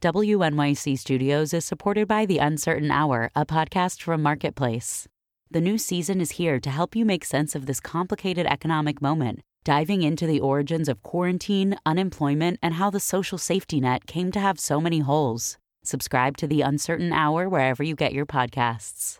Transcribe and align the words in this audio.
WNYC 0.00 0.96
Studios 0.96 1.52
is 1.52 1.64
supported 1.64 2.06
by 2.06 2.24
The 2.24 2.38
Uncertain 2.38 2.92
Hour, 2.92 3.32
a 3.34 3.44
podcast 3.44 4.00
from 4.00 4.22
Marketplace. 4.22 5.08
The 5.50 5.60
new 5.60 5.76
season 5.76 6.20
is 6.20 6.30
here 6.38 6.60
to 6.60 6.70
help 6.70 6.94
you 6.94 7.04
make 7.04 7.24
sense 7.24 7.56
of 7.56 7.66
this 7.66 7.80
complicated 7.80 8.46
economic 8.46 9.02
moment, 9.02 9.40
diving 9.64 10.02
into 10.02 10.24
the 10.24 10.38
origins 10.38 10.88
of 10.88 11.02
quarantine, 11.02 11.76
unemployment, 11.84 12.60
and 12.62 12.74
how 12.74 12.90
the 12.90 13.00
social 13.00 13.38
safety 13.38 13.80
net 13.80 14.06
came 14.06 14.30
to 14.30 14.38
have 14.38 14.60
so 14.60 14.80
many 14.80 15.00
holes. 15.00 15.58
Subscribe 15.82 16.36
to 16.36 16.46
The 16.46 16.60
Uncertain 16.60 17.12
Hour 17.12 17.48
wherever 17.48 17.82
you 17.82 17.96
get 17.96 18.12
your 18.12 18.24
podcasts. 18.24 19.18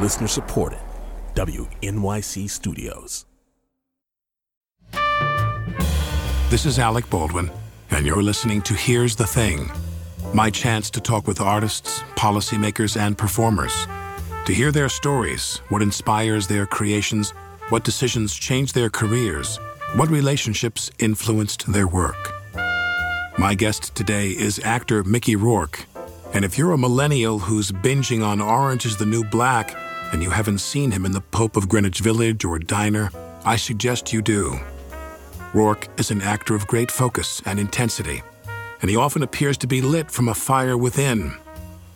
Listener 0.00 0.28
supported. 0.28 0.80
WNYC 1.34 2.48
Studios. 2.48 3.26
This 6.48 6.64
is 6.64 6.78
Alec 6.78 7.10
Baldwin, 7.10 7.50
and 7.90 8.06
you're 8.06 8.22
listening 8.22 8.62
to 8.62 8.74
Here's 8.74 9.16
the 9.16 9.26
Thing 9.26 9.68
my 10.32 10.48
chance 10.48 10.90
to 10.90 11.00
talk 11.00 11.26
with 11.26 11.40
artists, 11.40 12.02
policymakers, 12.14 12.96
and 12.96 13.18
performers. 13.18 13.88
To 14.46 14.54
hear 14.54 14.70
their 14.70 14.88
stories, 14.88 15.56
what 15.70 15.82
inspires 15.82 16.46
their 16.46 16.64
creations, 16.64 17.32
what 17.70 17.82
decisions 17.82 18.32
changed 18.32 18.76
their 18.76 18.90
careers, 18.90 19.58
what 19.96 20.08
relationships 20.08 20.88
influenced 21.00 21.72
their 21.72 21.88
work. 21.88 22.32
My 23.36 23.54
guest 23.56 23.96
today 23.96 24.28
is 24.28 24.60
actor 24.60 25.02
Mickey 25.02 25.34
Rourke. 25.34 25.84
And 26.32 26.44
if 26.44 26.56
you're 26.56 26.72
a 26.72 26.78
millennial 26.78 27.40
who's 27.40 27.72
binging 27.72 28.24
on 28.24 28.40
Orange 28.40 28.86
is 28.86 28.96
the 28.96 29.06
New 29.06 29.24
Black 29.24 29.76
and 30.12 30.22
you 30.22 30.30
haven't 30.30 30.58
seen 30.58 30.92
him 30.92 31.04
in 31.04 31.10
The 31.10 31.22
Pope 31.22 31.56
of 31.56 31.68
Greenwich 31.68 31.98
Village 31.98 32.44
or 32.44 32.60
Diner, 32.60 33.10
I 33.44 33.56
suggest 33.56 34.12
you 34.12 34.22
do. 34.22 34.60
Rourke 35.54 35.88
is 35.98 36.10
an 36.10 36.22
actor 36.22 36.54
of 36.54 36.66
great 36.66 36.90
focus 36.90 37.40
and 37.46 37.58
intensity, 37.58 38.22
and 38.80 38.90
he 38.90 38.96
often 38.96 39.22
appears 39.22 39.56
to 39.58 39.66
be 39.66 39.80
lit 39.80 40.10
from 40.10 40.28
a 40.28 40.34
fire 40.34 40.76
within. 40.76 41.34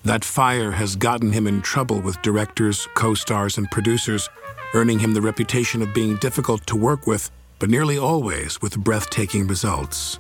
That 0.05 0.25
fire 0.25 0.71
has 0.71 0.97
gotten 0.97 1.33
him 1.33 1.47
in 1.47 1.61
trouble 1.61 2.01
with 2.01 2.23
directors, 2.23 2.89
co 2.95 3.15
stars, 3.15 3.59
and 3.59 3.71
producers, 3.71 4.29
earning 4.73 4.99
him 4.99 5.13
the 5.13 5.21
reputation 5.21 5.83
of 5.83 5.93
being 5.93 6.17
difficult 6.17 6.67
to 6.69 6.77
work 6.77 7.07
with, 7.07 7.31
but 7.59 7.69
nearly 7.69 7.99
always 7.99 8.63
with 8.63 8.79
breathtaking 8.79 9.47
results. 9.47 10.19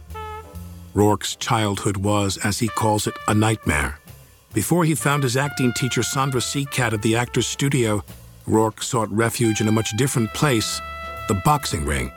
Rourke's 0.93 1.37
childhood 1.37 1.97
was, 1.97 2.37
as 2.39 2.59
he 2.59 2.69
calls 2.69 3.07
it, 3.07 3.15
a 3.29 3.35
nightmare. 3.35 3.99
Before 4.53 4.85
he 4.85 4.97
found 4.97 5.23
his 5.23 5.37
acting 5.37 5.73
teacher 5.73 6.03
Sandra 6.03 6.41
Seacat 6.41 6.93
at 6.93 7.03
the 7.03 7.17
Actors 7.17 7.47
Studio, 7.47 8.05
Rourke 8.47 8.83
sought 8.83 9.09
refuge 9.11 9.61
in 9.61 9.69
a 9.69 9.73
much 9.73 9.97
different 9.97 10.35
place 10.35 10.81
the 11.29 11.41
boxing 11.45 11.85
ring. 11.87 12.11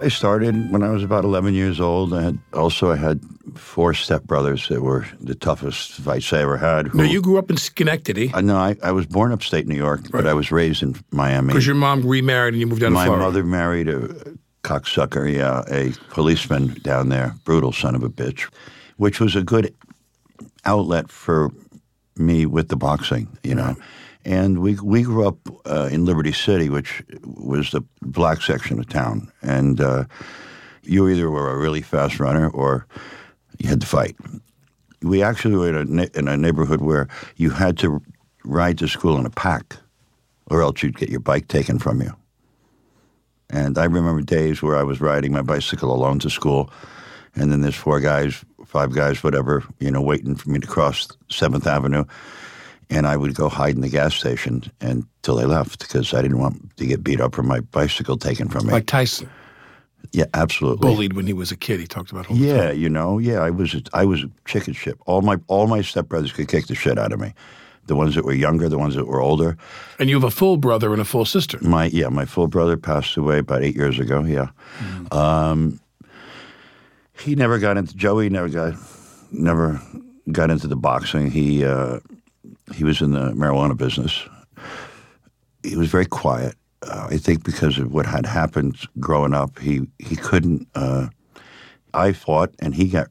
I 0.00 0.08
started 0.08 0.70
when 0.70 0.82
I 0.82 0.90
was 0.90 1.02
about 1.02 1.24
11 1.24 1.54
years 1.54 1.80
old. 1.80 2.14
I 2.14 2.22
had, 2.22 2.38
also 2.52 2.92
I 2.92 2.96
had 2.96 3.20
four 3.56 3.92
stepbrothers 3.92 4.68
that 4.68 4.82
were 4.82 5.06
the 5.20 5.34
toughest 5.34 5.92
fights 5.92 6.32
I 6.32 6.42
ever 6.42 6.56
had. 6.56 6.88
Who, 6.88 6.98
now, 6.98 7.04
you 7.04 7.20
grew 7.20 7.38
up 7.38 7.50
in 7.50 7.56
Schenectady. 7.56 8.32
Uh, 8.32 8.40
no, 8.40 8.56
I, 8.56 8.76
I 8.82 8.92
was 8.92 9.06
born 9.06 9.32
upstate 9.32 9.66
New 9.66 9.76
York, 9.76 10.02
right. 10.02 10.12
but 10.12 10.26
I 10.26 10.34
was 10.34 10.52
raised 10.52 10.82
in 10.82 10.96
Miami. 11.10 11.48
Because 11.48 11.66
your 11.66 11.74
mom 11.74 12.06
remarried 12.06 12.54
and 12.54 12.60
you 12.60 12.66
moved 12.66 12.80
down 12.80 12.92
My 12.92 13.04
to 13.04 13.08
Florida. 13.08 13.22
My 13.22 13.28
mother 13.28 13.44
married 13.44 13.88
a 13.88 14.08
cocksucker, 14.62 15.32
yeah, 15.32 15.62
a 15.68 15.92
policeman 16.10 16.74
down 16.82 17.08
there, 17.08 17.34
brutal 17.44 17.72
son 17.72 17.94
of 17.94 18.02
a 18.02 18.10
bitch, 18.10 18.48
which 18.96 19.20
was 19.20 19.34
a 19.34 19.42
good 19.42 19.74
outlet 20.64 21.10
for 21.10 21.50
me 22.16 22.46
with 22.46 22.68
the 22.68 22.76
boxing, 22.76 23.28
you 23.42 23.54
know. 23.54 23.76
And 24.28 24.58
we 24.58 24.74
we 24.74 25.04
grew 25.04 25.26
up 25.26 25.38
uh, 25.64 25.88
in 25.90 26.04
Liberty 26.04 26.32
City, 26.32 26.68
which 26.68 27.02
was 27.24 27.70
the 27.70 27.80
black 28.02 28.42
section 28.42 28.78
of 28.78 28.86
town, 28.86 29.32
and 29.40 29.80
uh, 29.80 30.04
you 30.82 31.08
either 31.08 31.30
were 31.30 31.50
a 31.50 31.56
really 31.56 31.80
fast 31.80 32.20
runner 32.20 32.50
or 32.50 32.86
you 33.58 33.70
had 33.70 33.80
to 33.80 33.86
fight. 33.86 34.16
We 35.00 35.22
actually 35.22 35.56
were 35.56 35.80
in 35.80 35.98
a, 35.98 36.08
in 36.14 36.28
a 36.28 36.36
neighborhood 36.36 36.82
where 36.82 37.08
you 37.36 37.48
had 37.48 37.78
to 37.78 38.02
ride 38.44 38.76
to 38.78 38.86
school 38.88 39.16
in 39.16 39.24
a 39.24 39.30
pack, 39.30 39.76
or 40.50 40.60
else 40.60 40.82
you'd 40.82 40.98
get 40.98 41.08
your 41.08 41.20
bike 41.20 41.48
taken 41.48 41.78
from 41.78 42.02
you. 42.02 42.14
And 43.48 43.78
I 43.78 43.84
remember 43.84 44.20
days 44.20 44.62
where 44.62 44.76
I 44.76 44.82
was 44.82 45.00
riding 45.00 45.32
my 45.32 45.42
bicycle 45.42 45.90
alone 45.90 46.18
to 46.18 46.28
school, 46.28 46.70
and 47.34 47.50
then 47.50 47.62
there's 47.62 47.76
four 47.76 47.98
guys, 47.98 48.44
five 48.66 48.94
guys, 48.94 49.24
whatever, 49.24 49.64
you 49.78 49.90
know, 49.90 50.02
waiting 50.02 50.34
for 50.36 50.50
me 50.50 50.58
to 50.58 50.66
cross 50.66 51.08
Seventh 51.30 51.66
Avenue 51.66 52.04
and 52.90 53.06
I 53.06 53.16
would 53.16 53.34
go 53.34 53.48
hide 53.48 53.74
in 53.74 53.80
the 53.80 53.88
gas 53.88 54.14
station 54.14 54.64
until 54.80 55.36
they 55.36 55.44
left 55.44 55.80
because 55.80 56.14
I 56.14 56.22
didn't 56.22 56.38
want 56.38 56.76
to 56.76 56.86
get 56.86 57.04
beat 57.04 57.20
up 57.20 57.38
or 57.38 57.42
my 57.42 57.60
bicycle 57.60 58.16
taken 58.16 58.48
from 58.48 58.66
me. 58.66 58.72
Like 58.72 58.86
Tyson. 58.86 59.28
Yeah, 60.12 60.24
absolutely. 60.32 60.88
Bullied 60.88 61.12
when 61.14 61.26
he 61.26 61.32
was 61.32 61.52
a 61.52 61.56
kid. 61.56 61.80
He 61.80 61.86
talked 61.86 62.10
about. 62.12 62.30
yeah, 62.30 62.70
you 62.70 62.88
know, 62.88 63.18
yeah, 63.18 63.40
I 63.40 63.50
was 63.50 63.76
I 63.92 64.04
was 64.04 64.24
chicken 64.46 64.72
shit. 64.72 64.96
All 65.06 65.20
my 65.20 65.38
all 65.48 65.66
my 65.66 65.80
stepbrothers 65.80 66.32
could 66.32 66.48
kick 66.48 66.66
the 66.66 66.74
shit 66.74 66.98
out 66.98 67.12
of 67.12 67.20
me. 67.20 67.34
The 67.86 67.96
ones 67.96 68.14
that 68.14 68.24
were 68.24 68.34
younger, 68.34 68.68
the 68.68 68.78
ones 68.78 68.94
that 68.96 69.06
were 69.06 69.20
older. 69.20 69.56
And 69.98 70.08
you 70.08 70.16
have 70.16 70.24
a 70.24 70.30
full 70.30 70.56
brother 70.56 70.92
and 70.92 71.00
a 71.00 71.04
full 71.04 71.24
sister. 71.24 71.58
My 71.60 71.86
yeah, 71.86 72.08
my 72.08 72.24
full 72.24 72.46
brother 72.46 72.76
passed 72.76 73.16
away 73.16 73.38
about 73.38 73.62
eight 73.62 73.76
years 73.76 73.98
ago. 73.98 74.22
Yeah, 74.24 74.48
mm. 74.78 75.14
um, 75.14 75.80
he 77.18 77.34
never 77.34 77.58
got 77.58 77.76
into 77.76 77.94
Joey. 77.94 78.30
Never 78.30 78.48
got 78.48 78.74
never 79.30 79.80
got 80.32 80.50
into 80.50 80.68
the 80.68 80.76
boxing. 80.76 81.30
He. 81.30 81.64
Uh, 81.64 81.98
he 82.74 82.84
was 82.84 83.00
in 83.00 83.12
the 83.12 83.32
marijuana 83.32 83.76
business. 83.76 84.26
He 85.62 85.76
was 85.76 85.88
very 85.88 86.06
quiet. 86.06 86.54
Uh, 86.82 87.08
I 87.10 87.18
think 87.18 87.44
because 87.44 87.78
of 87.78 87.92
what 87.92 88.06
had 88.06 88.26
happened 88.26 88.76
growing 89.00 89.34
up, 89.34 89.58
he 89.58 89.82
he 89.98 90.16
couldn't. 90.16 90.68
Uh, 90.74 91.08
I 91.92 92.12
fought, 92.12 92.54
and 92.60 92.74
he 92.74 92.88
got 92.88 93.08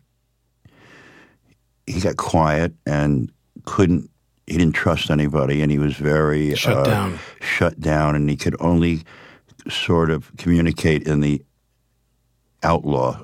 he 1.85 1.99
got 1.99 2.17
quiet 2.17 2.73
and 2.85 3.31
couldn't. 3.65 4.09
He 4.45 4.57
didn't 4.57 4.75
trust 4.75 5.09
anybody, 5.09 5.61
and 5.61 5.69
he 5.69 5.77
was 5.77 5.95
very 5.95 6.55
shut 6.55 6.77
uh, 6.77 6.83
down. 6.83 7.19
Shut 7.41 7.79
down, 7.79 8.15
and 8.15 8.29
he 8.29 8.37
could 8.37 8.55
only 8.61 9.03
sort 9.69 10.09
of 10.09 10.31
communicate 10.37 11.05
in 11.05 11.19
the 11.19 11.43
outlaw 12.63 13.19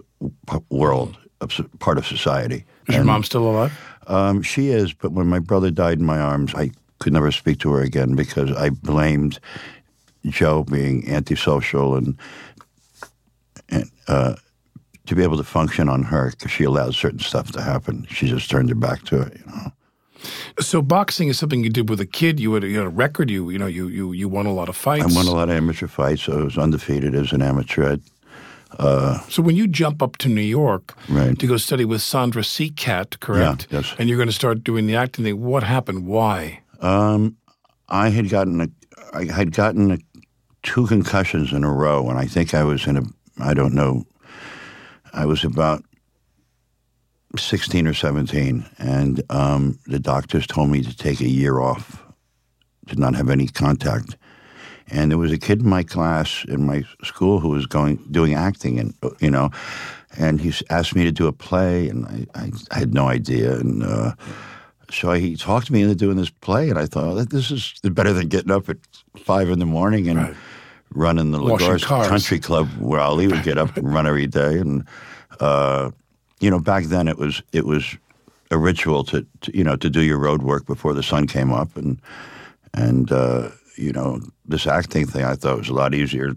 world 0.69 1.17
of 1.39 1.51
part 1.79 1.97
of 1.97 2.05
society. 2.05 2.55
Is 2.55 2.63
and, 2.87 2.95
your 2.95 3.03
mom 3.05 3.23
still 3.23 3.49
alive? 3.49 3.71
Um, 4.07 4.41
she 4.41 4.69
is, 4.69 4.93
but 4.93 5.11
when 5.11 5.27
my 5.27 5.39
brother 5.39 5.71
died 5.71 5.99
in 5.99 6.05
my 6.05 6.19
arms, 6.19 6.53
I 6.55 6.71
could 6.99 7.13
never 7.13 7.31
speak 7.31 7.59
to 7.59 7.71
her 7.73 7.81
again 7.81 8.15
because 8.15 8.51
I 8.51 8.69
blamed 8.69 9.39
Joe 10.25 10.63
being 10.63 11.09
antisocial 11.09 11.95
and, 11.95 12.17
and 13.69 13.89
uh, 14.07 14.35
to 15.05 15.15
be 15.15 15.23
able 15.23 15.37
to 15.37 15.43
function 15.43 15.89
on 15.89 16.03
her 16.03 16.31
because 16.31 16.51
she 16.51 16.63
allowed 16.63 16.95
certain 16.95 17.19
stuff 17.19 17.51
to 17.51 17.61
happen. 17.61 18.07
She 18.09 18.27
just 18.27 18.49
turned 18.49 18.69
her 18.69 18.75
back 18.75 19.03
to 19.05 19.21
it, 19.21 19.37
you 19.37 19.45
know. 19.47 19.71
So 20.59 20.81
boxing 20.81 21.27
is 21.27 21.37
something 21.37 21.63
you 21.63 21.69
did 21.69 21.89
with 21.89 21.99
a 21.99 22.05
kid. 22.05 22.39
You 22.39 22.53
had, 22.53 22.63
you 22.63 22.77
had 22.77 22.85
a 22.85 22.89
record. 22.89 23.29
You 23.29 23.49
you 23.49 23.59
know 23.59 23.65
you 23.65 23.87
you 23.87 24.13
you 24.13 24.29
won 24.29 24.45
a 24.45 24.53
lot 24.53 24.69
of 24.69 24.75
fights. 24.77 25.03
I 25.03 25.15
won 25.15 25.27
a 25.27 25.31
lot 25.31 25.49
of 25.49 25.55
amateur 25.55 25.87
fights. 25.87 26.29
I 26.29 26.35
was 26.35 26.57
undefeated 26.57 27.13
as 27.13 27.33
an 27.33 27.41
amateur. 27.41 27.97
Uh, 28.79 29.19
so 29.29 29.41
when 29.41 29.55
you 29.55 29.67
jump 29.67 30.01
up 30.01 30.17
to 30.17 30.29
New 30.29 30.41
York 30.41 30.95
right. 31.09 31.37
to 31.37 31.47
go 31.47 31.57
study 31.57 31.85
with 31.85 32.01
Sandra 32.01 32.41
Seacat, 32.41 33.19
correct? 33.19 33.67
Yeah, 33.69 33.79
yes. 33.79 33.95
And 33.99 34.09
you're 34.09 34.17
going 34.17 34.29
to 34.29 34.33
start 34.33 34.63
doing 34.63 34.87
the 34.87 34.95
acting 34.95 35.25
thing. 35.25 35.41
What 35.41 35.63
happened? 35.63 36.05
Why? 36.07 36.61
Um, 36.81 37.37
I 37.89 38.09
had 38.09 38.29
gotten 38.29 38.61
a, 38.61 38.67
I 39.13 39.25
had 39.25 39.51
gotten 39.51 39.91
a, 39.91 39.97
two 40.63 40.87
concussions 40.87 41.51
in 41.51 41.63
a 41.63 41.71
row, 41.71 42.09
and 42.09 42.17
I 42.17 42.25
think 42.25 42.53
I 42.53 42.63
was 42.63 42.87
in 42.87 42.97
a, 42.97 43.03
I 43.39 43.53
don't 43.53 43.73
know, 43.73 44.05
I 45.13 45.25
was 45.25 45.43
about 45.43 45.83
16 47.37 47.87
or 47.87 47.93
17, 47.93 48.65
and 48.79 49.21
um, 49.29 49.79
the 49.85 49.99
doctors 49.99 50.47
told 50.47 50.69
me 50.69 50.81
to 50.81 50.95
take 50.95 51.19
a 51.21 51.29
year 51.29 51.59
off, 51.59 52.01
to 52.87 52.95
not 52.95 53.15
have 53.15 53.29
any 53.29 53.47
contact 53.47 54.17
and 54.89 55.11
there 55.11 55.17
was 55.17 55.31
a 55.31 55.37
kid 55.37 55.61
in 55.61 55.69
my 55.69 55.83
class 55.83 56.45
in 56.47 56.65
my 56.65 56.83
school 57.03 57.39
who 57.39 57.49
was 57.49 57.65
going 57.65 57.97
doing 58.11 58.33
acting, 58.33 58.79
and 58.79 58.93
you 59.19 59.29
know, 59.29 59.49
and 60.17 60.41
he 60.41 60.53
asked 60.69 60.95
me 60.95 61.03
to 61.03 61.11
do 61.11 61.27
a 61.27 61.33
play, 61.33 61.87
and 61.89 62.05
I, 62.05 62.25
I, 62.35 62.51
I 62.71 62.79
had 62.79 62.93
no 62.93 63.07
idea, 63.07 63.55
and 63.55 63.83
uh, 63.83 64.13
so 64.91 65.11
he 65.13 65.35
talked 65.35 65.71
me 65.71 65.81
into 65.81 65.95
doing 65.95 66.17
this 66.17 66.29
play, 66.29 66.69
and 66.69 66.77
I 66.77 66.85
thought 66.85 67.05
oh, 67.05 67.23
this 67.23 67.51
is 67.51 67.73
better 67.83 68.13
than 68.13 68.27
getting 68.27 68.51
up 68.51 68.69
at 68.69 68.77
five 69.17 69.49
in 69.49 69.59
the 69.59 69.65
morning 69.65 70.07
and 70.07 70.19
right. 70.19 70.35
running 70.91 71.31
the 71.31 71.39
La 71.39 71.57
Gorce 71.57 71.85
Country 71.85 72.39
Club 72.39 72.67
where 72.79 72.99
Ali 72.99 73.27
would 73.27 73.43
get 73.43 73.57
up 73.57 73.75
and 73.77 73.93
run 73.93 74.05
every 74.05 74.27
day, 74.27 74.59
and 74.59 74.85
uh, 75.39 75.91
you 76.39 76.49
know, 76.49 76.59
back 76.59 76.85
then 76.85 77.07
it 77.07 77.17
was 77.17 77.41
it 77.51 77.65
was 77.65 77.97
a 78.51 78.57
ritual 78.57 79.03
to, 79.05 79.25
to, 79.41 79.57
you 79.57 79.63
know 79.63 79.75
to 79.75 79.89
do 79.89 80.01
your 80.01 80.19
road 80.19 80.43
work 80.43 80.65
before 80.65 80.93
the 80.93 81.03
sun 81.03 81.25
came 81.25 81.51
up, 81.51 81.75
and 81.75 81.99
and 82.73 83.11
uh, 83.11 83.49
you 83.75 83.91
know, 83.91 84.19
this 84.45 84.67
acting 84.67 85.05
thing 85.05 85.23
I 85.23 85.35
thought 85.35 85.57
was 85.57 85.69
a 85.69 85.73
lot 85.73 85.93
easier 85.93 86.33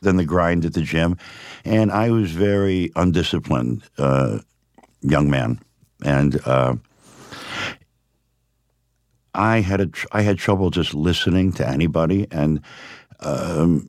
than 0.00 0.16
the 0.16 0.24
grind 0.24 0.64
at 0.64 0.74
the 0.74 0.82
gym. 0.82 1.16
And 1.64 1.90
I 1.90 2.10
was 2.10 2.30
very 2.30 2.90
undisciplined 2.96 3.82
uh, 3.98 4.38
young 5.00 5.30
man. 5.30 5.60
And 6.04 6.40
uh, 6.46 6.76
I 9.34 9.60
had 9.60 9.80
a 9.80 9.86
tr- 9.86 10.06
I 10.12 10.22
had 10.22 10.38
trouble 10.38 10.70
just 10.70 10.94
listening 10.94 11.52
to 11.54 11.68
anybody. 11.68 12.26
And 12.30 12.60
um, 13.20 13.88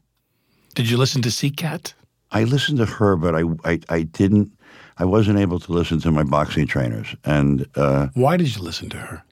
did 0.76 0.90
you 0.90 0.98
listen 0.98 1.22
to 1.24 1.30
Seacat? 1.30 1.94
I 2.32 2.44
listened 2.44 2.78
to 2.78 2.86
her, 2.86 3.16
but 3.16 3.36
I, 3.36 3.44
I, 3.66 3.80
I 3.90 4.04
didn't. 4.04 4.52
I 4.98 5.06
wasn't 5.06 5.40
able 5.40 5.60
to 5.60 5.72
listen 5.72 6.00
to 6.02 6.12
my 6.12 6.24
boxing 6.24 6.68
trainers. 6.68 7.16
And 7.24 7.66
uh, 7.76 8.08
Why 8.14 8.38
did 8.38 8.56
you 8.56 8.62
listen 8.62 8.90
to 8.90 8.98
her? 8.98 9.24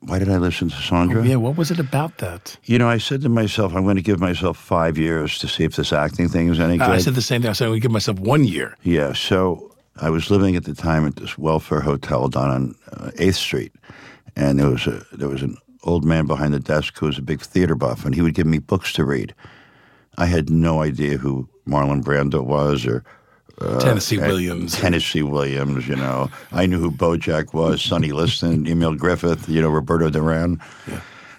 Why 0.00 0.18
did 0.18 0.30
I 0.30 0.38
listen 0.38 0.70
to 0.70 0.76
Sandra? 0.76 1.26
Yeah, 1.26 1.36
what 1.36 1.56
was 1.56 1.70
it 1.70 1.78
about 1.78 2.18
that? 2.18 2.56
You 2.64 2.78
know, 2.78 2.88
I 2.88 2.98
said 2.98 3.20
to 3.22 3.28
myself, 3.28 3.74
I'm 3.74 3.84
going 3.84 3.96
to 3.96 4.02
give 4.02 4.18
myself 4.18 4.56
five 4.56 4.96
years 4.96 5.38
to 5.38 5.48
see 5.48 5.64
if 5.64 5.76
this 5.76 5.92
acting 5.92 6.28
thing 6.28 6.48
is 6.48 6.58
any 6.58 6.78
good. 6.78 6.88
Uh, 6.88 6.92
I 6.92 6.98
said 6.98 7.14
the 7.14 7.22
same 7.22 7.42
thing. 7.42 7.50
I 7.50 7.52
said 7.52 7.66
I 7.66 7.70
would 7.70 7.82
give 7.82 7.90
myself 7.90 8.18
one 8.18 8.44
year. 8.44 8.76
Yeah, 8.82 9.12
so 9.12 9.74
I 10.00 10.08
was 10.08 10.30
living 10.30 10.56
at 10.56 10.64
the 10.64 10.74
time 10.74 11.06
at 11.06 11.16
this 11.16 11.36
welfare 11.36 11.80
hotel 11.80 12.28
down 12.28 12.50
on 12.50 12.74
uh, 12.92 13.10
Eighth 13.18 13.36
Street, 13.36 13.72
and 14.36 14.58
there 14.58 14.70
was 14.70 14.86
a 14.86 15.04
there 15.12 15.28
was 15.28 15.42
an 15.42 15.56
old 15.82 16.04
man 16.04 16.26
behind 16.26 16.54
the 16.54 16.60
desk 16.60 16.98
who 16.98 17.06
was 17.06 17.18
a 17.18 17.22
big 17.22 17.42
theater 17.42 17.74
buff, 17.74 18.04
and 18.04 18.14
he 18.14 18.22
would 18.22 18.34
give 18.34 18.46
me 18.46 18.58
books 18.58 18.92
to 18.94 19.04
read. 19.04 19.34
I 20.16 20.26
had 20.26 20.48
no 20.48 20.82
idea 20.82 21.18
who 21.18 21.48
Marlon 21.66 22.02
Brando 22.02 22.42
was 22.42 22.86
or 22.86 23.04
Tennessee 23.80 24.20
uh, 24.20 24.26
Williams. 24.26 24.74
Tennessee 24.74 25.22
Williams. 25.22 25.86
You 25.86 25.96
know, 25.96 26.30
I 26.52 26.66
knew 26.66 26.78
who 26.80 26.90
Beau 26.90 27.16
Jack 27.16 27.52
was, 27.54 27.82
Sonny 27.82 28.12
Liston, 28.12 28.66
Emil 28.66 28.94
Griffith, 28.94 29.48
you 29.48 29.60
know, 29.60 29.68
Roberto 29.68 30.08
Duran, 30.10 30.60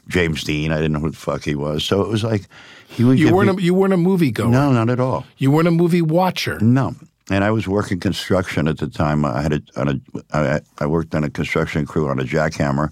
James 0.08 0.44
Dean. 0.44 0.72
I 0.72 0.76
didn't 0.78 0.94
know 0.94 1.00
who 1.00 1.10
the 1.12 1.18
fuck 1.18 1.44
he 1.44 1.56
was. 1.56 1.84
So 1.84 2.02
it 2.02 2.08
was 2.08 2.24
like 2.24 2.48
he 2.88 3.04
would. 3.04 3.20
you 3.20 3.34
weren't 3.34 3.56
me- 3.58 3.64
a, 3.64 3.66
you 3.66 3.74
weren't 3.74 3.94
a 3.94 3.98
movie 3.98 4.32
goer. 4.32 4.48
no, 4.48 4.72
not 4.72 4.90
at 4.90 5.00
all. 5.00 5.26
You 5.38 5.52
weren't 5.52 5.68
a 5.68 5.72
movie 5.72 6.02
watcher. 6.02 6.60
No. 6.60 6.96
And 7.30 7.44
I 7.44 7.52
was 7.52 7.68
working 7.68 8.00
construction 8.00 8.68
at 8.68 8.80
the 8.80 8.88
time. 8.88 9.24
I 9.24 9.42
had 9.42 9.54
a, 9.54 9.62
on 9.78 9.88
a 9.88 10.00
I, 10.34 10.62
I 10.80 10.86
worked 10.86 11.16
on 11.16 11.24
a 11.24 11.30
construction 11.30 11.86
crew 11.86 12.10
on 12.10 12.20
a 12.20 12.24
jackhammer, 12.24 12.92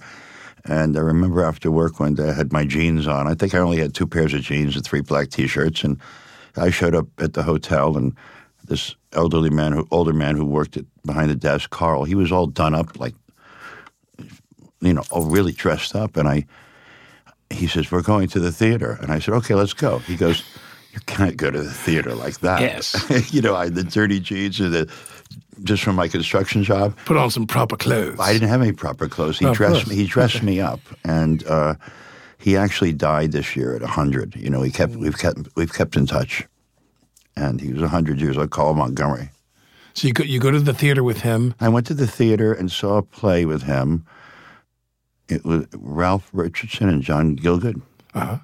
and 0.65 0.95
I 0.97 1.01
remember 1.01 1.43
after 1.43 1.69
work 1.69 1.99
one 1.99 2.15
day 2.15 2.29
I 2.29 2.33
had 2.33 2.53
my 2.53 2.65
jeans 2.65 3.05
on. 3.05 3.27
I 3.27 3.33
think 3.33 3.53
I 3.53 3.57
only 3.57 3.77
had 3.77 3.93
two 3.93 4.07
pairs 4.07 4.33
of 4.33 4.41
jeans 4.41 4.75
and 4.75 4.85
three 4.85 5.01
black 5.01 5.29
T-shirts, 5.29 5.83
and 5.83 5.99
I 6.55 6.69
showed 6.69 6.95
up 6.95 7.07
at 7.19 7.33
the 7.33 7.43
hotel, 7.43 7.97
and 7.97 8.15
this 8.69 8.95
elderly 9.13 9.49
man, 9.49 9.73
who 9.73 9.87
older 9.91 10.13
man 10.13 10.35
who 10.35 10.45
worked 10.45 10.77
at, 10.77 10.85
behind 11.05 11.29
the 11.29 11.35
desk, 11.35 11.69
Carl, 11.71 12.05
he 12.05 12.15
was 12.15 12.31
all 12.31 12.47
done 12.47 12.73
up 12.73 12.99
like, 12.99 13.15
you 14.79 14.93
know, 14.93 15.03
all 15.11 15.25
really 15.25 15.51
dressed 15.51 15.95
up, 15.95 16.15
and 16.15 16.27
I. 16.27 16.45
He 17.51 17.65
says, 17.65 17.91
"We're 17.91 18.03
going 18.03 18.27
to 18.29 18.39
the 18.39 18.51
theater," 18.51 18.99
and 19.01 19.11
I 19.11 19.17
said, 19.17 19.33
"Okay, 19.33 19.55
let's 19.55 19.73
go." 19.73 19.97
He 19.99 20.15
goes, 20.15 20.43
"You 20.93 20.99
can't 21.07 21.35
go 21.35 21.49
to 21.49 21.63
the 21.63 21.71
theater 21.71 22.13
like 22.13 22.41
that." 22.41 22.61
Yes. 22.61 23.33
you 23.33 23.41
know, 23.41 23.55
I 23.55 23.65
had 23.65 23.75
the 23.75 23.83
dirty 23.83 24.19
jeans 24.19 24.59
and 24.59 24.71
the 24.71 24.91
just 25.63 25.83
from 25.83 25.95
my 25.95 26.07
construction 26.07 26.63
job. 26.63 26.95
Put 27.05 27.17
on 27.17 27.31
some 27.31 27.47
proper 27.47 27.75
clothes. 27.75 28.19
I 28.19 28.33
didn't 28.33 28.49
have 28.49 28.61
any 28.61 28.71
proper 28.71 29.07
clothes. 29.09 29.39
He 29.39 29.51
dressed 29.51 29.87
me. 29.87 29.95
He 29.95 30.05
dressed 30.05 30.43
me 30.43 30.61
up, 30.61 30.79
and 31.03 31.45
uh, 31.47 31.73
he 32.37 32.55
actually 32.55 32.93
died 32.93 33.31
this 33.31 33.55
year 33.55 33.75
at 33.75 33.81
hundred. 33.81 34.35
You 34.35 34.49
know, 34.49 34.61
he 34.61 34.71
kept 34.71 34.95
we've 34.95 35.17
kept 35.17 35.39
we've 35.55 35.73
kept 35.73 35.95
in 35.97 36.05
touch, 36.05 36.47
and 37.39 37.61
he 37.61 37.73
was 37.73 37.89
hundred 37.89 38.21
years 38.21 38.37
old. 38.37 38.51
Carl 38.51 38.73
Montgomery. 38.73 39.29
So 39.93 40.07
you 40.07 40.13
go, 40.13 40.23
you 40.23 40.39
go 40.39 40.51
to 40.51 40.59
the 40.59 40.73
theater 40.73 41.03
with 41.03 41.21
him. 41.21 41.55
I 41.59 41.69
went 41.69 41.87
to 41.87 41.93
the 41.93 42.07
theater 42.07 42.53
and 42.53 42.71
saw 42.71 42.97
a 42.97 43.01
play 43.01 43.45
with 43.45 43.63
him. 43.63 44.05
It 45.27 45.45
was 45.45 45.65
Ralph 45.75 46.29
Richardson 46.33 46.89
and 46.89 47.01
John 47.01 47.35
Gielgud. 47.35 47.81
Uh-huh. 48.13 48.37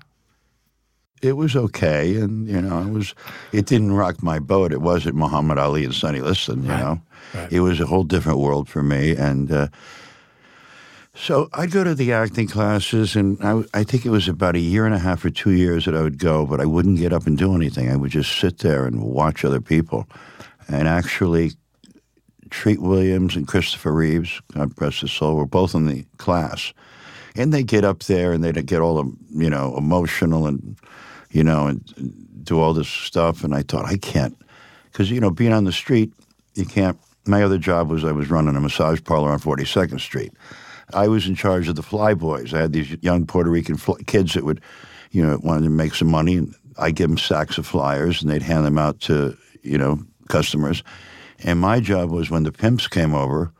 It 1.22 1.34
was 1.38 1.56
okay, 1.56 2.18
and 2.18 2.48
you 2.48 2.62
know, 2.62 2.82
it 2.82 2.92
was. 2.92 3.16
It 3.52 3.66
didn't 3.66 3.94
rock 3.94 4.22
my 4.22 4.38
boat. 4.38 4.72
It 4.72 4.82
wasn't 4.82 5.16
Muhammad 5.16 5.58
Ali 5.58 5.84
and 5.84 5.94
Sonny 5.94 6.20
Liston. 6.20 6.64
You 6.64 6.70
know, 6.70 7.02
right. 7.34 7.52
it 7.52 7.62
was 7.62 7.80
a 7.80 7.86
whole 7.86 8.04
different 8.04 8.40
world 8.40 8.70
for 8.70 8.84
me, 8.84 9.16
and 9.16 9.52
uh, 9.52 9.68
so 11.16 11.50
I'd 11.54 11.72
go 11.72 11.84
to 11.84 11.96
the 11.96 12.14
acting 12.14 12.48
classes, 12.48 13.16
and 13.16 13.38
I, 13.44 13.64
I 13.74 13.84
think 13.84 14.06
it 14.06 14.10
was 14.10 14.28
about 14.28 14.56
a 14.56 14.60
year 14.60 14.86
and 14.86 14.94
a 14.94 15.00
half 15.00 15.24
or 15.26 15.30
two 15.30 15.52
years 15.52 15.86
that 15.86 15.96
I 15.96 16.02
would 16.02 16.20
go, 16.20 16.46
but 16.46 16.60
I 16.60 16.66
wouldn't 16.66 17.00
get 17.00 17.14
up 17.14 17.26
and 17.26 17.38
do 17.38 17.56
anything. 17.56 17.90
I 17.90 17.96
would 17.96 18.12
just 18.12 18.38
sit 18.38 18.60
there 18.60 18.86
and 18.86 19.02
watch 19.02 19.44
other 19.44 19.62
people, 19.62 20.08
and 20.68 20.88
actually 20.88 21.52
Treat 22.50 22.82
Williams 22.82 23.36
and 23.36 23.48
Christopher 23.48 23.92
Reeves, 23.92 24.42
God 24.54 24.76
bless 24.76 25.02
his 25.02 25.12
soul, 25.12 25.36
were 25.36 25.46
both 25.46 25.76
in 25.76 25.88
the 25.88 26.06
class. 26.18 26.74
And 27.36 27.54
they 27.54 27.64
get 27.64 27.84
up 27.84 28.04
there 28.04 28.32
and 28.32 28.44
they'd 28.44 28.66
get 28.66 28.82
all, 28.82 29.12
you 29.32 29.50
know, 29.50 29.76
emotional 29.78 30.48
and, 30.48 30.78
you 31.32 31.44
know, 31.44 31.68
and, 31.68 31.84
and 31.98 32.46
do 32.46 32.60
all 32.60 32.74
this 32.74 32.88
stuff. 32.88 33.44
And 33.44 33.54
I 33.54 33.64
thought, 33.64 33.86
I 33.86 33.98
can't. 33.98 34.38
Because, 34.92 35.12
you 35.12 35.20
know, 35.20 35.32
being 35.32 35.52
on 35.52 35.66
the 35.66 35.74
street, 35.74 36.14
you 36.54 36.66
can't. 36.66 36.98
My 37.26 37.44
other 37.44 37.58
job 37.58 37.90
was 37.90 38.06
I 38.06 38.14
was 38.14 38.30
running 38.30 38.56
a 38.56 38.62
massage 38.62 39.04
parlor 39.04 39.32
on 39.32 39.40
42nd 39.40 40.00
Street. 40.00 40.32
I 40.94 41.08
was 41.08 41.28
in 41.28 41.36
charge 41.36 41.68
of 41.68 41.76
the 41.76 41.82
flyboys. 41.82 42.54
I 42.54 42.62
had 42.62 42.74
these 42.74 42.92
young 43.02 43.26
Puerto 43.26 43.50
Rican 43.50 43.78
kids 44.06 44.34
that 44.34 44.44
would, 44.44 44.62
you 45.12 45.26
know, 45.26 45.40
wanted 45.44 45.64
to 45.64 45.70
make 45.70 45.96
some 45.96 46.10
money. 46.10 46.38
And 46.38 46.56
I'd 46.78 46.96
give 46.96 47.10
them 47.10 47.18
sacks 47.18 47.58
of 47.58 47.66
flyers 47.66 48.22
and 48.22 48.32
they'd 48.32 48.42
hand 48.42 48.66
them 48.66 48.78
out 48.78 49.00
to, 49.02 49.38
you 49.64 49.78
know, 49.78 50.00
customers. 50.30 50.84
And 51.44 51.60
my 51.60 51.80
job 51.80 52.12
was 52.12 52.30
when 52.30 52.44
the 52.44 52.52
pimps 52.52 52.88
came 52.88 53.14
over, 53.14 53.52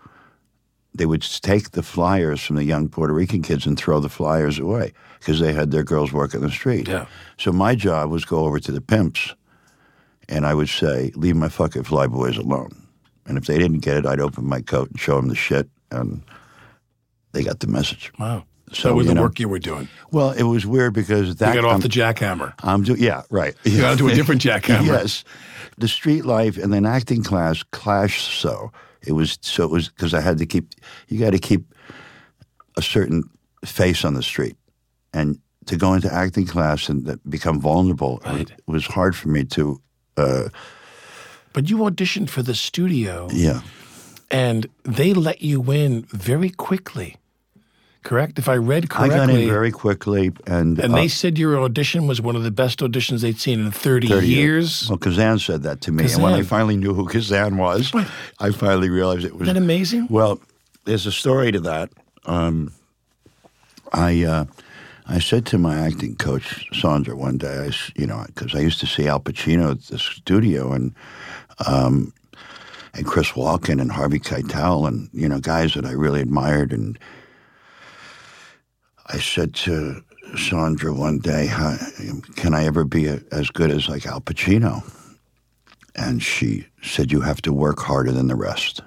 they 0.94 1.06
would 1.06 1.22
take 1.22 1.72
the 1.72 1.84
flyers 1.84 2.42
from 2.42 2.56
the 2.56 2.64
young 2.64 2.88
Puerto 2.88 3.14
Rican 3.14 3.42
kids 3.42 3.66
and 3.66 3.78
throw 3.78 4.00
the 4.00 4.10
flyers 4.10 4.60
away 4.60 4.94
because 5.20 5.40
they 5.40 5.52
had 5.52 5.72
their 5.72 5.84
girls 5.84 6.14
working 6.14 6.42
on 6.42 6.48
the 6.48 6.54
street. 6.54 6.88
Yeah. 6.88 7.06
So 7.38 7.52
my 7.52 7.76
job 7.76 8.10
was 8.10 8.24
go 8.24 8.46
over 8.46 8.60
to 8.60 8.72
the 8.72 8.82
pimps 8.82 9.36
and 10.30 10.46
I 10.46 10.54
would 10.54 10.70
say, 10.70 11.12
leave 11.16 11.36
my 11.36 11.50
fucking 11.50 11.84
flyboys 11.84 12.38
alone. 12.38 12.88
And 13.26 13.38
if 13.38 13.46
they 13.46 13.58
didn't 13.58 13.80
get 13.80 13.98
it, 13.98 14.06
I'd 14.06 14.20
open 14.20 14.46
my 14.46 14.62
coat 14.62 14.90
and 14.90 15.00
show 15.00 15.16
them 15.16 15.28
the 15.28 15.36
shit. 15.36 15.68
And 15.92 16.22
they 17.36 17.44
got 17.44 17.60
the 17.60 17.68
message. 17.68 18.12
Wow. 18.18 18.46
So, 18.74 18.96
was 18.96 19.06
the 19.08 19.14
know- 19.14 19.22
work 19.22 19.40
you 19.40 19.48
were 19.48 19.60
doing. 19.60 19.88
Well, 20.12 20.32
it 20.32 20.44
was 20.44 20.66
weird 20.66 20.94
because 20.94 21.28
You 21.28 21.34
that 21.36 21.54
got 21.54 21.66
off 21.66 21.72
I'm- 21.74 21.82
the 21.82 21.88
jackhammer. 21.90 22.54
I'm 22.64 22.82
doing, 22.84 23.00
yeah, 23.02 23.22
right. 23.30 23.54
You 23.64 23.80
got 23.82 23.92
into 23.94 24.08
a 24.08 24.16
different 24.16 24.42
jackhammer. 24.42 24.86
yes, 24.96 25.24
the 25.78 25.88
street 25.88 26.26
life 26.26 26.58
and 26.58 26.74
then 26.74 26.86
acting 26.86 27.22
class 27.24 27.62
clashed 27.72 28.40
so 28.42 28.72
it 29.06 29.12
was 29.12 29.38
so 29.42 29.66
it 29.66 29.70
was 29.72 29.90
because 29.90 30.14
I 30.14 30.22
had 30.22 30.38
to 30.40 30.46
keep 30.46 30.74
you 31.10 31.20
got 31.20 31.32
to 31.32 31.40
keep 31.40 31.62
a 32.78 32.82
certain 32.82 33.24
face 33.66 34.04
on 34.06 34.14
the 34.16 34.24
street 34.24 34.56
and 35.14 35.38
to 35.66 35.76
go 35.78 35.94
into 35.94 36.12
acting 36.14 36.46
class 36.48 36.90
and 36.90 37.20
become 37.30 37.60
vulnerable 37.62 38.22
Right. 38.26 38.50
it 38.50 38.62
was 38.68 38.86
hard 38.88 39.16
for 39.16 39.28
me 39.30 39.44
to 39.46 39.80
uh, 40.18 40.50
But 41.54 41.70
you 41.70 41.78
auditioned 41.80 42.30
for 42.30 42.42
the 42.42 42.56
studio, 42.56 43.28
yeah 43.32 43.62
and 44.32 44.68
they 44.84 45.14
let 45.14 45.42
you 45.42 45.72
in 45.72 46.04
very 46.12 46.50
quickly. 46.50 47.18
Correct? 48.06 48.38
If 48.38 48.48
I 48.48 48.54
read 48.58 48.88
correctly, 48.92 49.16
I 49.20 49.26
got 49.26 49.30
in 49.32 49.50
very 49.50 49.72
quickly 49.72 50.32
and 50.46 50.78
and 50.78 50.94
uh, 50.94 50.96
they 50.96 51.08
said 51.08 51.40
your 51.40 51.60
audition 51.60 52.06
was 52.06 52.22
one 52.22 52.36
of 52.36 52.44
the 52.44 52.52
best 52.52 52.80
auditions 52.80 53.22
they'd 53.22 53.40
seen 53.40 53.60
in 53.60 53.72
30, 53.72 54.10
30 54.10 54.28
years. 54.28 54.88
Well, 54.88 55.00
Kazan 55.00 55.40
said 55.40 55.64
that 55.64 55.82
to 55.82 55.92
me, 55.92 56.06
and 56.14 56.22
when 56.22 56.34
I 56.34 56.44
finally 56.44 56.78
knew 56.78 56.94
who 56.94 57.08
Kazan 57.08 57.58
was, 57.58 57.92
I 58.40 58.52
finally 58.52 58.92
realized 58.92 59.26
it 59.26 59.34
was 59.34 59.48
Isn't 59.48 59.56
that 59.56 59.60
amazing? 59.60 60.06
Well, 60.12 60.40
there's 60.84 61.08
a 61.08 61.12
story 61.12 61.52
to 61.52 61.60
that. 61.62 61.90
Um, 62.28 62.74
I 63.92 64.24
uh, 64.24 64.46
I 65.08 65.18
said 65.18 65.48
to 65.48 65.58
my 65.58 65.76
acting 65.76 66.16
coach 66.16 66.64
Sandra 66.80 67.16
one 67.16 67.40
day, 67.40 67.58
I 67.58 67.72
you 68.00 68.06
know, 68.06 68.24
because 68.28 68.54
I 68.54 68.60
used 68.60 68.80
to 68.82 68.86
see 68.86 69.08
Al 69.08 69.20
Pacino 69.20 69.72
at 69.72 69.82
the 69.82 69.98
studio 69.98 70.74
and 70.74 70.94
um, 71.66 72.14
and 72.94 73.08
Chris 73.08 73.32
Walken 73.32 73.82
and 73.82 73.92
Harvey 73.92 74.20
Keitel 74.20 74.88
and 74.88 75.10
you 75.12 75.28
know 75.28 75.40
guys 75.40 75.74
that 75.74 75.86
I 75.86 75.92
really 75.94 76.22
admired 76.22 76.72
and 76.72 77.00
I 79.08 79.20
said 79.20 79.54
to 79.56 80.02
Sandra 80.38 80.94
one 80.94 81.20
day, 81.20 81.50
"Can 82.36 82.54
I 82.54 82.66
ever 82.66 82.84
be 82.84 83.08
a, 83.08 83.22
as 83.32 83.50
good 83.50 83.72
as 83.72 83.88
like 83.88 84.06
Al 84.06 84.22
Pacino?" 84.22 84.84
And 85.96 86.22
she 86.22 86.66
said, 86.82 87.12
"You 87.12 87.22
have 87.22 87.42
to 87.44 87.54
work 87.54 87.80
harder 87.80 88.12
than 88.12 88.28
the 88.28 88.36
rest." 88.36 88.82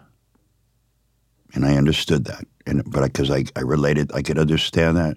And 1.55 1.65
I 1.65 1.77
understood 1.77 2.25
that, 2.27 2.45
and 2.67 2.83
but 2.91 3.03
because 3.05 3.31
I, 3.31 3.45
I 3.57 3.61
related, 3.61 4.11
I 4.13 4.23
could 4.23 4.39
understand 4.39 4.97
that 4.97 5.17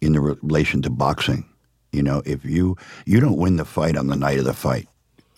in 0.00 0.12
the 0.14 0.20
relation 0.20 0.82
to 0.82 0.90
boxing. 0.90 1.44
You 1.92 2.02
know, 2.02 2.22
if 2.24 2.44
you 2.44 2.76
you 3.06 3.20
don't 3.20 3.36
win 3.36 3.56
the 3.56 3.64
fight 3.64 3.96
on 3.96 4.06
the 4.08 4.16
night 4.16 4.38
of 4.38 4.44
the 4.44 4.54
fight, 4.54 4.88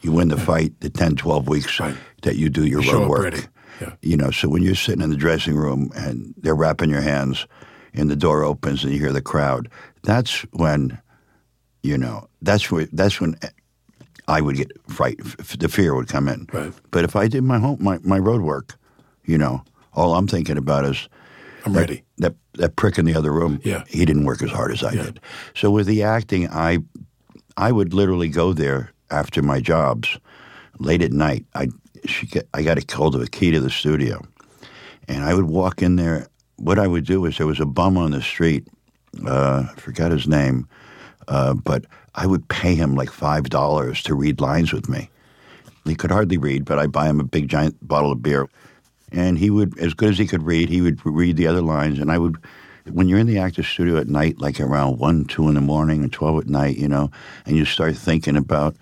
you 0.00 0.12
win 0.12 0.28
the 0.28 0.38
fight 0.38 0.80
the 0.80 0.90
10, 0.90 1.16
12 1.16 1.48
weeks 1.48 1.80
Right. 1.80 1.96
that 2.22 2.36
you 2.36 2.48
do 2.48 2.66
your 2.66 2.82
Show 2.82 3.00
road 3.00 3.08
work. 3.08 3.48
Yeah. 3.80 3.94
You 4.02 4.16
know, 4.16 4.30
so 4.30 4.48
when 4.48 4.62
you're 4.62 4.74
sitting 4.74 5.02
in 5.02 5.10
the 5.10 5.16
dressing 5.16 5.54
room 5.56 5.90
and 5.96 6.34
they're 6.38 6.54
wrapping 6.54 6.90
your 6.90 7.00
hands, 7.00 7.46
and 7.94 8.10
the 8.10 8.16
door 8.16 8.42
opens 8.44 8.84
and 8.84 8.92
you 8.92 8.98
hear 8.98 9.12
the 9.12 9.22
crowd, 9.22 9.68
that's 10.02 10.40
when, 10.52 10.98
you 11.82 11.96
know, 11.98 12.28
that's 12.42 12.70
where 12.70 12.86
that's 12.92 13.20
when 13.20 13.36
I 14.28 14.40
would 14.40 14.56
get 14.56 14.70
fright. 14.88 15.18
f- 15.20 15.58
The 15.58 15.68
fear 15.68 15.94
would 15.94 16.08
come 16.08 16.28
in. 16.28 16.48
Right. 16.52 16.72
But 16.90 17.04
if 17.04 17.16
I 17.16 17.28
did 17.28 17.42
my 17.44 17.58
home 17.58 17.78
my, 17.80 17.98
my 18.02 18.18
road 18.18 18.42
work, 18.42 18.78
you 19.24 19.38
know, 19.38 19.62
all 19.94 20.14
I'm 20.14 20.26
thinking 20.26 20.56
about 20.56 20.84
is 20.84 21.08
I'm 21.64 21.72
that, 21.74 21.80
ready. 21.80 22.02
That 22.18 22.34
that 22.54 22.76
prick 22.76 22.98
in 22.98 23.04
the 23.04 23.14
other 23.14 23.32
room. 23.32 23.60
Yeah. 23.64 23.84
He 23.88 24.04
didn't 24.04 24.24
work 24.24 24.42
as 24.42 24.50
hard 24.50 24.72
as 24.72 24.82
I 24.82 24.92
did. 24.92 25.20
So 25.54 25.70
with 25.70 25.86
the 25.86 26.02
acting, 26.02 26.48
I 26.50 26.78
I 27.56 27.72
would 27.72 27.92
literally 27.94 28.28
go 28.28 28.52
there 28.52 28.92
after 29.10 29.42
my 29.42 29.60
jobs, 29.60 30.18
late 30.78 31.02
at 31.02 31.12
night. 31.12 31.44
I 31.54 31.68
she 32.06 32.28
I 32.54 32.62
got 32.62 32.78
a 32.78 32.96
hold 32.96 33.14
of 33.14 33.20
a 33.22 33.26
key 33.26 33.50
to 33.52 33.60
the 33.60 33.70
studio, 33.70 34.22
and 35.08 35.22
I 35.24 35.34
would 35.34 35.44
walk 35.46 35.82
in 35.82 35.96
there. 35.96 36.26
What 36.62 36.78
I 36.78 36.86
would 36.86 37.04
do 37.04 37.24
is 37.26 37.38
there 37.38 37.46
was 37.48 37.58
a 37.58 37.66
bum 37.66 37.98
on 37.98 38.12
the 38.12 38.22
street. 38.22 38.68
Uh, 39.26 39.64
I 39.68 39.80
forgot 39.80 40.12
his 40.12 40.28
name, 40.28 40.68
uh, 41.26 41.54
but 41.54 41.86
I 42.14 42.24
would 42.24 42.46
pay 42.46 42.76
him 42.76 42.94
like 42.94 43.10
five 43.10 43.50
dollars 43.50 44.00
to 44.04 44.14
read 44.14 44.40
lines 44.40 44.72
with 44.72 44.88
me. 44.88 45.10
He 45.84 45.96
could 45.96 46.12
hardly 46.12 46.38
read, 46.38 46.64
but 46.64 46.78
I'd 46.78 46.92
buy 46.92 47.06
him 47.06 47.18
a 47.18 47.24
big 47.24 47.48
giant 47.48 47.76
bottle 47.86 48.12
of 48.12 48.22
beer. 48.22 48.48
And 49.10 49.38
he 49.40 49.50
would, 49.50 49.76
as 49.80 49.92
good 49.92 50.10
as 50.10 50.18
he 50.18 50.26
could 50.28 50.44
read, 50.44 50.68
he 50.68 50.80
would 50.80 51.04
read 51.04 51.36
the 51.36 51.48
other 51.48 51.62
lines. 51.62 51.98
And 51.98 52.12
I 52.12 52.18
would, 52.18 52.36
when 52.92 53.08
you're 53.08 53.18
in 53.18 53.26
the 53.26 53.38
actor's 53.40 53.66
studio 53.66 53.96
at 53.96 54.06
night, 54.06 54.38
like 54.38 54.60
around 54.60 55.00
1, 55.00 55.24
2 55.24 55.48
in 55.48 55.54
the 55.54 55.60
morning, 55.60 56.04
and 56.04 56.12
12 56.12 56.42
at 56.42 56.48
night, 56.48 56.76
you 56.76 56.86
know, 56.86 57.10
and 57.44 57.56
you 57.56 57.64
start 57.64 57.96
thinking 57.96 58.36
about, 58.36 58.76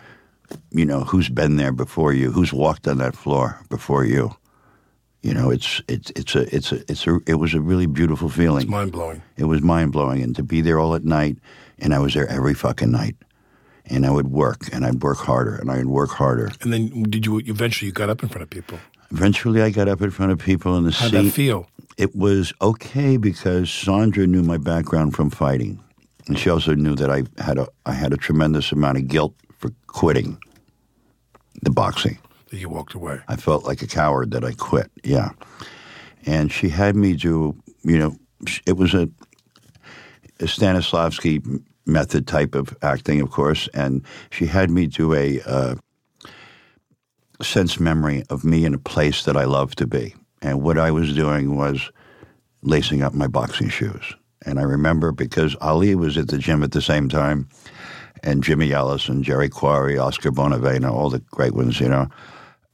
you 0.71 0.85
know, 0.85 1.01
who's 1.01 1.31
been 1.31 1.57
there 1.57 1.73
before 1.73 2.13
you, 2.13 2.31
who's 2.31 2.53
walked 2.53 2.87
on 2.87 2.99
that 2.99 3.17
floor 3.17 3.59
before 3.71 4.05
you. 4.05 4.37
You 5.23 5.35
know, 5.35 5.51
it's 5.51 5.83
it's 5.87 6.11
it's 6.17 6.35
a 6.35 6.55
it's 6.55 6.73
a 6.73 6.91
it's 6.91 7.07
a 7.07 7.21
it 7.27 7.35
was 7.35 7.53
a 7.53 7.61
really 7.61 7.87
beautiful 7.87 8.31
feeling. 8.31 8.63
It's 8.63 8.71
mind 8.71 8.93
blowing. 8.93 9.23
It 9.37 9.45
was 9.45 9.61
mind 9.61 9.93
blowing, 9.93 10.23
and 10.23 10.35
to 10.37 10.43
be 10.43 10.63
there 10.63 10.79
all 10.79 10.95
at 10.95 11.05
night, 11.05 11.37
and 11.79 11.93
I 11.93 11.99
was 11.99 12.15
there 12.15 12.27
every 12.29 12.55
fucking 12.55 12.91
night, 12.91 13.17
and 13.85 14.07
I 14.07 14.11
would 14.11 14.29
work, 14.29 14.69
and 14.73 14.87
I'd 14.87 15.03
work 15.03 15.19
harder, 15.19 15.57
and 15.57 15.71
I'd 15.71 15.87
work 15.87 16.11
harder. 16.11 16.51
And 16.63 16.73
then 16.73 17.03
did 17.03 17.27
you 17.27 17.39
eventually 17.45 17.89
you 17.89 17.93
got 17.93 18.09
up 18.09 18.23
in 18.23 18.31
front 18.31 18.43
of 18.43 18.51
people? 18.51 18.79
Eventually, 19.11 19.61
I 19.61 19.71
got 19.71 19.89
up 19.89 20.01
in 20.01 20.11
front 20.11 20.33
of 20.33 20.39
people 20.39 20.77
in 20.79 20.85
the 20.85 20.93
How'd 20.93 21.11
seat. 21.11 21.23
that 21.25 21.31
feel? 21.33 21.69
It 21.99 22.17
was 22.17 22.55
okay 22.63 23.19
because 23.19 23.69
Sandra 23.71 24.27
knew 24.27 24.43
my 24.43 24.57
background 24.57 25.15
from 25.15 25.29
fighting, 25.29 25.83
and 26.29 26.39
she 26.39 26.49
also 26.49 26.75
knew 26.75 26.95
that 26.97 27.11
I 27.11 27.25
had 27.43 27.59
a 27.59 27.69
I 27.85 27.93
had 27.93 28.15
a 28.15 28.17
tremendous 28.17 28.73
amount 28.73 28.97
of 28.97 29.09
guilt 29.09 29.35
for 29.59 29.71
quitting 29.87 30.39
the 31.61 31.71
boxing. 31.71 32.19
That 32.51 32.59
you 32.59 32.69
walked 32.69 32.95
away. 32.95 33.21
I 33.29 33.37
felt 33.37 33.65
like 33.65 33.83
a 33.83 33.87
coward 33.87 34.33
that 34.33 34.45
I 34.45 34.53
quit. 34.53 34.91
Yeah, 35.05 35.31
and 36.27 36.53
she 36.53 36.69
had 36.69 36.97
me 36.97 37.15
do. 37.15 37.57
You 37.83 37.99
know, 37.99 38.17
it 38.67 38.77
was 38.77 38.95
a, 38.95 39.09
a 40.41 40.45
Stanislavski 40.45 41.63
method 41.87 42.27
type 42.27 42.55
of 42.55 42.77
acting, 42.83 43.21
of 43.21 43.31
course, 43.31 43.69
and 43.75 44.03
she 44.31 44.47
had 44.47 44.71
me 44.71 44.87
do 44.87 45.15
a 45.15 45.41
uh, 45.43 45.75
sense 47.43 47.81
memory 47.81 48.25
of 48.31 48.45
me 48.45 48.65
in 48.65 48.75
a 48.75 48.79
place 48.79 49.25
that 49.25 49.37
I 49.37 49.45
love 49.45 49.75
to 49.77 49.87
be. 49.87 50.15
And 50.43 50.63
what 50.63 50.79
I 50.79 50.91
was 50.91 51.15
doing 51.15 51.57
was 51.57 51.91
lacing 52.63 53.03
up 53.03 53.13
my 53.13 53.27
boxing 53.27 53.69
shoes. 53.69 54.15
And 54.47 54.59
I 54.59 54.63
remember 54.63 55.13
because 55.13 55.57
Ali 55.61 55.95
was 55.95 56.17
at 56.17 56.29
the 56.29 56.39
gym 56.39 56.63
at 56.63 56.73
the 56.73 56.83
same 56.83 57.09
time, 57.09 57.49
and 58.23 58.43
Jimmy 58.43 58.73
Ellis 58.73 59.09
and 59.09 59.25
Jerry 59.25 59.49
Quarry, 59.49 59.99
Oscar 59.99 60.31
Bonavena, 60.31 60.91
all 60.91 61.11
the 61.11 61.21
great 61.31 61.55
ones, 61.55 61.81
you 61.81 61.89
know. 61.89 62.09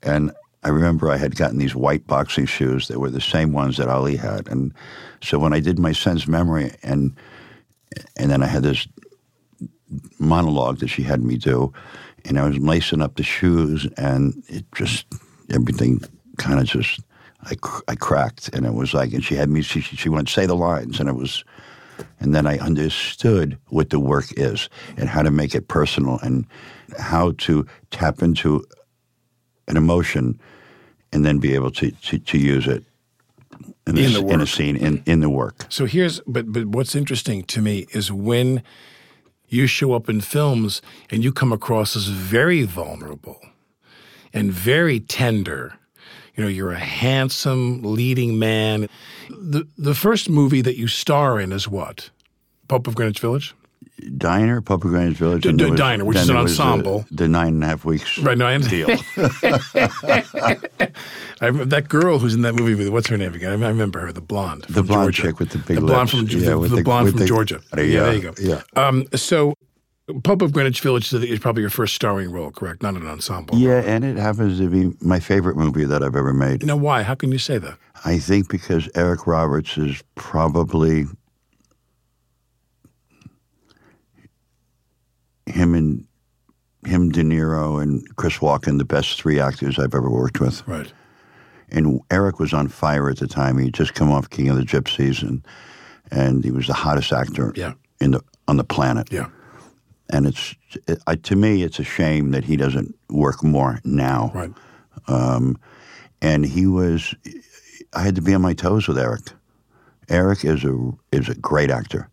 And 0.02 0.32
I 0.62 0.68
remember 0.68 1.10
I 1.10 1.16
had 1.16 1.36
gotten 1.36 1.58
these 1.58 1.76
white 1.76 2.06
boxing 2.06 2.46
shoes 2.46 2.88
that 2.88 2.98
were 2.98 3.10
the 3.10 3.20
same 3.20 3.52
ones 3.52 3.76
that 3.76 3.88
Ali 3.88 4.16
had. 4.16 4.48
And 4.48 4.74
so 5.22 5.38
when 5.38 5.52
I 5.52 5.60
did 5.60 5.78
my 5.78 5.92
sense 5.92 6.26
memory 6.26 6.72
and 6.82 7.14
and 8.16 8.30
then 8.30 8.42
I 8.42 8.46
had 8.46 8.62
this 8.62 8.86
monologue 10.18 10.78
that 10.78 10.88
she 10.88 11.02
had 11.02 11.22
me 11.22 11.36
do, 11.36 11.72
and 12.24 12.38
I 12.38 12.46
was 12.46 12.58
lacing 12.58 13.00
up 13.00 13.16
the 13.16 13.22
shoes, 13.22 13.86
and 13.96 14.42
it 14.48 14.64
just 14.74 15.06
everything 15.50 16.00
kind 16.38 16.60
of 16.60 16.66
just 16.66 17.00
I 17.42 17.54
I 17.88 17.94
cracked, 17.94 18.50
and 18.52 18.66
it 18.66 18.74
was 18.74 18.92
like, 18.92 19.12
and 19.12 19.24
she 19.24 19.34
had 19.34 19.48
me 19.48 19.62
she 19.62 19.80
she 19.80 20.08
went 20.08 20.28
say 20.28 20.46
the 20.46 20.56
lines, 20.56 21.00
and 21.00 21.08
it 21.08 21.14
was, 21.14 21.44
and 22.20 22.34
then 22.34 22.46
I 22.46 22.58
understood 22.58 23.58
what 23.68 23.90
the 23.90 24.00
work 24.00 24.26
is 24.36 24.68
and 24.96 25.08
how 25.08 25.22
to 25.22 25.30
make 25.30 25.54
it 25.54 25.68
personal 25.68 26.18
and 26.22 26.46
how 26.98 27.32
to 27.38 27.66
tap 27.90 28.22
into 28.22 28.64
an 29.68 29.76
emotion, 29.76 30.40
and 31.12 31.24
then 31.24 31.38
be 31.38 31.54
able 31.54 31.70
to 31.72 31.90
to, 31.90 32.18
to 32.18 32.38
use 32.38 32.66
it. 32.66 32.84
In, 33.86 33.96
In 33.96 34.16
a, 34.16 34.20
the 34.20 34.26
in 34.26 34.40
a 34.40 34.46
scene, 34.46 34.76
in, 34.76 35.02
in 35.06 35.20
the 35.20 35.30
work. 35.30 35.66
So 35.68 35.86
here's 35.86 36.20
but 36.26 36.52
but 36.52 36.66
what's 36.66 36.94
interesting 36.94 37.44
to 37.44 37.62
me 37.62 37.86
is 37.92 38.10
when 38.10 38.62
you 39.48 39.66
show 39.66 39.92
up 39.92 40.08
in 40.08 40.20
films 40.20 40.82
and 41.10 41.22
you 41.22 41.32
come 41.32 41.52
across 41.52 41.96
as 41.96 42.08
very 42.08 42.64
vulnerable 42.64 43.40
and 44.32 44.52
very 44.52 45.00
tender. 45.00 45.78
You 46.34 46.42
know, 46.44 46.50
you're 46.50 46.72
a 46.72 46.78
handsome 46.78 47.82
leading 47.82 48.38
man. 48.38 48.88
The 49.30 49.66
the 49.78 49.94
first 49.94 50.28
movie 50.28 50.62
that 50.62 50.76
you 50.76 50.88
star 50.88 51.40
in 51.40 51.52
is 51.52 51.68
what? 51.68 52.10
Pope 52.68 52.86
of 52.88 52.94
Greenwich 52.94 53.20
Village? 53.20 53.54
Diner, 54.18 54.60
Papa 54.60 54.88
Greenwich 54.88 55.16
Village. 55.16 55.42
D- 55.44 55.52
d- 55.52 55.74
Diner, 55.74 56.04
which 56.04 56.18
is 56.18 56.28
an 56.28 56.36
was 56.36 56.56
the- 56.56 56.62
ensemble. 56.62 57.06
The, 57.10 57.28
nine 57.28 57.54
and 57.54 57.64
a 57.64 57.66
half 57.68 57.84
weeks 57.84 58.18
Right, 58.18 58.36
no, 58.36 58.46
I 58.46 58.58
deal. 58.58 58.88
I 61.40 61.46
remember 61.46 61.64
that 61.66 61.88
girl 61.88 62.18
who's 62.18 62.34
in 62.34 62.42
that 62.42 62.54
movie 62.54 62.74
with 62.74 62.88
what's 62.88 63.08
her 63.08 63.16
name 63.16 63.34
again? 63.34 63.62
I 63.62 63.68
remember 63.68 64.00
her, 64.00 64.12
the 64.12 64.20
blonde. 64.20 64.64
The 64.68 64.82
blonde 64.82 65.14
Georgia. 65.14 65.22
chick 65.22 65.38
with 65.38 65.50
the 65.50 65.58
big 65.58 65.76
the 65.76 65.80
blonde 65.80 66.12
lips. 66.14 66.32
from 66.32 66.40
Yeah, 66.40 66.50
the, 66.50 66.60
the 66.68 66.76
the- 66.76 66.82
blonde 66.82 67.10
from 67.16 67.26
Georgia. 67.26 67.60
Uh, 67.76 67.80
yeah, 67.80 68.02
there 68.04 68.14
you 68.14 68.20
go. 68.22 68.34
yeah. 68.38 68.62
Um, 68.76 69.06
so, 69.14 69.54
Pope 70.22 70.42
of 70.42 70.52
Greenwich 70.52 70.80
Village 70.82 71.12
is 71.12 71.38
probably 71.40 71.62
your 71.62 71.70
first 71.70 71.94
starring 71.94 72.30
role, 72.30 72.50
correct? 72.52 72.82
Not 72.82 72.94
an 72.94 73.06
ensemble. 73.06 73.56
Yeah, 73.58 73.82
and 73.84 74.04
it 74.04 74.16
happens 74.16 74.58
to 74.58 74.68
be 74.68 74.96
my 75.00 75.18
favorite 75.20 75.56
movie 75.56 75.84
that 75.84 76.02
I've 76.02 76.14
ever 76.16 76.32
made. 76.32 76.64
Now, 76.64 76.76
why? 76.76 77.02
How 77.02 77.14
can 77.16 77.32
you 77.32 77.38
say 77.38 77.58
that? 77.58 77.76
I 78.04 78.18
think 78.18 78.48
because 78.48 78.88
Eric 78.94 79.26
Roberts 79.26 79.76
is 79.76 80.02
probably 80.14 81.06
him 85.46 85.74
and 85.74 86.04
him, 86.84 87.10
De 87.10 87.22
Niro, 87.22 87.82
and 87.82 88.04
Chris 88.16 88.38
Walken, 88.38 88.78
the 88.78 88.84
best 88.84 89.20
three 89.20 89.40
actors 89.40 89.78
I've 89.78 89.94
ever 89.94 90.10
worked 90.10 90.40
with. 90.40 90.66
Right. 90.68 90.92
and 91.70 92.00
Eric 92.10 92.38
was 92.38 92.52
on 92.54 92.68
fire 92.68 93.10
at 93.10 93.18
the 93.18 93.26
time. 93.26 93.58
He'd 93.58 93.74
just 93.74 93.94
come 93.94 94.10
off 94.12 94.30
King 94.30 94.48
of 94.48 94.56
the 94.56 94.62
Gypsies, 94.62 95.22
and 95.22 95.44
and 96.12 96.44
he 96.44 96.50
was 96.52 96.66
the 96.68 96.72
hottest 96.74 97.12
actor 97.12 97.52
Yeah. 97.56 97.72
in 98.00 98.12
the 98.12 98.20
on 98.46 98.56
the 98.56 98.64
planet. 98.64 99.10
Yeah. 99.12 99.28
And 100.10 100.26
it's 100.26 100.54
it, 100.86 101.02
I, 101.08 101.16
to 101.16 101.34
me, 101.34 101.62
it's 101.64 101.80
a 101.80 101.84
shame 101.84 102.30
that 102.30 102.44
he 102.44 102.56
doesn't 102.56 102.94
work 103.10 103.42
more 103.42 103.80
now. 103.84 104.30
Right. 104.34 104.52
Um, 105.08 105.58
and 106.22 106.46
he 106.46 106.66
was, 106.66 107.14
I 107.92 108.02
had 108.02 108.14
to 108.14 108.22
be 108.22 108.32
on 108.34 108.42
my 108.42 108.54
toes 108.54 108.86
with 108.88 108.98
Eric. 108.98 109.22
Eric 110.08 110.44
is 110.44 110.64
a 110.64 110.92
is 111.10 111.28
a 111.28 111.34
great 111.34 111.70
actor, 111.70 112.08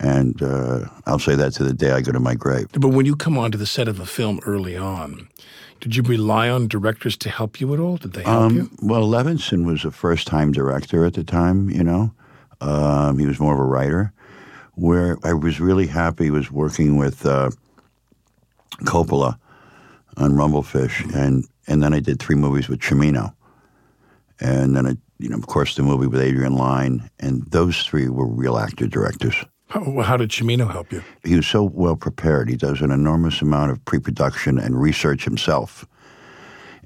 and 0.00 0.42
uh, 0.42 0.86
I'll 1.06 1.18
say 1.18 1.34
that 1.34 1.52
to 1.54 1.64
the 1.64 1.72
day 1.72 1.90
I 1.90 2.00
go 2.00 2.12
to 2.12 2.20
my 2.20 2.34
grave. 2.34 2.68
But 2.72 2.88
when 2.88 3.06
you 3.06 3.16
come 3.16 3.36
onto 3.36 3.58
the 3.58 3.66
set 3.66 3.88
of 3.88 3.98
a 3.98 4.06
film 4.06 4.40
early 4.46 4.76
on, 4.76 5.28
did 5.80 5.96
you 5.96 6.02
rely 6.02 6.48
on 6.48 6.68
directors 6.68 7.16
to 7.18 7.30
help 7.30 7.60
you 7.60 7.72
at 7.74 7.80
all? 7.80 7.96
Did 7.96 8.12
they 8.12 8.22
help 8.22 8.52
you? 8.52 8.62
Um, 8.62 8.76
well, 8.82 9.08
Levinson 9.08 9.64
was 9.64 9.84
a 9.84 9.90
first 9.90 10.26
time 10.26 10.52
director 10.52 11.04
at 11.04 11.14
the 11.14 11.24
time, 11.24 11.70
you 11.70 11.84
know. 11.84 12.12
Um, 12.60 13.18
he 13.18 13.26
was 13.26 13.38
more 13.38 13.54
of 13.54 13.60
a 13.60 13.64
writer. 13.64 14.12
Where 14.74 15.18
I 15.24 15.32
was 15.32 15.60
really 15.60 15.88
happy 15.88 16.30
was 16.30 16.52
working 16.52 16.96
with 16.96 17.26
uh, 17.26 17.50
Coppola 18.82 19.36
on 20.16 20.32
Rumblefish, 20.32 21.12
and, 21.14 21.44
and 21.66 21.82
then 21.82 21.92
I 21.92 21.98
did 21.98 22.20
three 22.20 22.36
movies 22.36 22.68
with 22.68 22.80
Cimino. 22.80 23.34
And 24.40 24.76
then, 24.76 24.86
I, 24.86 24.96
you 25.18 25.28
know, 25.28 25.36
of 25.36 25.48
course, 25.48 25.74
the 25.74 25.82
movie 25.82 26.06
with 26.06 26.20
Adrian 26.20 26.54
Lyne, 26.54 27.10
and 27.18 27.42
those 27.50 27.82
three 27.82 28.08
were 28.08 28.26
real 28.26 28.56
actor 28.56 28.86
directors. 28.86 29.44
How, 29.68 30.00
how 30.00 30.16
did 30.16 30.30
Cimino 30.30 30.70
help 30.70 30.92
you? 30.92 31.02
He 31.24 31.36
was 31.36 31.46
so 31.46 31.62
well 31.62 31.96
prepared. 31.96 32.48
He 32.48 32.56
does 32.56 32.80
an 32.80 32.90
enormous 32.90 33.42
amount 33.42 33.70
of 33.70 33.84
pre-production 33.84 34.58
and 34.58 34.80
research 34.80 35.24
himself. 35.24 35.86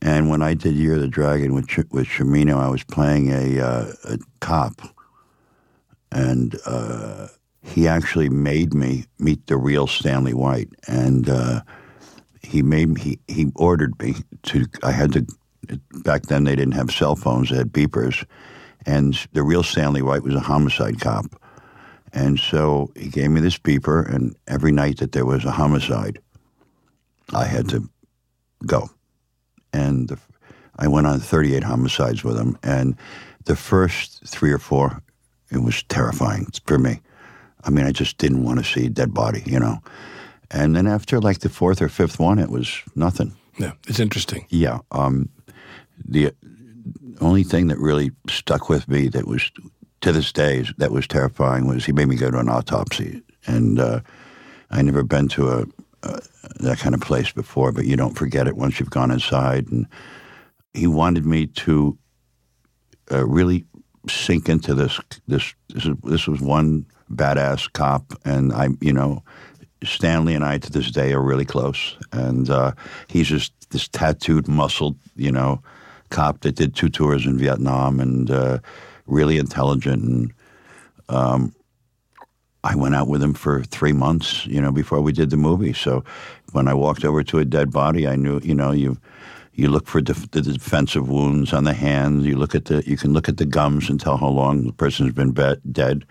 And 0.00 0.28
when 0.28 0.42
I 0.42 0.54
did 0.54 0.74
Year 0.74 0.94
of 0.96 1.00
the 1.00 1.06
Dragon 1.06 1.54
with 1.54 1.68
Ch- 1.68 1.86
with 1.92 2.08
I 2.20 2.68
was 2.68 2.82
playing 2.82 3.30
a, 3.30 3.60
uh, 3.60 3.92
a 4.04 4.18
cop, 4.40 4.82
and 6.10 6.58
uh, 6.66 7.28
he 7.62 7.86
actually 7.86 8.28
made 8.28 8.74
me 8.74 9.04
meet 9.20 9.46
the 9.46 9.56
real 9.56 9.86
Stanley 9.86 10.34
White, 10.34 10.70
and 10.88 11.28
uh, 11.28 11.60
he 12.42 12.62
made 12.62 12.88
me, 12.88 13.00
he 13.00 13.18
he 13.28 13.52
ordered 13.54 13.96
me 14.00 14.16
to. 14.42 14.66
I 14.82 14.90
had 14.90 15.12
to. 15.12 15.26
Back 16.02 16.22
then, 16.22 16.42
they 16.42 16.56
didn't 16.56 16.74
have 16.74 16.90
cell 16.90 17.14
phones; 17.14 17.50
they 17.50 17.58
had 17.58 17.72
beepers, 17.72 18.26
and 18.84 19.14
the 19.32 19.44
real 19.44 19.62
Stanley 19.62 20.02
White 20.02 20.24
was 20.24 20.34
a 20.34 20.40
homicide 20.40 21.00
cop. 21.00 21.40
And 22.12 22.38
so 22.38 22.90
he 22.94 23.08
gave 23.08 23.30
me 23.30 23.40
this 23.40 23.58
beeper, 23.58 24.06
and 24.12 24.36
every 24.46 24.72
night 24.72 24.98
that 24.98 25.12
there 25.12 25.24
was 25.24 25.44
a 25.44 25.50
homicide, 25.50 26.18
I 27.32 27.46
had 27.46 27.68
to 27.70 27.88
go. 28.66 28.90
And 29.72 30.08
the, 30.08 30.18
I 30.76 30.88
went 30.88 31.06
on 31.06 31.20
38 31.20 31.62
homicides 31.62 32.22
with 32.22 32.38
him. 32.38 32.58
And 32.62 32.96
the 33.44 33.56
first 33.56 34.26
three 34.26 34.52
or 34.52 34.58
four, 34.58 35.02
it 35.50 35.62
was 35.62 35.82
terrifying 35.84 36.46
for 36.66 36.78
me. 36.78 37.00
I 37.64 37.70
mean, 37.70 37.86
I 37.86 37.92
just 37.92 38.18
didn't 38.18 38.44
want 38.44 38.58
to 38.58 38.64
see 38.64 38.86
a 38.86 38.90
dead 38.90 39.14
body, 39.14 39.42
you 39.46 39.58
know. 39.58 39.78
And 40.50 40.76
then 40.76 40.86
after 40.86 41.20
like 41.20 41.38
the 41.38 41.48
fourth 41.48 41.80
or 41.80 41.88
fifth 41.88 42.18
one, 42.18 42.38
it 42.38 42.50
was 42.50 42.82
nothing. 42.94 43.34
Yeah, 43.58 43.72
it's 43.88 44.00
interesting. 44.00 44.46
Yeah. 44.50 44.80
Um, 44.90 45.30
the 46.04 46.32
only 47.20 47.44
thing 47.44 47.68
that 47.68 47.78
really 47.78 48.10
stuck 48.28 48.68
with 48.68 48.88
me 48.88 49.08
that 49.08 49.26
was 49.26 49.50
to 50.02 50.12
this 50.12 50.32
day 50.32 50.64
that 50.78 50.92
was 50.92 51.06
terrifying 51.06 51.66
was 51.66 51.84
he 51.84 51.92
made 51.92 52.08
me 52.08 52.16
go 52.16 52.30
to 52.30 52.38
an 52.38 52.48
autopsy, 52.48 53.22
and 53.46 53.80
uh, 53.80 54.00
I 54.70 54.82
never 54.82 55.02
been 55.02 55.28
to 55.28 55.48
a, 55.48 55.64
a 56.02 56.20
that 56.60 56.78
kind 56.78 56.94
of 56.94 57.00
place 57.00 57.32
before. 57.32 57.72
But 57.72 57.86
you 57.86 57.96
don't 57.96 58.18
forget 58.18 58.46
it 58.46 58.56
once 58.56 58.78
you've 58.78 58.90
gone 58.90 59.10
inside. 59.10 59.68
And 59.70 59.86
he 60.74 60.86
wanted 60.86 61.24
me 61.24 61.46
to 61.46 61.96
uh, 63.10 63.26
really 63.26 63.64
sink 64.08 64.48
into 64.48 64.74
this. 64.74 65.00
This 65.26 65.54
this 65.68 65.86
is, 65.86 65.96
this 66.02 66.26
was 66.26 66.40
one 66.40 66.84
badass 67.12 67.72
cop, 67.72 68.12
and 68.24 68.52
I 68.52 68.68
you 68.80 68.92
know 68.92 69.22
Stanley 69.84 70.34
and 70.34 70.44
I 70.44 70.58
to 70.58 70.70
this 70.70 70.90
day 70.90 71.12
are 71.12 71.22
really 71.22 71.44
close, 71.44 71.96
and 72.12 72.50
uh, 72.50 72.72
he's 73.08 73.28
just 73.28 73.52
this 73.70 73.88
tattooed, 73.88 74.48
muscled, 74.48 74.96
you 75.16 75.32
know, 75.32 75.62
cop 76.10 76.40
that 76.40 76.56
did 76.56 76.74
two 76.74 76.88
tours 76.88 77.24
in 77.24 77.38
Vietnam 77.38 78.00
and 78.00 78.30
uh, 78.30 78.58
really 79.06 79.38
intelligent. 79.38 80.02
And 80.02 80.32
um, 81.08 81.54
I 82.64 82.76
went 82.76 82.94
out 82.94 83.08
with 83.08 83.22
him 83.22 83.34
for 83.34 83.62
three 83.64 83.92
months, 83.92 84.46
you 84.46 84.60
know, 84.60 84.72
before 84.72 85.00
we 85.00 85.12
did 85.12 85.30
the 85.30 85.36
movie. 85.36 85.72
So 85.72 86.04
when 86.52 86.68
I 86.68 86.74
walked 86.74 87.04
over 87.04 87.22
to 87.24 87.38
a 87.38 87.44
dead 87.44 87.70
body, 87.70 88.06
I 88.06 88.16
knew, 88.16 88.40
you 88.42 88.54
know, 88.54 88.72
you 88.72 88.98
you 89.54 89.68
look 89.68 89.86
for 89.86 90.00
def- 90.00 90.30
the 90.30 90.40
defensive 90.40 91.10
wounds 91.10 91.52
on 91.52 91.64
the 91.64 91.74
hands. 91.74 92.24
You 92.24 92.36
look 92.36 92.54
at 92.54 92.66
the 92.66 92.82
you 92.86 92.96
can 92.96 93.12
look 93.12 93.28
at 93.28 93.36
the 93.36 93.44
gums 93.44 93.90
and 93.90 94.00
tell 94.00 94.16
how 94.16 94.28
long 94.28 94.66
the 94.66 94.72
person's 94.72 95.12
been 95.12 95.32
be- 95.32 95.56
dead. 95.70 96.04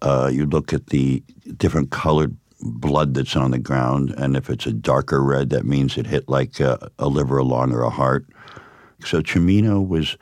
Uh, 0.00 0.30
you 0.32 0.46
look 0.46 0.72
at 0.72 0.86
the 0.88 1.22
different 1.56 1.90
colored 1.90 2.36
blood 2.60 3.14
that's 3.14 3.36
on 3.36 3.50
the 3.50 3.58
ground, 3.58 4.14
and 4.16 4.36
if 4.36 4.48
it's 4.48 4.66
a 4.66 4.72
darker 4.72 5.22
red, 5.22 5.50
that 5.50 5.64
means 5.64 5.96
it 5.96 6.06
hit 6.06 6.28
like 6.28 6.60
a, 6.60 6.90
a 6.98 7.08
liver, 7.08 7.38
a 7.38 7.44
lung, 7.44 7.72
or 7.72 7.82
a 7.82 7.90
heart. 7.90 8.26
So 9.04 9.22
Cimino 9.22 9.86
was 9.86 10.16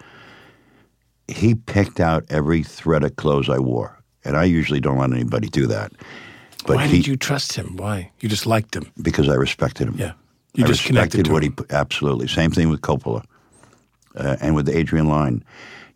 he 1.29 1.55
picked 1.55 2.01
out 2.01 2.25
every 2.29 2.63
thread 2.63 3.05
of 3.05 3.17
clothes 3.17 3.49
I 3.49 3.59
wore, 3.59 3.99
and 4.25 4.37
I 4.37 4.45
usually 4.45 4.81
don't 4.81 4.99
let 4.99 5.13
anybody 5.13 5.49
do 5.49 5.67
that. 5.67 5.93
But 6.67 6.77
Why 6.77 6.87
he, 6.87 6.97
did 6.99 7.07
you 7.07 7.17
trust 7.17 7.53
him? 7.55 7.77
Why? 7.77 8.11
You 8.21 8.29
just 8.29 8.47
liked 8.47 8.75
him. 8.75 8.91
because 9.03 9.29
I 9.29 9.35
respected 9.35 9.89
him. 9.89 9.95
Yeah. 9.99 10.13
You 10.55 10.65
I 10.65 10.69
just 10.69 10.85
connected 10.85 11.19
respected 11.19 11.25
to 11.27 11.33
what 11.33 11.45
him. 11.45 11.55
he 11.59 11.75
absolutely. 11.75 12.29
Same 12.29 12.51
thing 12.51 12.71
with 12.71 12.81
Coppola 12.81 13.25
uh, 14.17 14.37
and 14.41 14.55
with 14.55 14.69
Adrian 14.69 15.09
Lyne. 15.09 15.45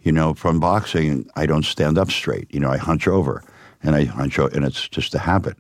You 0.03 0.13
know, 0.13 0.35
from 0.35 0.61
boxing, 0.61 1.29
I 1.37 1.47
don't 1.47 1.65
stand 1.65 1.99
up 1.99 2.11
straight. 2.11 2.53
You 2.55 2.61
know, 2.61 2.71
I 2.71 2.79
hunch 2.79 3.07
over, 3.07 3.43
and 3.83 3.95
I 3.97 4.05
hunch 4.05 4.39
over, 4.39 4.55
and 4.55 4.65
it's 4.65 4.89
just 4.89 5.15
a 5.15 5.19
habit. 5.19 5.57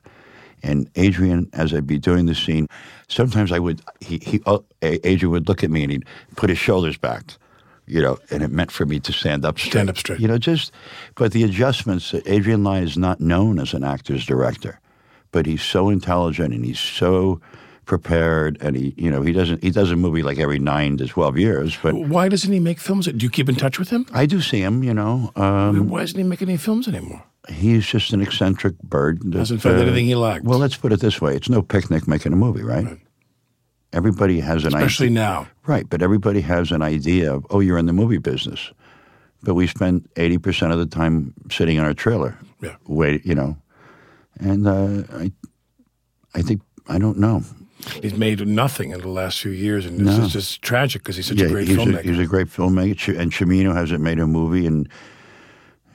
And 0.62 0.90
Adrian, 0.96 1.48
as 1.54 1.72
I'd 1.74 1.86
be 1.86 1.98
doing 1.98 2.26
the 2.26 2.34
scene, 2.34 2.66
sometimes 3.08 3.52
I 3.52 3.58
would 3.58 3.82
he 4.00 4.18
he 4.22 4.40
uh, 4.46 4.58
Adrian 4.82 5.30
would 5.32 5.48
look 5.48 5.64
at 5.64 5.70
me 5.70 5.82
and 5.82 5.92
he'd 5.92 6.04
put 6.36 6.50
his 6.50 6.58
shoulders 6.58 6.96
back, 6.98 7.24
you 7.90 8.00
know, 8.00 8.18
and 8.30 8.42
it 8.42 8.50
meant 8.50 8.70
for 8.70 8.87
me 8.87 9.00
to 9.00 9.12
stand 9.12 9.44
up 9.44 9.59
straight. 9.59 9.73
Stand 9.73 9.90
up 9.90 9.99
straight. 9.99 10.20
You 10.20 10.28
know, 10.28 10.38
just 10.38 10.73
but 11.16 11.32
the 11.32 11.42
adjustments. 11.44 12.14
Adrian 12.26 12.64
Lyne 12.64 12.85
is 12.85 12.97
not 12.97 13.20
known 13.20 13.59
as 13.59 13.75
an 13.75 13.85
actor's 13.85 14.25
director, 14.25 14.80
but 15.32 15.47
he's 15.47 15.62
so 15.62 15.88
intelligent 15.88 16.54
and 16.54 16.64
he's 16.64 16.80
so 16.80 17.40
prepared, 17.85 18.56
and 18.61 18.76
he 18.76 18.94
you 18.97 19.11
know 19.11 19.23
he 19.23 19.32
doesn't 19.32 19.62
he 19.62 19.70
does 19.70 19.90
a 19.90 19.97
movie 19.97 20.23
like 20.23 20.38
every 20.38 20.59
nine 20.59 20.97
to 20.99 21.06
twelve 21.06 21.37
years, 21.38 21.76
but. 21.82 21.94
Why 21.94 22.28
doesn't 22.28 22.52
he 22.52 22.61
make 22.61 22.78
films? 22.78 23.06
Do 23.06 23.25
you 23.25 23.30
keep 23.30 23.49
in 23.49 23.56
touch 23.56 23.78
with 23.78 23.90
him? 23.90 24.06
I 24.12 24.26
do 24.26 24.40
see 24.40 24.61
him, 24.61 24.85
you 24.85 24.94
know. 24.94 25.32
Um, 25.37 25.88
Why 25.88 26.02
isn't 26.02 26.16
he 26.16 26.23
making 26.25 26.49
any 26.49 26.59
films 26.59 26.87
anymore? 26.88 27.25
he's 27.49 27.87
just 27.87 28.12
an 28.12 28.20
eccentric 28.20 28.78
bird. 28.82 29.20
that, 29.32 29.38
Hasn't 29.38 29.62
found 29.62 29.78
uh, 29.78 29.82
anything 29.82 30.06
he 30.06 30.14
likes 30.14 30.44
Well, 30.44 30.59
let's 30.59 30.76
put 30.76 30.92
it 30.92 31.00
this 31.00 31.20
way: 31.20 31.35
it's 31.35 31.49
no 31.49 31.62
picnic 31.62 32.06
making 32.06 32.32
a 32.32 32.37
movie, 32.37 32.62
right? 32.62 32.99
Everybody 33.92 34.38
has 34.40 34.64
an 34.64 34.68
Especially 34.75 35.06
idea, 35.09 35.18
now. 35.18 35.49
right? 35.66 35.88
But 35.88 36.00
everybody 36.02 36.40
has 36.42 36.70
an 36.70 36.80
idea 36.82 37.35
of, 37.35 37.44
oh, 37.50 37.59
you're 37.61 37.78
in 37.78 37.87
the 37.87 37.92
movie 37.92 38.18
business, 38.18 38.70
but 39.42 39.54
we 39.54 39.66
spend 39.66 40.09
eighty 40.16 40.38
percent 40.38 40.73
of 40.73 40.78
the 40.78 40.87
time 40.87 41.35
sitting 41.50 41.76
in 41.76 41.82
our 41.85 41.94
trailer, 41.94 42.38
Yeah. 42.62 42.76
wait, 42.87 43.26
you 43.26 43.35
know, 43.35 43.56
and 44.38 44.66
uh, 44.68 45.02
I, 45.12 45.32
I 46.35 46.42
think 46.42 46.62
I 46.88 46.99
don't 46.99 47.18
know. 47.18 47.42
He's 48.02 48.14
made 48.14 48.47
nothing 48.47 48.90
in 48.92 49.00
the 49.00 49.09
last 49.09 49.40
few 49.40 49.50
years, 49.52 49.87
and 49.87 49.99
No. 49.99 50.04
this 50.14 50.18
is 50.26 50.32
just 50.35 50.62
tragic 50.62 51.02
because 51.02 51.16
he's 51.16 51.26
such 51.26 51.38
yeah, 51.40 51.47
a 51.47 51.50
great 51.50 51.66
he's 51.66 51.78
filmmaker. 51.78 51.99
A, 52.00 52.02
he's 52.02 52.18
a 52.18 52.26
great 52.26 52.47
filmmaker, 52.49 53.18
and 53.18 53.32
Cimino 53.32 53.75
hasn't 53.75 54.02
made 54.02 54.18
a 54.20 54.26
movie 54.26 54.66
in 54.66 54.87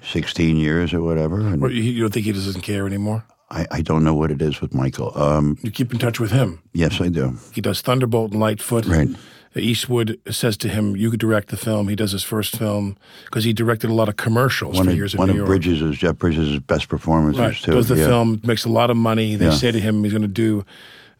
sixteen 0.01 0.57
years 0.57 0.93
or 0.93 1.01
whatever. 1.01 1.39
And 1.39 1.61
you 1.71 2.01
don't 2.01 2.13
think 2.13 2.25
he 2.25 2.31
doesn't 2.33 2.61
care 2.61 2.85
anymore? 2.87 3.23
I, 3.51 3.67
I 3.71 3.81
don't 3.81 4.03
know 4.03 4.15
what 4.15 4.31
it 4.31 4.41
is 4.41 4.59
with 4.61 4.73
Michael. 4.73 5.15
Um, 5.21 5.57
You 5.61 5.71
keep 5.71 5.93
in 5.93 5.99
touch 5.99 6.19
with 6.19 6.31
him. 6.31 6.59
yes, 6.73 6.99
I 6.99 7.09
do. 7.09 7.37
He 7.53 7.61
does 7.61 7.81
Thunderbolt 7.81 8.31
and 8.31 8.39
Lightfoot. 8.39 8.85
Right. 8.85 9.09
Eastwood 9.57 10.19
says 10.29 10.57
to 10.57 10.67
him, 10.67 10.97
"You 10.97 11.09
could 11.09 11.19
direct 11.21 11.47
the 11.47 11.55
film." 11.55 11.87
He 11.87 11.95
does 11.95 12.11
his 12.11 12.23
first 12.23 12.57
film 12.57 12.97
because 13.25 13.45
he 13.45 13.53
directed 13.53 13.89
a 13.89 13.93
lot 13.93 14.09
of 14.09 14.17
commercials 14.17 14.75
One 14.75 14.85
for 14.85 14.91
of, 14.91 14.97
years 14.97 15.13
in 15.13 15.17
one 15.19 15.27
New 15.29 15.33
of 15.33 15.37
York. 15.37 15.47
Bridges' 15.47 15.97
Jeff 15.97 16.17
Bridges' 16.17 16.59
best 16.59 16.89
performances 16.89 17.39
Right. 17.39 17.55
too. 17.55 17.71
Does 17.71 17.87
the 17.87 17.95
yeah. 17.95 18.05
film, 18.07 18.41
makes 18.43 18.65
a 18.65 18.69
lot 18.69 18.89
of 18.89 18.97
money. 18.97 19.35
They 19.37 19.45
Yeah. 19.45 19.51
say 19.53 19.71
to 19.71 19.79
him 19.79 20.03
he's 20.03 20.11
going 20.11 20.23
to 20.23 20.27
do 20.27 20.65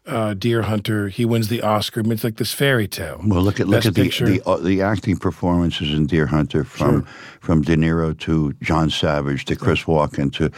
uh, 0.06 0.34
Deer 0.34 0.62
Hunter. 0.62 1.08
He 1.08 1.24
wins 1.24 1.48
the 1.48 1.62
Oscar. 1.62 1.98
I 2.00 2.02
mean, 2.04 2.12
it's 2.12 2.22
like 2.24 2.36
this 2.36 2.52
fairy 2.52 2.86
tale. 2.86 3.20
Well, 3.24 3.42
look 3.42 3.58
at 3.58 3.66
look 3.68 3.78
Best 3.84 3.86
at 3.88 3.94
the 3.94 4.08
the, 4.38 4.42
uh, 4.46 4.56
the 4.58 4.82
acting 4.82 5.16
performances 5.16 5.92
in 5.94 6.06
Deer 6.06 6.26
Hunter 6.26 6.62
from 6.62 7.06
from 7.40 7.62
De 7.62 7.74
Niro 7.74 8.16
to 8.20 8.52
John 8.62 8.90
Savage 8.90 9.46
to 9.46 9.56
Chris 9.56 9.84
Walken 9.84 10.30
to 10.34 10.50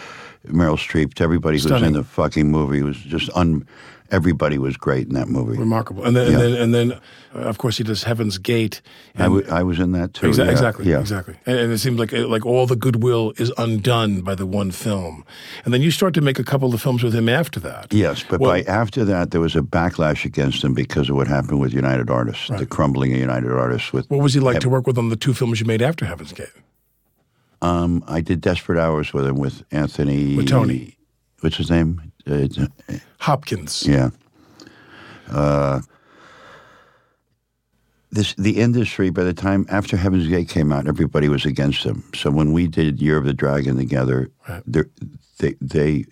Meryl 0.46 0.76
Streep 0.78 1.14
to 1.14 1.24
everybody 1.24 1.56
who's 1.56 1.64
Stunning. 1.64 1.86
in 1.88 1.92
the 1.94 2.04
fucking 2.04 2.50
movie. 2.50 2.78
It 2.78 2.84
was 2.84 2.96
just 2.98 3.30
un. 3.34 3.66
Everybody 4.10 4.56
was 4.56 4.78
great 4.78 5.06
in 5.08 5.12
that 5.12 5.28
movie. 5.28 5.58
remarkable. 5.58 6.02
And 6.02 6.16
then, 6.16 6.32
Yeah. 6.32 6.38
and 6.38 6.42
then, 6.54 6.62
and 6.62 6.74
then 6.74 6.92
uh, 7.34 7.40
of 7.40 7.58
course, 7.58 7.76
he 7.76 7.84
does 7.84 8.04
Heaven's 8.04 8.38
Gate. 8.38 8.80
I, 9.18 9.24
w- 9.24 9.46
I 9.50 9.62
was 9.62 9.78
in 9.78 9.92
that 9.92 10.14
too. 10.14 10.28
Exa- 10.30 10.46
yeah, 10.46 10.50
exactly, 10.50 10.86
Yeah. 10.88 11.00
exactly. 11.00 11.36
And, 11.44 11.58
and 11.58 11.70
it 11.70 11.76
seems 11.76 11.98
like 11.98 12.12
like 12.12 12.46
all 12.46 12.66
the 12.66 12.74
goodwill 12.74 13.34
is 13.36 13.52
undone 13.58 14.22
by 14.22 14.34
the 14.34 14.46
one 14.46 14.70
film, 14.70 15.26
and 15.66 15.74
then 15.74 15.82
you 15.82 15.90
start 15.90 16.14
to 16.14 16.22
make 16.22 16.38
a 16.38 16.42
couple 16.44 16.72
of 16.72 16.80
films 16.80 17.02
with 17.02 17.14
him 17.14 17.28
after 17.28 17.60
that. 17.60 17.92
Yes, 17.92 18.24
but 18.26 18.40
Well- 18.40 18.52
by 18.52 18.62
after 18.62 19.04
that, 19.04 19.30
there 19.30 19.42
was 19.42 19.54
a 19.54 19.60
backlash 19.60 20.24
against 20.24 20.64
him 20.64 20.72
because 20.72 21.10
of 21.10 21.16
what 21.16 21.26
happened 21.28 21.60
with 21.60 21.74
United 21.74 22.08
Artists, 22.08 22.48
the 22.48 22.64
crumbling 22.64 23.12
of 23.12 23.18
United 23.18 23.52
Artists. 23.52 23.92
With 23.92 24.08
What 24.08 24.22
was 24.22 24.32
he 24.32 24.40
like 24.40 24.60
to 24.60 24.70
work 24.70 24.86
with 24.86 24.96
on 24.96 25.10
the 25.10 25.16
two 25.16 25.34
films 25.34 25.60
you 25.60 25.66
made 25.66 25.82
after 25.82 26.06
Heaven's 26.06 26.32
Gate? 26.32 26.48
Um, 27.60 28.04
I 28.06 28.20
did 28.20 28.40
Desperate 28.40 28.78
Hours 28.80 29.12
with 29.12 29.26
him 29.26 29.36
with 29.36 29.62
Anthony. 29.70 30.36
With 30.36 30.48
Tony. 30.48 30.96
What's 31.40 31.56
his 31.56 31.70
name? 31.70 32.12
Uh, 32.26 32.46
Hopkins. 33.18 33.86
Yeah. 33.86 34.10
Uh, 35.30 35.80
this 38.10 38.34
the 38.34 38.58
industry 38.58 39.10
by 39.10 39.22
the 39.24 39.34
time 39.34 39.66
after 39.68 39.96
Heaven's 39.96 40.26
Gate 40.28 40.48
came 40.48 40.72
out, 40.72 40.86
everybody 40.88 41.28
was 41.28 41.44
against 41.44 41.84
him. 41.84 42.02
So 42.14 42.30
when 42.30 42.52
we 42.52 42.66
did 42.66 43.00
Year 43.02 43.18
of 43.18 43.24
the 43.24 43.34
Dragon 43.34 43.76
together, 43.76 44.30
Right. 44.48 44.62
they 45.38 45.54
they 45.60 46.04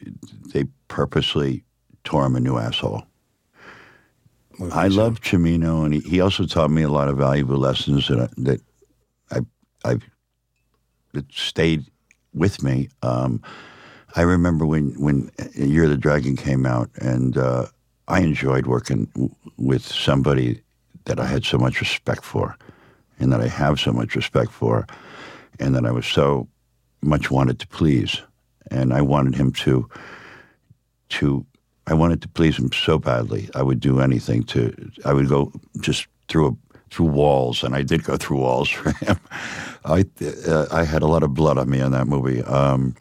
they 0.53 0.65
purposely 0.89 1.65
tore 2.05 2.27
him 2.27 2.37
a 2.37 2.41
new 2.41 2.59
asshole. 2.59 3.05
I 4.73 4.89
love 4.89 5.21
Cimino, 5.21 5.85
and 5.85 5.93
he, 5.95 6.01
he 6.01 6.21
also 6.21 6.47
taught 6.47 6.71
me 6.71 6.83
a 6.83 6.89
lot 6.89 7.09
of 7.09 7.17
valuable 7.19 7.59
lessons 7.59 8.09
that 8.09 8.21
I, 8.21 8.29
that 8.39 8.61
I 9.31 9.41
I've 9.91 10.03
that 11.17 11.33
stayed 11.33 11.85
with 12.33 12.63
me. 12.63 12.89
Um, 13.03 13.43
I 14.15 14.23
remember 14.23 14.65
when 14.67 14.91
when 15.01 15.31
Year 15.55 15.85
of 15.85 15.91
the 15.91 15.97
Dragon 15.97 16.37
came 16.37 16.65
out, 16.65 16.91
and 17.01 17.37
uh, 17.37 17.67
I 18.09 18.21
enjoyed 18.21 18.67
working 18.67 19.07
w- 19.15 19.35
with 19.57 19.83
somebody 19.85 20.63
that 21.05 21.19
I 21.19 21.27
had 21.27 21.45
so 21.45 21.59
much 21.59 21.81
respect 21.81 22.25
for, 22.25 22.57
and 23.19 23.33
that 23.33 23.41
I 23.41 23.49
have 23.49 23.81
so 23.81 23.93
much 23.93 24.15
respect 24.15 24.53
for, 24.53 24.87
and 25.59 25.75
that 25.75 25.85
I 25.85 25.91
was 25.91 26.07
so 26.07 26.49
much 27.03 27.31
wanted 27.31 27.59
to 27.61 27.67
please, 27.67 28.23
and 28.71 28.93
I 28.93 29.03
wanted 29.03 29.35
him 29.35 29.53
to 29.53 29.89
to 31.09 31.47
I 31.87 31.95
wanted 31.95 32.23
to 32.23 32.29
please 32.29 32.59
him 32.59 32.71
so 32.73 32.99
badly. 32.99 33.49
I 33.55 33.63
would 33.63 33.81
do 33.81 34.01
anything 34.01 34.45
to. 34.45 34.73
I 35.05 35.13
would 35.13 35.29
go 35.29 35.53
just 35.81 36.07
through 36.29 36.49
a, 36.49 36.66
through 36.91 37.07
walls, 37.07 37.63
and 37.63 37.75
I 37.75 37.83
did 37.83 38.05
go 38.05 38.17
through 38.17 38.39
walls 38.39 38.69
for 38.69 38.91
him. 39.05 39.19
I 39.85 40.05
uh, 40.47 40.67
I 40.71 40.85
had 40.85 41.03
a 41.03 41.07
lot 41.07 41.23
of 41.23 41.35
blood 41.35 41.59
on 41.59 41.71
me 41.71 41.81
in 41.81 41.93
that 41.93 42.07
movie. 42.07 42.43
Um, 42.43 42.95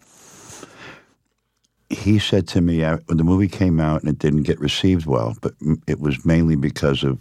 he 1.90 2.20
said 2.20 2.48
to 2.50 2.62
me 2.62 2.84
uh, 2.84 2.98
when 3.06 3.18
the 3.18 3.24
movie 3.24 3.48
came 3.48 3.80
out 3.80 4.02
and 4.02 4.10
it 4.10 4.20
didn't 4.20 4.44
get 4.44 4.60
received 4.60 5.06
well, 5.06 5.36
but 5.42 5.54
it 5.88 6.00
was 6.00 6.26
mainly 6.26 6.56
because 6.56 7.04
of 7.04 7.20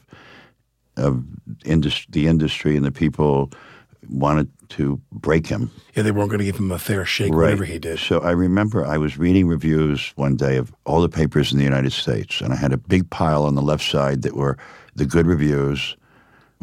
of 0.96 1.24
indus- 1.64 2.06
the 2.08 2.28
industry 2.28 2.76
and 2.76 2.84
the 2.84 2.92
people 2.92 3.50
wanted 4.08 4.48
to 4.68 5.00
break 5.12 5.46
him. 5.46 5.70
Yeah, 5.94 6.02
they 6.02 6.10
weren't 6.10 6.28
going 6.28 6.38
to 6.38 6.44
give 6.44 6.56
him 6.56 6.70
a 6.70 6.78
fair 6.78 7.04
shake, 7.04 7.32
whatever 7.32 7.64
he 7.64 7.78
did. 7.78 7.98
So 7.98 8.20
I 8.20 8.30
remember 8.30 8.84
I 8.84 8.98
was 8.98 9.18
reading 9.18 9.46
reviews 9.48 10.12
one 10.16 10.36
day 10.36 10.56
of 10.56 10.72
all 10.84 11.00
the 11.00 11.08
papers 11.08 11.52
in 11.52 11.58
the 11.58 11.64
United 11.64 11.92
States, 11.92 12.40
and 12.40 12.52
I 12.52 12.56
had 12.56 12.72
a 12.72 12.76
big 12.76 13.08
pile 13.10 13.44
on 13.44 13.54
the 13.54 13.62
left 13.62 13.84
side 13.84 14.22
that 14.22 14.34
were 14.36 14.56
the 14.94 15.06
good 15.06 15.26
reviews, 15.26 15.96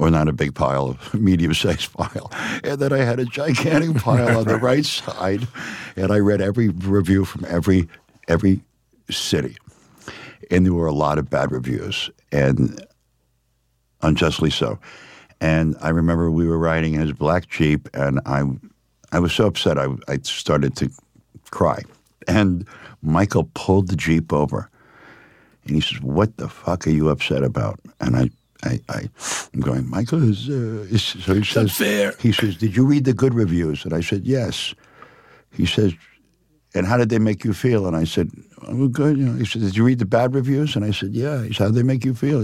or 0.02 0.10
not 0.10 0.28
a 0.28 0.34
big 0.34 0.56
pile, 0.56 0.98
a 1.14 1.18
medium-sized 1.30 1.94
pile, 1.94 2.32
and 2.64 2.80
then 2.80 2.92
I 2.92 2.98
had 2.98 3.20
a 3.20 3.26
gigantic 3.26 3.96
pile 4.02 4.40
on 4.40 4.46
the 4.46 4.56
right 4.70 4.84
side, 4.84 5.48
and 5.96 6.12
I 6.12 6.18
read 6.18 6.42
every 6.42 6.70
review 6.70 7.24
from 7.24 7.46
every 7.48 7.88
every 8.28 8.62
city, 9.12 9.56
and 10.50 10.66
there 10.66 10.74
were 10.74 10.88
a 10.88 10.94
lot 10.94 11.20
of 11.20 11.30
bad 11.30 11.52
reviews, 11.52 12.10
and 12.32 12.84
unjustly 14.02 14.50
so. 14.50 14.80
And 15.40 15.76
I 15.82 15.90
remember 15.90 16.32
we 16.32 16.48
were 16.48 16.58
riding 16.58 16.96
in 16.96 17.02
his 17.02 17.14
black 17.14 17.48
Jeep, 17.48 17.88
and 17.94 18.20
I, 18.26 18.44
I 19.12 19.20
was 19.20 19.34
so 19.34 19.46
upset 19.48 19.78
I, 19.78 19.88
I 20.08 20.18
started 20.24 20.76
to 20.78 20.90
cry. 21.52 21.82
And 22.28 22.68
Michael 23.04 23.50
pulled 23.54 23.90
the 23.90 23.96
Jeep 23.96 24.34
over, 24.34 24.68
and 25.66 25.76
he 25.76 25.82
says, 25.82 26.02
"What 26.02 26.38
the 26.38 26.50
fuck 26.50 26.88
are 26.88 26.92
you 26.92 27.10
upset 27.10 27.44
about?" 27.44 27.80
And 28.00 28.16
I, 28.16 28.30
I, 28.63 28.80
I 28.89 29.10
I'm 29.54 29.62
going, 29.62 29.89
Michael 29.89 30.30
is. 30.30 30.50
Uh, 30.50 30.86
is 30.89 31.04
so 31.04 31.34
he 31.34 31.43
says, 31.43 31.76
fair. 31.76 32.13
He 32.19 32.32
says, 32.32 32.56
"Did 32.58 32.76
you 32.76 32.86
read 32.86 33.06
the 33.06 33.13
good 33.13 33.34
reviews?" 33.34 33.86
And 33.86 33.93
I 33.93 34.02
said, 34.02 34.26
"Yes." 34.26 34.74
He 35.54 35.65
says, 35.65 35.93
and 36.74 36.88
how 36.88 36.97
did 36.97 37.10
they 37.10 37.19
make 37.19 37.43
you 37.43 37.54
feel? 37.54 37.86
And 37.86 37.95
I 37.95 38.06
said, 38.06 38.32
oh, 38.67 38.88
good. 38.88 39.17
You 39.17 39.26
know, 39.26 39.38
he 39.38 39.45
said, 39.45 39.62
did 39.62 39.76
you 39.76 39.84
read 39.84 40.00
the 40.00 40.06
bad 40.06 40.34
reviews? 40.34 40.76
And 40.76 40.86
I 40.86 40.91
said, 40.91 41.13
yeah. 41.13 41.43
He 41.43 41.54
said, 41.54 41.63
how 41.63 41.65
did 41.67 41.76
they 41.76 41.84
make 41.84 42.06
you 42.06 42.13
feel? 42.13 42.41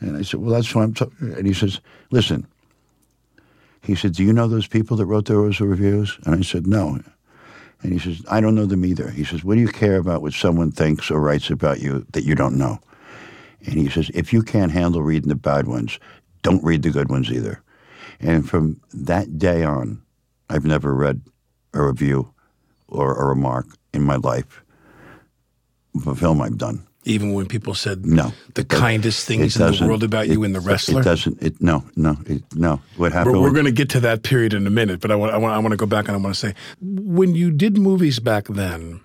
And 0.00 0.16
I 0.16 0.22
said, 0.22 0.40
well, 0.40 0.52
that's 0.52 0.74
what 0.74 0.82
I'm 0.82 0.94
talking. 0.94 1.32
And 1.34 1.46
he 1.46 1.54
says, 1.54 1.80
listen. 2.10 2.46
He 3.82 3.94
said, 3.94 4.14
do 4.14 4.24
you 4.24 4.32
know 4.32 4.48
those 4.48 4.66
people 4.66 4.96
that 4.96 5.06
wrote 5.06 5.26
those 5.26 5.60
reviews? 5.60 6.18
And 6.26 6.34
I 6.34 6.42
said, 6.42 6.66
no. 6.66 6.98
And 7.82 7.92
he 7.92 7.98
says, 8.00 8.24
I 8.28 8.40
don't 8.40 8.56
know 8.56 8.66
them 8.66 8.84
either. 8.84 9.08
He 9.08 9.24
says, 9.24 9.44
what 9.44 9.54
do 9.54 9.60
you 9.60 9.68
care 9.68 9.96
about 9.96 10.20
what 10.20 10.32
someone 10.32 10.72
thinks 10.72 11.10
or 11.10 11.20
writes 11.20 11.48
about 11.48 11.80
you 11.80 12.04
that 12.10 12.24
you 12.24 12.34
don't 12.34 12.58
know? 12.58 12.80
And 13.64 13.74
he 13.74 13.88
says, 13.88 14.10
if 14.14 14.32
you 14.32 14.42
can't 14.42 14.72
handle 14.72 15.02
reading 15.02 15.28
the 15.28 15.34
bad 15.34 15.66
ones, 15.66 15.98
don't 16.42 16.62
read 16.64 16.82
the 16.82 16.90
good 16.90 17.08
ones 17.10 17.30
either. 17.30 17.60
And 18.20 18.48
from 18.48 18.80
that 18.94 19.38
day 19.38 19.64
on, 19.64 20.00
I've 20.50 20.64
never 20.64 20.94
read 20.94 21.20
a 21.74 21.82
review 21.82 22.32
or 22.88 23.14
a 23.20 23.26
remark 23.26 23.66
in 23.92 24.02
my 24.02 24.16
life 24.16 24.62
of 25.94 26.06
a 26.06 26.14
film 26.14 26.40
I've 26.40 26.58
done. 26.58 26.84
Even 27.04 27.32
when 27.32 27.46
people 27.46 27.74
said 27.74 28.04
No. 28.04 28.32
the 28.54 28.64
kindest 28.64 29.26
things 29.26 29.56
in 29.56 29.72
the 29.72 29.86
world 29.86 30.02
about 30.02 30.28
you 30.28 30.42
it- 30.42 30.46
in 30.46 30.52
The 30.52 30.60
Wrestler. 30.60 31.00
It 31.00 31.04
doesn't. 31.04 31.42
It 31.42 31.60
no 31.60 31.84
no 31.96 32.16
it, 32.26 32.42
no. 32.54 32.80
What 32.96 33.12
happened? 33.12 33.36
We're, 33.36 33.42
we're 33.44 33.52
going 33.52 33.64
to 33.66 33.72
get 33.72 33.88
to 33.90 34.00
that 34.00 34.22
period 34.24 34.52
in 34.52 34.66
a 34.66 34.70
minute, 34.70 35.00
but 35.00 35.10
I 35.10 35.14
want, 35.16 35.32
I 35.32 35.38
want 35.38 35.54
I 35.54 35.58
want 35.58 35.72
to 35.72 35.76
go 35.76 35.86
back 35.86 36.06
and 36.08 36.16
I 36.16 36.18
want 36.20 36.34
to 36.34 36.40
say 36.40 36.54
when 36.82 37.34
you 37.34 37.50
did 37.50 37.78
movies 37.78 38.18
back 38.18 38.48
then, 38.48 39.00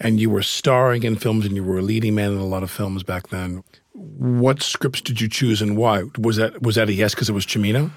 and 0.00 0.20
you 0.20 0.30
were 0.30 0.42
starring 0.42 1.02
in 1.02 1.16
films 1.16 1.44
and 1.46 1.54
you 1.56 1.64
were 1.64 1.78
a 1.78 1.82
leading 1.82 2.14
man 2.14 2.32
in 2.32 2.38
a 2.38 2.46
lot 2.46 2.62
of 2.62 2.70
films 2.70 3.02
back 3.02 3.28
then. 3.28 3.62
What 3.92 4.62
scripts 4.62 5.00
did 5.00 5.20
you 5.20 5.28
choose 5.28 5.60
and 5.60 5.76
why? 5.76 6.04
Was 6.18 6.36
that 6.36 6.62
was 6.62 6.76
that 6.76 6.88
a 6.88 6.92
yes 6.92 7.14
because 7.14 7.28
it 7.28 7.32
was 7.32 7.44
Cimino, 7.46 7.90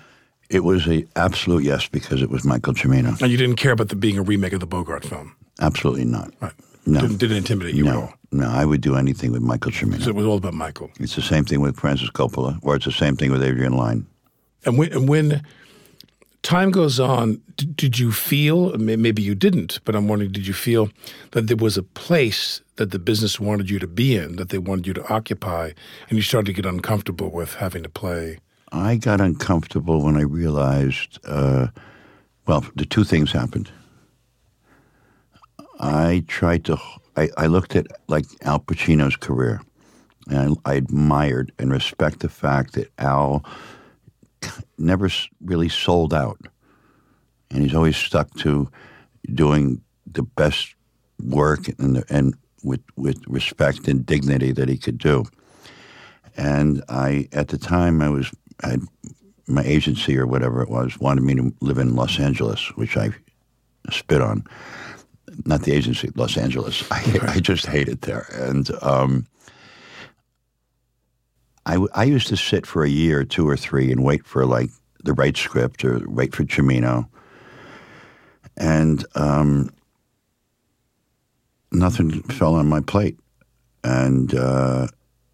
It 0.50 0.64
was 0.64 0.88
a 0.88 1.06
absolute 1.16 1.64
yes 1.64 1.88
because 1.88 2.22
it 2.22 2.30
was 2.30 2.44
Michael 2.44 2.74
Cimino. 2.74 3.22
and 3.22 3.32
you 3.32 3.38
didn't 3.38 3.58
care 3.58 3.72
about 3.72 3.90
the 3.90 3.96
being 3.96 4.18
a 4.18 4.24
remake 4.24 4.54
of 4.54 4.60
the 4.60 4.66
Bogart 4.68 5.06
film? 5.06 5.36
Absolutely 5.60 6.06
not. 6.06 6.34
Right? 6.42 6.54
No. 6.88 7.02
Didn't, 7.02 7.18
didn't 7.18 7.38
intimidate 7.38 7.76
you 7.76 7.88
at 7.88 7.94
No, 7.94 8.02
all. 8.02 8.14
no. 8.32 8.50
I 8.50 8.66
would 8.66 8.82
do 8.82 8.96
anything 8.96 9.32
with 9.32 9.44
Michael 9.44 9.72
Cimino. 9.72 10.02
So 10.02 10.10
it 10.10 10.16
was 10.16 10.26
all 10.26 10.38
about 10.38 10.56
Michael. 10.56 10.90
it's 11.00 11.16
the 11.16 11.22
same 11.22 11.46
thing 11.46 11.62
with 11.62 11.76
Francis 11.80 12.10
Coppola, 12.10 12.58
or 12.64 12.76
it's 12.76 12.86
the 12.86 12.92
same 12.92 13.16
thing 13.16 13.32
with 13.32 13.44
Adrian 13.44 13.74
Lyne. 13.74 14.08
And 14.66 14.78
when, 14.80 14.92
and 14.92 15.08
when 15.08 15.44
time 16.44 16.72
goes 16.72 17.00
on, 17.00 17.42
d- 17.56 17.66
did 17.66 18.00
you 18.00 18.12
feel, 18.12 18.78
maybe 18.78 19.22
you 19.22 19.36
didn't, 19.36 19.80
but 19.86 19.96
I'm 19.96 20.08
wondering, 20.08 20.32
did 20.32 20.48
you 20.48 20.54
feel 20.54 20.90
that 21.32 21.48
there 21.48 21.58
was 21.58 21.78
a 21.78 21.84
place 21.84 22.62
that 22.78 22.92
the 22.92 23.00
business 23.00 23.40
wanted 23.40 23.70
you 23.70 23.80
to 23.80 23.88
be 23.88 24.16
in, 24.16 24.38
that 24.38 24.50
they 24.50 24.58
wanted 24.58 24.88
you 24.88 24.94
to 24.94 25.14
occupy, 25.14 25.72
and 26.10 26.18
you 26.18 26.22
started 26.22 26.48
to 26.48 26.54
get 26.54 26.66
uncomfortable 26.66 27.30
with 27.30 27.56
having 27.56 27.84
to 27.84 27.90
play? 27.90 28.40
I 28.72 28.96
got 28.96 29.22
uncomfortable 29.22 30.02
when 30.02 30.18
I 30.18 30.22
realized, 30.22 31.20
uh, 31.26 31.68
well, 32.48 32.66
the 32.76 32.86
two 32.86 33.04
things 33.04 33.32
happened. 33.32 33.70
I 35.80 36.24
tried 36.28 36.66
to, 36.66 36.78
I, 37.18 37.30
I 37.38 37.48
looked 37.48 37.76
at 37.76 37.88
like 38.08 38.26
Al 38.44 38.60
Pacino's 38.60 39.16
career, 39.16 39.62
and 40.30 40.58
I, 40.66 40.72
I 40.72 40.74
admired 40.76 41.52
and 41.60 41.72
respect 41.72 42.20
the 42.20 42.30
fact 42.30 42.74
that 42.74 42.90
Al 42.98 43.44
never 44.78 45.10
really 45.42 45.70
sold 45.70 46.14
out, 46.14 46.40
and 47.50 47.64
he's 47.64 47.76
always 47.76 47.98
stuck 47.98 48.34
to 48.40 48.70
doing 49.34 49.82
the 50.06 50.24
best 50.24 50.76
work 51.24 51.68
and 51.80 52.04
and 52.10 52.36
with 52.64 52.82
with 52.96 53.22
respect 53.28 53.88
and 53.88 54.06
dignity 54.06 54.52
that 54.52 54.70
he 54.70 54.78
could 54.78 54.98
do. 54.98 55.26
And 56.38 56.84
I, 56.88 57.28
at 57.34 57.50
the 57.50 57.58
time, 57.58 58.02
I 58.02 58.10
was 58.10 58.32
had 58.64 58.82
my 59.48 59.64
agency 59.64 60.18
or 60.18 60.26
whatever 60.26 60.62
it 60.62 60.70
was 60.70 61.00
wanted 61.00 61.24
me 61.24 61.36
to 61.36 61.54
live 61.62 61.78
in 61.78 61.96
Los 61.96 62.20
Angeles, 62.20 62.72
which 62.76 62.96
I 62.98 63.10
spit 63.90 64.22
on. 64.22 64.46
Not 65.46 65.64
the 65.64 65.72
agency, 65.72 66.10
Los 66.16 66.38
Angeles. 66.38 66.84
I, 66.92 67.20
I 67.24 67.40
just 67.40 67.66
hate 67.66 67.90
it 67.90 68.02
there. 68.02 68.28
And 68.34 68.70
um, 68.82 69.28
I, 71.66 71.74
w- 71.74 71.90
I 71.94 72.04
used 72.04 72.28
to 72.28 72.38
sit 72.38 72.66
for 72.66 72.84
a 72.84 72.90
year, 72.90 73.24
two 73.24 73.48
or 73.48 73.58
three, 73.58 73.92
and 73.92 74.04
wait 74.04 74.26
for 74.26 74.46
like 74.46 74.70
the 75.04 75.14
right 75.14 75.36
script 75.36 75.84
or 75.86 76.02
wait 76.08 76.36
for 76.36 76.44
Cimino. 76.44 77.08
And 78.58 79.06
um, 79.16 79.70
nothing 81.72 82.22
fell 82.24 82.56
on 82.56 82.68
my 82.68 82.82
plate. 82.82 83.18
And 83.84 84.30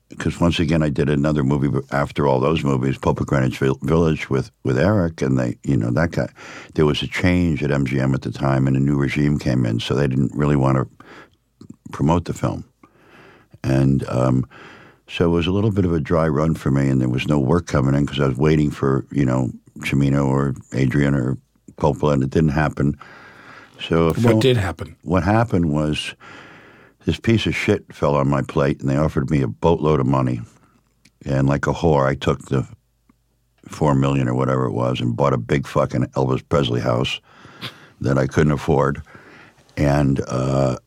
because 0.10 0.40
once 0.40 0.60
again, 0.60 0.84
I 0.84 0.90
did 0.90 1.10
another 1.10 1.44
movie 1.44 1.70
after 1.92 2.28
all 2.28 2.40
those 2.40 2.63
movies, 2.63 2.98
Pope 2.98 3.20
of 3.20 3.28
Greenwich 3.28 3.60
Village 3.60 4.30
with, 4.30 4.52
with 4.63 4.78
Eric, 4.78 5.22
and 5.22 5.38
they, 5.38 5.58
you 5.63 5.76
know, 5.76 5.92
that 5.92 6.12
guy. 6.12 6.30
There 6.76 6.86
was 6.86 7.02
a 7.02 7.08
change 7.08 7.63
at 7.63 7.72
MGM 7.72 8.13
at 8.13 8.22
the 8.22 8.32
time, 8.32 8.68
and 8.68 8.78
a 8.78 8.80
new 8.80 8.98
regime 8.98 9.38
came 9.38 9.66
in, 9.66 9.80
so 9.80 9.94
they 9.94 10.08
didn't 10.08 10.32
really 10.34 10.56
want 10.56 10.78
to 10.78 11.06
promote 11.92 12.26
the 12.26 12.34
film, 12.34 12.63
and 13.63 14.08
um, 14.08 14.48
so 15.10 15.26
it 15.26 15.30
was 15.30 15.48
a 15.48 15.52
little 15.52 15.72
bit 15.72 15.86
of 15.86 15.93
a 15.93 16.00
dry 16.00 16.28
run 16.28 16.54
for 16.56 16.72
me, 16.72 16.89
and 16.89 17.00
there 17.02 17.10
was 17.10 17.28
no 17.28 17.39
work 17.39 17.67
coming 17.67 17.96
in 17.96 18.06
because 18.06 18.20
I 18.20 18.28
was 18.28 18.38
waiting 18.38 18.72
for 18.72 19.06
you 19.12 19.26
know 19.26 19.52
Cimino 19.80 20.28
or 20.28 20.54
Adrian 20.74 21.13
or 21.15 21.38
Coppola, 21.78 22.13
and 22.13 22.24
it 22.24 22.30
didn't 22.30 22.50
happen. 22.50 22.98
So 23.80 24.08
What 24.08 24.15
film- 24.17 24.39
did 24.39 24.58
happen? 24.58 24.96
what 25.04 25.24
happened 25.24 25.72
was 25.72 26.15
this 27.06 27.20
piece 27.20 27.46
of 27.46 27.56
shit 27.56 27.86
fell 27.93 28.15
on 28.15 28.28
my 28.28 28.41
plate 28.41 28.82
and 28.82 28.89
they 28.89 28.98
offered 28.98 29.30
me 29.30 29.41
a 29.41 29.48
boatload 29.48 30.00
of 30.00 30.08
money. 30.08 30.41
And 31.26 31.48
like 31.48 31.67
a 31.67 31.74
whore, 31.74 32.06
I 32.08 32.15
took 32.15 32.46
the 32.46 32.67
four 33.67 33.93
million 33.96 34.28
or 34.28 34.34
whatever 34.34 34.65
it 34.65 34.72
was 34.74 35.00
and 35.00 35.15
bought 35.15 35.34
a 35.34 35.38
big 35.38 35.67
fucking 35.67 36.06
Elvis 36.15 36.41
Presley 36.50 36.82
house 36.82 37.22
that 38.02 38.17
I 38.17 38.26
couldn't 38.28 38.52
afford. 38.52 39.02
And 39.78 40.20
uh, 40.28 40.78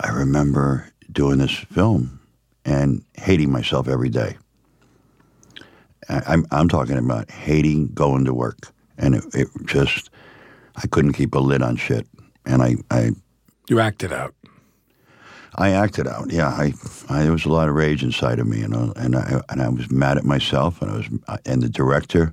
I 0.00 0.10
remember 0.10 0.90
doing 1.12 1.38
this 1.38 1.52
film 1.54 2.17
and 2.68 3.02
hating 3.14 3.50
myself 3.50 3.88
every 3.88 4.10
day. 4.10 4.36
I, 6.08 6.22
I'm, 6.26 6.46
I'm 6.50 6.68
talking 6.68 6.98
about 6.98 7.30
hating 7.30 7.88
going 7.94 8.24
to 8.26 8.34
work. 8.34 8.72
And 8.98 9.14
it, 9.14 9.24
it 9.32 9.48
just, 9.64 10.10
I 10.76 10.86
couldn't 10.86 11.14
keep 11.14 11.34
a 11.34 11.38
lid 11.38 11.62
on 11.62 11.76
shit. 11.76 12.06
And 12.44 12.62
I, 12.62 12.76
I 12.90 13.12
You 13.68 13.80
acted 13.80 14.12
out. 14.12 14.34
I 15.56 15.70
acted 15.70 16.06
out. 16.06 16.30
Yeah, 16.30 16.48
I, 16.48 16.72
I 17.08 17.22
there 17.22 17.32
was 17.32 17.44
a 17.44 17.48
lot 17.48 17.68
of 17.68 17.74
rage 17.74 18.04
inside 18.04 18.38
of 18.38 18.46
me, 18.46 18.60
you 18.60 18.68
know, 18.68 18.92
and 18.96 19.16
I 19.16 19.40
and 19.48 19.60
I 19.60 19.68
was 19.68 19.90
mad 19.90 20.16
at 20.16 20.24
myself, 20.24 20.80
and 20.80 20.90
I 20.90 20.96
was 20.96 21.06
uh, 21.26 21.38
and 21.46 21.62
the 21.62 21.68
director 21.68 22.32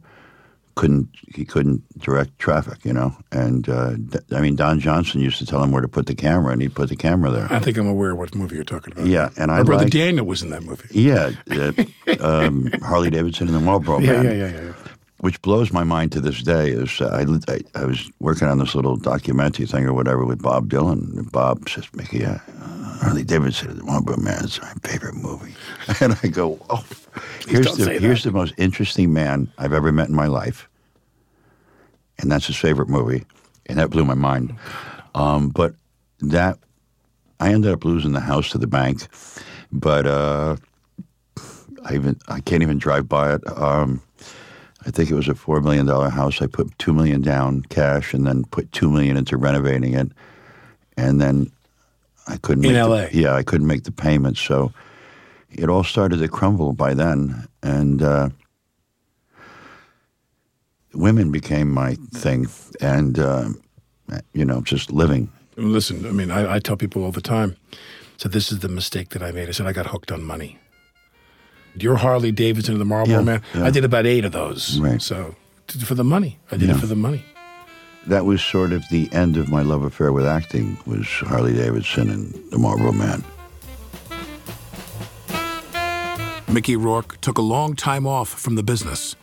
couldn't 0.76 1.08
he 1.34 1.46
couldn't 1.46 1.82
direct 2.00 2.38
traffic, 2.38 2.84
you 2.84 2.92
know, 2.94 3.16
and 3.32 3.70
uh, 3.70 3.92
I 4.32 4.42
mean 4.42 4.56
Don 4.56 4.80
Johnson 4.80 5.22
used 5.22 5.38
to 5.40 5.46
tell 5.46 5.64
him 5.64 5.72
where 5.72 5.82
to 5.82 5.88
put 5.88 6.06
the 6.08 6.16
camera, 6.16 6.52
and 6.52 6.62
he'd 6.62 6.76
put 6.76 6.90
the 6.90 6.96
camera 6.98 7.32
there. 7.32 7.48
I 7.50 7.60
think 7.60 7.78
I'm 7.78 7.88
aware 7.88 8.12
of 8.12 8.18
what 8.18 8.36
movie 8.36 8.56
you're 8.56 8.64
talking 8.66 8.94
about. 8.94 9.08
Yeah, 9.08 9.30
and 9.38 9.52
I 9.52 9.58
My 9.58 9.64
brother 9.64 9.84
like- 9.86 9.94
Daniel 9.94 10.26
was 10.26 10.44
in 10.44 10.50
that 10.50 10.64
movie. 10.64 10.88
Yeah, 10.92 11.32
uh, 11.52 11.72
um, 12.20 12.72
Harley 12.84 13.10
Davidson 13.10 13.48
and 13.48 13.56
the 13.56 13.62
Marlboro 13.62 14.00
Yeah, 14.02 14.22
Man. 14.22 14.26
yeah, 14.26 14.32
yeah, 14.32 14.48
yeah. 14.52 14.62
yeah. 14.66 14.74
which 15.20 15.42
blows 15.42 15.72
my 15.72 15.84
mind 15.86 16.12
to 16.12 16.20
this 16.22 16.44
day 16.44 16.70
is 16.72 17.00
uh, 17.02 17.08
I, 17.08 17.52
I, 17.54 17.62
I 17.82 17.86
was 17.86 18.12
working 18.20 18.48
on 18.50 18.60
this 18.60 18.76
little 18.76 18.98
documentary 18.98 19.66
thing 19.66 19.86
or 19.86 19.94
whatever 19.94 20.26
with 20.26 20.42
Bob 20.42 20.70
Dylan. 20.70 21.18
And 21.18 21.32
Bob 21.32 21.68
says, 21.70 21.88
Mickey, 21.94 22.26
uh, 22.26 22.38
Harley 22.98 23.24
Davidson, 23.24 23.78
The 23.78 23.84
Marlboro 23.84 24.18
Man 24.18 24.44
is 24.46 24.62
my 24.62 24.74
favorite 24.84 25.16
movie. 25.16 25.56
And 26.02 26.18
I 26.24 26.28
go, 26.28 26.60
oh, 26.70 26.84
here's, 27.48 27.78
the, 27.78 27.98
here's 28.00 28.24
the 28.24 28.32
most 28.32 28.54
interesting 28.58 29.14
man 29.14 29.52
I've 29.58 29.74
ever 29.74 29.92
met 29.92 30.10
in 30.10 30.16
my 30.16 30.28
life. 30.28 30.68
And 32.18 32.32
that's 32.32 32.48
his 32.48 32.58
favorite 32.58 32.90
movie. 32.90 33.26
And 33.68 33.78
that 33.78 33.92
blew 33.92 34.04
my 34.04 34.16
mind. 34.16 34.56
Um, 35.14 35.50
but 35.50 35.76
that, 36.22 36.58
I 37.40 37.54
ended 37.54 37.72
up 37.72 37.86
losing 37.86 38.14
the 38.14 38.20
house 38.20 38.50
to 38.50 38.58
the 38.58 38.68
bank. 38.68 39.08
But 39.72 40.08
uh, 40.08 40.56
I 41.84 41.94
even 41.94 42.18
I 42.28 42.40
can't 42.42 42.64
even 42.64 42.78
drive 42.78 43.08
by 43.08 43.36
it. 43.36 43.42
Um, 43.58 44.02
I 44.86 44.92
think 44.92 45.10
it 45.10 45.16
was 45.16 45.28
a 45.28 45.36
four 45.36 45.62
million 45.62 45.86
dollar 45.86 46.10
house. 46.10 46.42
I 46.42 46.48
put 46.48 46.78
2 46.80 46.94
million 46.94 47.22
down 47.22 47.62
cash, 47.64 48.14
and 48.14 48.26
then 48.26 48.44
put 48.46 48.72
2 48.72 48.90
million 48.90 49.18
into 49.18 49.38
renovating 49.38 49.94
it, 49.94 50.12
and 50.98 51.20
then 51.22 51.52
I 52.28 52.38
couldn't. 52.38 52.66
In 52.66 52.74
make 52.74 52.82
the- 52.84 52.88
LA? 52.90 53.08
yeah, 53.12 53.36
I 53.36 53.44
couldn't 53.44 53.68
make 53.68 53.84
the 53.84 53.92
payments, 53.92 54.42
so 54.42 54.72
it 55.52 55.70
all 55.70 55.84
started 55.84 56.20
to 56.20 56.28
crumble 56.28 56.74
by 56.74 56.94
then, 56.94 57.48
and 57.64 58.02
uh, 58.02 58.30
women 60.94 61.32
became 61.32 61.72
my 61.72 61.96
thing, 62.14 62.48
and 62.82 63.20
uh, 63.20 63.50
you 64.34 64.46
know, 64.46 64.62
just 64.62 64.92
living. 64.92 65.30
Listen, 65.58 66.06
I 66.06 66.12
mean, 66.12 66.32
I, 66.32 66.56
I 66.56 66.60
tell 66.60 66.76
people 66.78 67.04
all 67.04 67.12
the 67.12 67.22
time. 67.22 67.56
So 68.18 68.30
this 68.30 68.52
is 68.52 68.60
the 68.60 68.70
mistake 68.70 69.10
that 69.10 69.22
I 69.22 69.32
made. 69.32 69.48
I 69.50 69.52
said 69.52 69.68
I 69.68 69.74
got 69.74 69.88
hooked 69.88 70.12
on 70.12 70.24
money. 70.24 70.58
Your 71.78 71.98
Harley 71.98 72.32
Davidson 72.32 72.74
and 72.76 72.82
the 72.82 72.86
Marlboro 72.86 73.18
Yeah, 73.18 73.22
Man. 73.22 73.42
yeah. 73.54 73.66
I 73.66 73.70
did 73.70 73.84
about 73.84 74.06
eight 74.06 74.24
of 74.24 74.32
those. 74.32 74.80
Right. 74.80 75.02
So 75.02 75.36
for 75.84 75.96
the 75.96 76.04
money, 76.06 76.40
I 76.52 76.58
did 76.58 76.70
it 76.70 76.76
for 76.78 76.86
the 76.86 76.96
money. 76.96 77.24
That 78.08 78.26
was 78.26 78.44
sort 78.44 78.72
of 78.72 78.84
the 78.90 79.12
end 79.12 79.36
of 79.38 79.50
my 79.50 79.62
love 79.62 79.84
affair 79.84 80.14
with 80.14 80.26
acting. 80.26 80.78
Was 80.86 81.08
Harley 81.08 81.54
Davidson 81.54 82.10
and 82.10 82.34
the 82.52 82.58
Marlboro 82.58 82.92
Man. 82.92 83.24
Mickey 86.48 86.76
Rourke 86.76 87.20
took 87.22 87.38
a 87.38 87.42
long 87.42 87.76
time 87.76 88.06
off 88.06 88.30
from 88.30 88.56
the 88.56 88.64
business. 88.64 89.16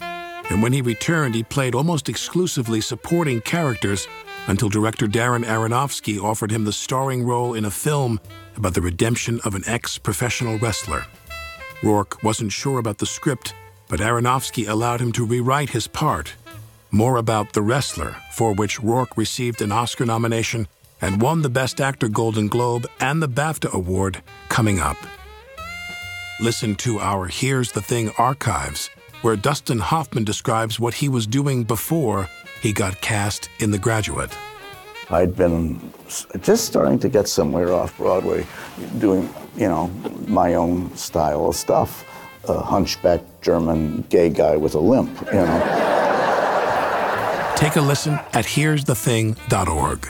And 0.50 0.62
when 0.62 0.72
he 0.72 0.82
returned, 0.82 1.34
he 1.34 1.42
played 1.42 1.74
almost 1.74 2.08
exclusively 2.08 2.80
supporting 2.80 3.40
characters 3.40 4.06
until 4.48 4.68
director 4.68 5.06
Darren 5.06 5.44
Aronofsky 5.44 6.20
offered 6.20 6.50
him 6.50 6.64
the 6.64 6.72
starring 6.72 7.24
role 7.24 7.54
in 7.54 7.64
a 7.64 7.70
film 7.70 8.20
about 8.56 8.74
the 8.74 8.82
redemption 8.82 9.40
of 9.44 9.54
an 9.54 9.62
ex 9.66 9.96
professional 9.96 10.58
wrestler. 10.58 11.06
Rourke 11.82 12.22
wasn't 12.22 12.52
sure 12.52 12.78
about 12.78 12.98
the 12.98 13.06
script, 13.06 13.54
but 13.88 14.00
Aronofsky 14.00 14.68
allowed 14.68 15.00
him 15.00 15.12
to 15.12 15.24
rewrite 15.24 15.70
his 15.70 15.86
part. 15.86 16.34
More 16.94 17.16
about 17.16 17.54
The 17.54 17.62
Wrestler, 17.62 18.16
for 18.32 18.52
which 18.52 18.82
Rourke 18.82 19.16
received 19.16 19.62
an 19.62 19.72
Oscar 19.72 20.04
nomination 20.04 20.68
and 21.00 21.22
won 21.22 21.40
the 21.40 21.48
Best 21.48 21.80
Actor 21.80 22.08
Golden 22.08 22.48
Globe 22.48 22.86
and 23.00 23.22
the 23.22 23.30
BAFTA 23.30 23.72
Award, 23.72 24.22
coming 24.50 24.78
up. 24.78 24.98
Listen 26.38 26.74
to 26.76 27.00
our 27.00 27.28
Here's 27.28 27.72
the 27.72 27.80
Thing 27.80 28.10
archives, 28.18 28.90
where 29.22 29.36
Dustin 29.36 29.78
Hoffman 29.78 30.24
describes 30.24 30.78
what 30.78 30.92
he 30.92 31.08
was 31.08 31.26
doing 31.26 31.64
before 31.64 32.28
he 32.60 32.74
got 32.74 33.00
cast 33.00 33.48
in 33.58 33.70
The 33.70 33.78
Graduate. 33.78 34.36
I'd 35.08 35.34
been 35.34 35.80
just 36.42 36.66
starting 36.66 36.98
to 36.98 37.08
get 37.08 37.26
somewhere 37.26 37.72
off 37.72 37.96
Broadway, 37.96 38.46
doing, 38.98 39.32
you 39.56 39.66
know, 39.66 39.86
my 40.26 40.54
own 40.54 40.94
style 40.94 41.46
of 41.46 41.56
stuff. 41.56 42.04
A 42.48 42.60
hunchback 42.60 43.22
German 43.40 44.02
gay 44.10 44.28
guy 44.28 44.56
with 44.56 44.74
a 44.74 44.80
limp, 44.80 45.18
you 45.28 45.38
know. 45.38 46.11
Take 47.56 47.76
a 47.76 47.80
listen 47.80 48.14
at 48.32 48.44
here'sthething.org. 48.44 50.08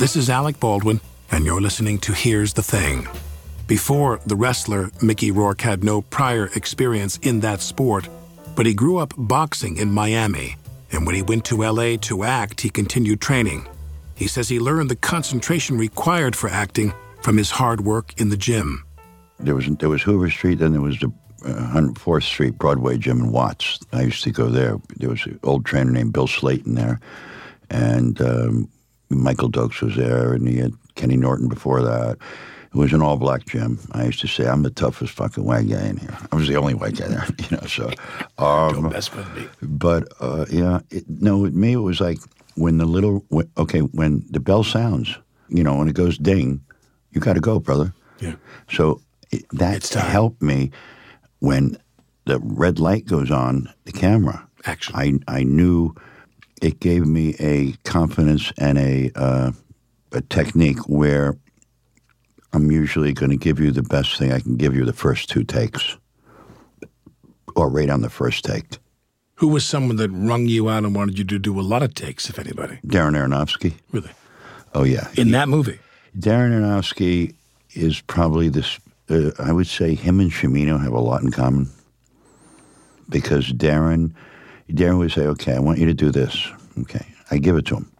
This 0.00 0.16
is 0.16 0.30
Alec 0.30 0.58
Baldwin, 0.58 1.02
and 1.30 1.44
you're 1.44 1.60
listening 1.60 1.98
to 1.98 2.14
Here's 2.14 2.54
the 2.54 2.62
Thing. 2.62 3.06
Before 3.66 4.18
the 4.24 4.34
wrestler, 4.34 4.90
Mickey 5.02 5.30
Rourke 5.30 5.60
had 5.60 5.84
no 5.84 6.00
prior 6.00 6.48
experience 6.56 7.18
in 7.18 7.40
that 7.40 7.60
sport, 7.60 8.08
but 8.56 8.64
he 8.64 8.72
grew 8.72 8.96
up 8.96 9.12
boxing 9.18 9.76
in 9.76 9.92
Miami, 9.92 10.56
and 10.92 11.06
when 11.06 11.14
he 11.14 11.22
went 11.22 11.44
to 11.46 11.62
LA 11.62 11.96
to 11.96 12.24
act, 12.24 12.60
he 12.60 12.70
continued 12.70 13.20
training. 13.20 13.66
He 14.14 14.26
says 14.26 14.48
he 14.48 14.60
learned 14.60 14.90
the 14.90 14.96
concentration 14.96 15.78
required 15.78 16.36
for 16.36 16.48
acting 16.50 16.92
from 17.22 17.36
his 17.36 17.52
hard 17.52 17.82
work 17.82 18.12
in 18.20 18.28
the 18.28 18.36
gym. 18.36 18.84
There 19.38 19.54
was 19.54 19.66
there 19.78 19.88
was 19.88 20.02
Hoover 20.02 20.30
Street, 20.30 20.58
then 20.58 20.72
there 20.72 20.80
was 20.80 20.98
the 20.98 21.10
uh, 21.44 21.72
104th 21.74 22.24
Street 22.24 22.58
Broadway 22.58 22.98
gym 22.98 23.20
in 23.20 23.32
Watts. 23.32 23.78
I 23.92 24.02
used 24.02 24.22
to 24.24 24.30
go 24.30 24.48
there. 24.48 24.78
There 24.96 25.08
was 25.08 25.24
an 25.24 25.40
old 25.42 25.64
trainer 25.64 25.90
named 25.90 26.12
Bill 26.12 26.26
Slayton 26.26 26.74
there, 26.74 27.00
and 27.70 28.20
um, 28.20 28.68
Michael 29.08 29.50
Dokes 29.50 29.80
was 29.80 29.96
there, 29.96 30.34
and 30.34 30.46
he 30.46 30.58
had 30.58 30.72
Kenny 30.96 31.16
Norton 31.16 31.48
before 31.48 31.82
that. 31.82 32.18
It 32.72 32.76
was 32.76 32.92
an 32.92 33.02
all-black 33.02 33.46
gym. 33.46 33.80
I 33.92 34.04
used 34.04 34.20
to 34.20 34.28
say, 34.28 34.46
"I'm 34.46 34.62
the 34.62 34.70
toughest 34.70 35.12
fucking 35.14 35.44
white 35.44 35.68
guy 35.68 35.86
in 35.86 35.96
here." 35.96 36.16
I 36.30 36.36
was 36.36 36.46
the 36.46 36.56
only 36.56 36.74
white 36.74 36.96
guy 36.96 37.08
there, 37.08 37.26
you 37.38 37.56
know. 37.56 37.66
So, 37.66 37.90
um, 38.38 38.90
best 38.90 39.14
with 39.14 39.26
me. 39.34 39.48
but 39.60 40.06
uh, 40.20 40.46
yeah, 40.48 40.80
it, 40.90 41.04
no, 41.08 41.38
with 41.38 41.54
me 41.54 41.72
it 41.72 41.78
was 41.78 42.00
like 42.00 42.18
when 42.54 42.78
the 42.78 42.86
little 42.86 43.24
when, 43.28 43.50
okay 43.58 43.80
when 43.80 44.24
the 44.30 44.38
bell 44.38 44.62
sounds, 44.62 45.18
you 45.48 45.64
know, 45.64 45.76
when 45.76 45.88
it 45.88 45.94
goes 45.94 46.16
ding, 46.16 46.60
you 47.10 47.20
got 47.20 47.32
to 47.32 47.40
go, 47.40 47.58
brother. 47.58 47.92
Yeah. 48.20 48.36
So 48.70 49.00
it, 49.32 49.44
that 49.52 49.88
helped 49.88 50.40
me 50.40 50.70
when 51.40 51.76
the 52.26 52.38
red 52.38 52.78
light 52.78 53.06
goes 53.06 53.32
on 53.32 53.68
the 53.84 53.92
camera. 53.92 54.46
Actually, 54.64 55.20
I 55.26 55.38
I 55.38 55.42
knew 55.42 55.94
it 56.62 56.78
gave 56.78 57.06
me 57.06 57.34
a 57.40 57.72
confidence 57.84 58.52
and 58.58 58.78
a 58.78 59.10
uh, 59.16 59.52
a 60.12 60.20
technique 60.20 60.78
where 60.88 61.36
I'm 62.52 62.70
usually 62.70 63.12
going 63.12 63.30
to 63.30 63.36
give 63.36 63.60
you 63.60 63.70
the 63.70 63.82
best 63.82 64.18
thing 64.18 64.32
I 64.32 64.40
can 64.40 64.56
give 64.56 64.74
you 64.74 64.84
the 64.84 64.92
first 64.92 65.28
two 65.28 65.44
takes, 65.44 65.96
or 67.54 67.68
right 67.68 67.90
on 67.90 68.00
the 68.00 68.10
first 68.10 68.44
take. 68.44 68.78
Who 69.36 69.48
was 69.48 69.64
someone 69.64 69.96
that 69.96 70.10
wrung 70.10 70.46
you 70.46 70.68
out 70.68 70.84
and 70.84 70.94
wanted 70.94 71.18
you 71.18 71.24
to 71.24 71.38
do 71.38 71.58
a 71.58 71.62
lot 71.62 71.82
of 71.82 71.94
takes, 71.94 72.28
if 72.28 72.38
anybody? 72.38 72.78
Darren 72.86 73.16
Aronofsky. 73.16 73.74
Really? 73.92 74.10
Oh 74.74 74.84
yeah, 74.84 75.08
In 75.16 75.30
that 75.32 75.48
movie? 75.48 75.78
Darren 76.18 76.50
Aronofsky 76.52 77.34
is 77.72 78.00
probably 78.00 78.48
this. 78.48 78.78
Uh, 79.08 79.30
I 79.38 79.52
would 79.52 79.66
say 79.66 79.94
him 79.94 80.20
and 80.20 80.30
Cimino 80.30 80.80
have 80.80 80.92
a 80.92 81.00
lot 81.00 81.22
in 81.22 81.30
common 81.30 81.68
because 83.08 83.52
Darren, 83.52 84.12
Darren 84.68 84.98
would 84.98 85.10
say, 85.12 85.22
"Okay, 85.26 85.54
I 85.54 85.58
want 85.58 85.78
you 85.78 85.86
to 85.86 85.94
do 85.94 86.10
this." 86.10 86.48
Okay, 86.78 87.04
I 87.30 87.38
give 87.38 87.56
it 87.56 87.66
to 87.66 87.76
him, 87.76 87.90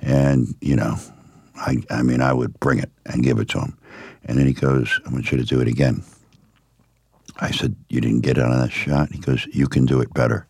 and 0.00 0.54
you 0.60 0.76
know, 0.76 0.96
I 1.62 1.82
I 1.90 2.02
mean, 2.02 2.20
I 2.20 2.32
would 2.32 2.58
bring 2.60 2.78
it 2.78 2.90
and 3.06 3.22
give 3.22 3.38
it 3.38 3.48
to 3.50 3.60
him, 3.60 3.78
and 4.24 4.38
then 4.38 4.46
he 4.46 4.52
goes, 4.52 5.00
"I 5.06 5.10
want 5.10 5.30
you 5.30 5.38
to 5.38 5.44
do 5.44 5.60
it 5.60 5.68
again." 5.68 6.02
I 7.40 7.50
said, 7.50 7.74
"You 7.88 8.00
didn't 8.00 8.20
get 8.20 8.38
it 8.38 8.44
on 8.44 8.58
that 8.58 8.72
shot." 8.72 9.12
He 9.12 9.18
goes, 9.18 9.46
"You 9.52 9.66
can 9.66 9.86
do 9.86 10.00
it 10.00 10.12
better." 10.12 10.46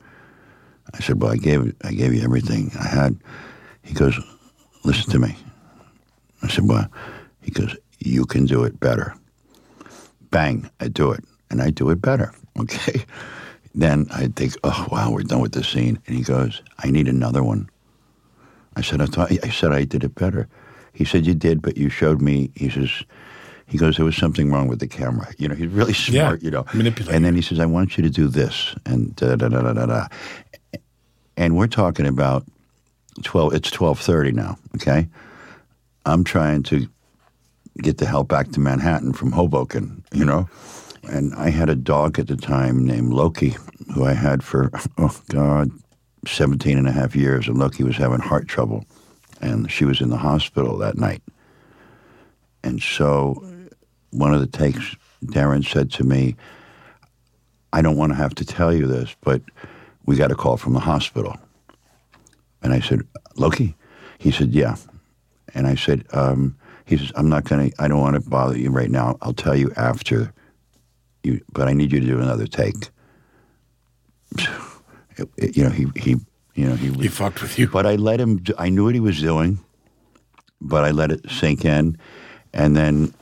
I 0.94 1.00
said, 1.00 1.20
"Well, 1.20 1.32
I 1.32 1.36
gave 1.36 1.74
I 1.84 1.92
gave 1.92 2.14
you 2.14 2.22
everything 2.22 2.72
I 2.78 2.88
had." 2.88 3.16
He 3.82 3.94
goes, 3.94 4.18
"Listen 4.84 5.10
to 5.12 5.18
me." 5.18 5.36
I 6.42 6.48
said, 6.48 6.66
"Well," 6.68 6.88
he 7.40 7.50
goes, 7.50 7.76
"You 7.98 8.24
can 8.24 8.46
do 8.46 8.64
it 8.64 8.80
better." 8.80 9.14
Bang! 10.30 10.70
I 10.80 10.88
do 10.88 11.12
it, 11.12 11.24
and 11.50 11.60
I 11.62 11.70
do 11.70 11.90
it 11.90 12.00
better. 12.00 12.32
Okay. 12.58 13.06
Then 13.74 14.06
I 14.10 14.26
think, 14.28 14.54
"Oh 14.62 14.86
wow, 14.90 15.10
we're 15.10 15.22
done 15.22 15.40
with 15.40 15.52
this 15.52 15.68
scene." 15.68 15.98
And 16.06 16.16
he 16.16 16.22
goes, 16.22 16.62
"I 16.84 16.90
need 16.90 17.08
another 17.08 17.42
one." 17.42 17.70
I 18.76 18.82
said, 18.82 19.00
"I 19.00 19.06
thought 19.06 19.32
I 19.42 19.48
said 19.48 19.72
I 19.72 19.84
did 19.84 20.04
it 20.04 20.14
better." 20.14 20.48
He 20.92 21.04
said, 21.04 21.26
"You 21.26 21.34
did, 21.34 21.62
but 21.62 21.76
you 21.76 21.88
showed 21.88 22.20
me." 22.20 22.50
He 22.54 22.68
says, 22.68 22.90
"He 23.66 23.78
goes, 23.78 23.96
there 23.96 24.04
was 24.04 24.16
something 24.16 24.50
wrong 24.50 24.68
with 24.68 24.80
the 24.80 24.86
camera." 24.86 25.28
You 25.38 25.48
know, 25.48 25.54
he's 25.54 25.68
really 25.68 25.94
smart. 25.94 26.40
Yeah, 26.40 26.44
you 26.44 26.50
know, 26.50 26.64
manipulating. 26.74 27.14
And 27.14 27.24
then 27.24 27.34
he 27.34 27.42
says, 27.42 27.58
"I 27.60 27.66
want 27.66 27.96
you 27.96 28.02
to 28.02 28.10
do 28.10 28.28
this," 28.28 28.74
and 28.86 29.14
da 29.16 29.36
da 29.36 29.48
da 29.48 29.62
da 29.62 29.72
da 29.72 29.86
da. 29.86 30.06
And 31.36 31.56
we're 31.56 31.66
talking 31.66 32.06
about 32.06 32.44
twelve. 33.22 33.54
It's 33.54 33.70
twelve 33.70 33.98
thirty 33.98 34.32
now. 34.32 34.58
Okay, 34.76 35.08
I'm 36.04 36.24
trying 36.24 36.62
to 36.64 36.86
get 37.78 37.98
the 37.98 38.06
hell 38.06 38.24
back 38.24 38.50
to 38.52 38.60
Manhattan 38.60 39.12
from 39.12 39.32
Hoboken. 39.32 40.04
You 40.12 40.24
know, 40.24 40.48
and 41.08 41.34
I 41.34 41.50
had 41.50 41.70
a 41.70 41.74
dog 41.74 42.18
at 42.18 42.28
the 42.28 42.36
time 42.36 42.84
named 42.84 43.12
Loki, 43.12 43.56
who 43.94 44.04
I 44.04 44.12
had 44.12 44.42
for 44.44 44.70
oh 44.98 45.20
god, 45.30 45.70
17 46.26 46.78
and 46.78 46.88
a 46.88 46.92
half 46.92 47.16
years, 47.16 47.48
and 47.48 47.58
Loki 47.58 47.82
was 47.82 47.96
having 47.96 48.20
heart 48.20 48.46
trouble, 48.46 48.84
and 49.42 49.70
she 49.70 49.84
was 49.84 50.00
in 50.00 50.08
the 50.08 50.16
hospital 50.16 50.78
that 50.78 50.96
night. 50.96 51.22
And 52.64 52.80
so, 52.80 53.44
one 54.10 54.32
of 54.32 54.40
the 54.40 54.46
takes, 54.46 54.96
Darren 55.24 55.64
said 55.68 55.90
to 55.92 56.04
me, 56.04 56.36
"I 57.72 57.82
don't 57.82 57.96
want 57.96 58.12
to 58.12 58.16
have 58.16 58.34
to 58.36 58.44
tell 58.44 58.72
you 58.72 58.86
this, 58.86 59.14
but 59.20 59.42
we 60.06 60.16
got 60.16 60.30
a 60.30 60.36
call 60.36 60.56
from 60.56 60.72
the 60.72 60.80
hospital." 60.80 61.36
And 62.62 62.72
I 62.72 62.80
said, 62.80 63.00
"Loki," 63.36 63.76
he 64.18 64.30
said, 64.30 64.52
"Yeah," 64.52 64.76
and 65.54 65.66
I 65.66 65.74
said, 65.74 66.04
um, 66.12 66.56
"He 66.84 66.96
says 66.96 67.12
I'm 67.16 67.28
not 67.28 67.44
going 67.44 67.70
to. 67.70 67.82
I 67.82 67.88
don't 67.88 68.00
want 68.00 68.14
to 68.22 68.30
bother 68.30 68.56
you 68.56 68.70
right 68.70 68.90
now. 68.90 69.18
I'll 69.20 69.34
tell 69.34 69.56
you 69.56 69.72
after." 69.76 70.32
You, 71.24 71.40
but 71.52 71.68
I 71.68 71.72
need 71.72 71.92
you 71.92 72.00
to 72.00 72.06
do 72.06 72.18
another 72.20 72.46
take. 72.46 72.90
It- 75.18 75.28
it- 75.36 75.56
you 75.58 75.62
know, 75.62 75.68
he 75.68 75.86
he, 75.96 76.16
you 76.54 76.66
know, 76.66 76.74
he 76.74 76.90
He 76.92 77.08
fucked 77.08 77.40
with 77.42 77.58
you. 77.58 77.68
but 77.68 77.86
I 77.86 77.96
let 77.96 78.20
him. 78.20 78.42
I 78.58 78.68
knew 78.68 78.84
what 78.84 78.94
he 78.94 79.00
was 79.00 79.20
doing, 79.20 79.58
but 80.60 80.84
I 80.84 80.90
let 80.90 81.10
it 81.10 81.28
sink 81.30 81.64
in, 81.64 81.98
and 82.52 82.76
then 82.76 83.14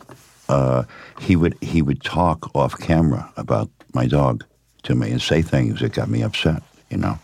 uh, 0.49 0.85
he 1.21 1.37
would 1.37 1.57
he 1.61 1.83
would 1.83 2.03
talk 2.03 2.51
off 2.55 2.77
camera 2.79 3.33
about 3.37 3.71
my 3.95 4.07
dog 4.07 4.45
to 4.85 4.95
me 4.95 5.11
and 5.11 5.21
say 5.23 5.43
things 5.43 5.81
that 5.81 5.93
got 5.93 6.09
me 6.09 6.23
upset. 6.23 6.63
You 6.91 6.97
know, 6.97 7.19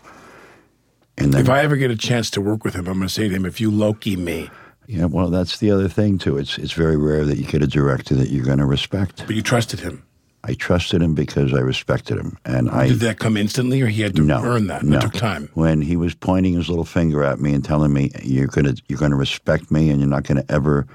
and 1.17 1.33
then 1.33 1.41
If 1.41 1.49
I 1.49 1.61
ever 1.61 1.75
get 1.75 1.91
a 1.91 1.97
chance 1.97 2.29
to 2.31 2.41
work 2.41 2.63
with 2.63 2.73
him, 2.73 2.87
I'm 2.87 2.97
going 2.99 3.07
to 3.07 3.13
say 3.13 3.27
to 3.27 3.35
him, 3.35 3.45
if 3.45 3.59
you 3.59 3.69
Loki 3.69 4.15
me, 4.15 4.49
yeah, 4.87 5.05
well, 5.05 5.27
that's 5.29 5.57
the 5.57 5.71
other 5.71 5.89
thing 5.89 6.17
too. 6.17 6.37
It's 6.37 6.57
it's 6.57 6.71
very 6.71 6.95
rare 6.95 7.25
that 7.25 7.37
you 7.37 7.43
get 7.45 7.61
a 7.61 7.67
director 7.67 8.15
that 8.15 8.29
you're 8.29 8.45
going 8.45 8.59
to 8.59 8.65
respect. 8.65 9.25
but 9.27 9.35
you 9.35 9.41
trusted 9.41 9.81
him. 9.81 10.03
I 10.47 10.53
trusted 10.53 11.01
him 11.01 11.13
because 11.13 11.53
I 11.53 11.59
respected 11.59 12.17
him, 12.17 12.37
and 12.45 12.69
I 12.69 12.87
Did 12.87 13.01
that 13.01 13.19
come 13.19 13.35
instantly 13.35 13.81
or 13.81 13.87
he 13.87 14.01
had 14.01 14.15
to 14.15 14.21
no, 14.21 14.41
earn 14.41 14.67
that? 14.67 14.83
No. 14.83 14.97
It 14.97 15.01
took 15.01 15.13
time. 15.13 15.49
When 15.55 15.81
he 15.81 15.97
was 15.97 16.15
pointing 16.15 16.53
his 16.53 16.69
little 16.69 16.85
finger 16.85 17.21
at 17.21 17.41
me 17.41 17.53
and 17.53 17.65
telling 17.65 17.91
me, 17.91 18.11
"You're 18.23 18.47
gonna, 18.47 18.75
you're 18.87 18.97
gonna 18.97 19.17
respect 19.17 19.69
me, 19.71 19.89
and 19.89 19.99
you're 19.99 20.09
not 20.09 20.23
gonna 20.23 20.45
ever 20.47 20.87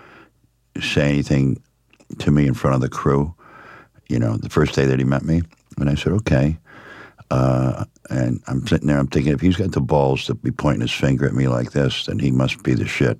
say 0.80 1.10
anything 1.10 1.62
to 2.18 2.30
me 2.30 2.46
in 2.46 2.54
front 2.54 2.76
of 2.76 2.80
the 2.80 2.88
crew." 2.88 3.34
You 4.08 4.18
know, 4.18 4.38
the 4.38 4.48
first 4.48 4.74
day 4.74 4.86
that 4.86 4.98
he 4.98 5.04
met 5.04 5.22
me, 5.22 5.42
and 5.78 5.90
I 5.90 5.96
said, 5.96 6.14
"Okay." 6.14 6.58
Uh, 7.30 7.84
and 8.10 8.42
I'm 8.46 8.66
sitting 8.66 8.88
there, 8.88 8.98
I'm 8.98 9.06
thinking, 9.06 9.32
if 9.32 9.40
he's 9.40 9.56
got 9.56 9.72
the 9.72 9.80
balls 9.80 10.26
to 10.26 10.34
be 10.34 10.50
pointing 10.50 10.82
his 10.82 10.92
finger 10.92 11.26
at 11.26 11.32
me 11.32 11.48
like 11.48 11.72
this, 11.72 12.04
then 12.04 12.18
he 12.18 12.30
must 12.30 12.62
be 12.62 12.74
the 12.74 12.86
shit. 12.86 13.18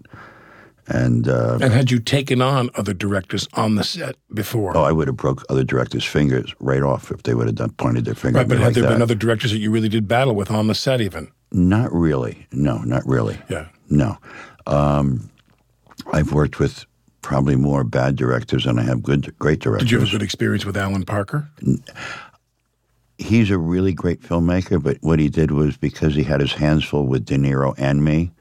And 0.88 1.29
uh, 1.29 1.59
And 1.61 1.73
had 1.73 1.90
you 1.90 2.01
taken 2.01 2.42
on 2.42 2.68
other 2.75 2.92
directors 2.92 3.49
on 3.55 3.77
the 3.77 3.85
set 3.85 4.16
before? 4.35 4.77
oh, 4.77 4.83
I 4.83 4.90
would 4.92 5.07
have 5.07 5.16
broke 5.16 5.45
other 5.49 5.62
directors' 5.64 6.05
fingers 6.05 6.55
right 6.59 6.83
off 6.83 7.11
if 7.11 7.23
they 7.23 7.35
would 7.35 7.47
have 7.47 7.55
done 7.57 7.71
pointed 7.71 8.05
their 8.05 8.14
finger 8.16 8.38
right, 8.38 8.42
at 8.45 8.49
me 8.49 8.57
but 8.57 8.61
had 8.61 8.66
like 8.68 8.75
there 8.75 8.83
that. 8.85 8.88
been 8.90 9.03
other 9.03 9.14
directors 9.14 9.53
that 9.53 9.59
you 9.59 9.71
really 9.71 9.88
did 9.88 10.09
battle 10.09 10.35
with 10.35 10.51
on 10.51 10.66
the 10.66 10.75
set 10.75 11.01
even? 11.01 11.31
Not 11.53 11.92
really. 11.92 12.47
No, 12.51 12.79
not 12.79 13.07
really. 13.07 13.38
Yeah. 13.49 13.66
No. 13.90 14.18
Um, 14.66 15.31
I've 16.12 16.33
worked 16.33 16.59
with 16.59 16.85
probably 17.21 17.55
more 17.55 17.85
bad 17.85 18.16
directors 18.16 18.64
than 18.64 18.79
I 18.79 18.83
have 18.83 19.03
good, 19.03 19.33
great 19.38 19.61
directors. 19.61 19.88
Did 19.88 19.92
you 19.92 20.01
have 20.01 20.09
a 20.09 20.11
good 20.11 20.23
experience 20.23 20.64
with 20.64 20.77
Alan 20.77 21.05
Parker? 21.05 21.49
He's 23.18 23.51
a 23.51 23.59
really 23.59 23.92
great 23.92 24.21
filmmaker, 24.21 24.83
but 24.83 24.97
what 25.01 25.21
he 25.21 25.29
did 25.29 25.53
was 25.53 25.77
because 25.77 26.14
he 26.16 26.25
had 26.25 26.40
his 26.40 26.53
hands 26.55 26.85
full 26.85 27.07
with 27.07 27.25
De 27.25 27.37
Niro 27.37 27.75
and 27.79 28.05
me, 28.05 28.33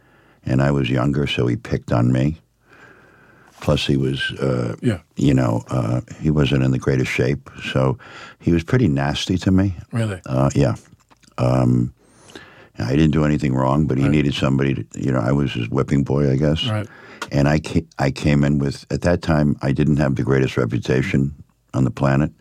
and 0.45 0.62
I 0.62 0.71
was 0.71 0.89
younger, 0.89 1.27
so 1.27 1.47
he 1.47 1.56
picked 1.56 1.91
on 1.91 2.12
me. 2.12 2.38
Plus, 3.62 3.86
he 3.86 3.95
was, 3.95 4.32
uh, 4.39 4.75
Yeah. 4.82 4.99
you 5.17 5.34
know, 5.36 5.63
uh, 5.69 6.01
he 6.19 6.32
wasn't 6.32 6.63
in 6.63 6.71
the 6.71 6.80
greatest 6.80 7.12
shape, 7.12 7.49
so 7.71 7.97
he 8.39 8.51
was 8.51 8.63
pretty 8.63 8.88
nasty 8.88 9.38
to 9.38 9.51
me. 9.51 9.75
Really? 9.91 10.19
Uh, 10.25 10.49
yeah. 10.56 10.75
Um, 11.38 11.93
I 12.80 12.95
didn't 12.95 13.12
do 13.12 13.23
anything 13.23 13.54
wrong, 13.54 13.86
but 13.86 13.99
he 13.99 14.08
needed 14.10 14.34
somebody 14.34 14.73
to, 14.73 14.86
you 14.95 15.12
know, 15.12 15.19
I 15.19 15.32
was 15.32 15.54
his 15.54 15.69
whipping 15.69 16.04
boy, 16.04 16.32
I 16.32 16.36
guess. 16.38 16.65
Right. 16.67 16.88
And 17.32 17.47
I 17.47 17.60
came, 17.60 17.88
I 17.99 18.10
came 18.10 18.43
in 18.43 18.58
with, 18.58 18.86
at 18.89 19.01
that 19.01 19.21
time, 19.21 19.56
I 19.62 19.71
didn't 19.71 19.97
have 19.97 20.15
the 20.15 20.23
greatest 20.23 20.58
reputation 20.58 21.32
on 21.75 21.84
the 21.84 21.91
planet. 21.91 22.32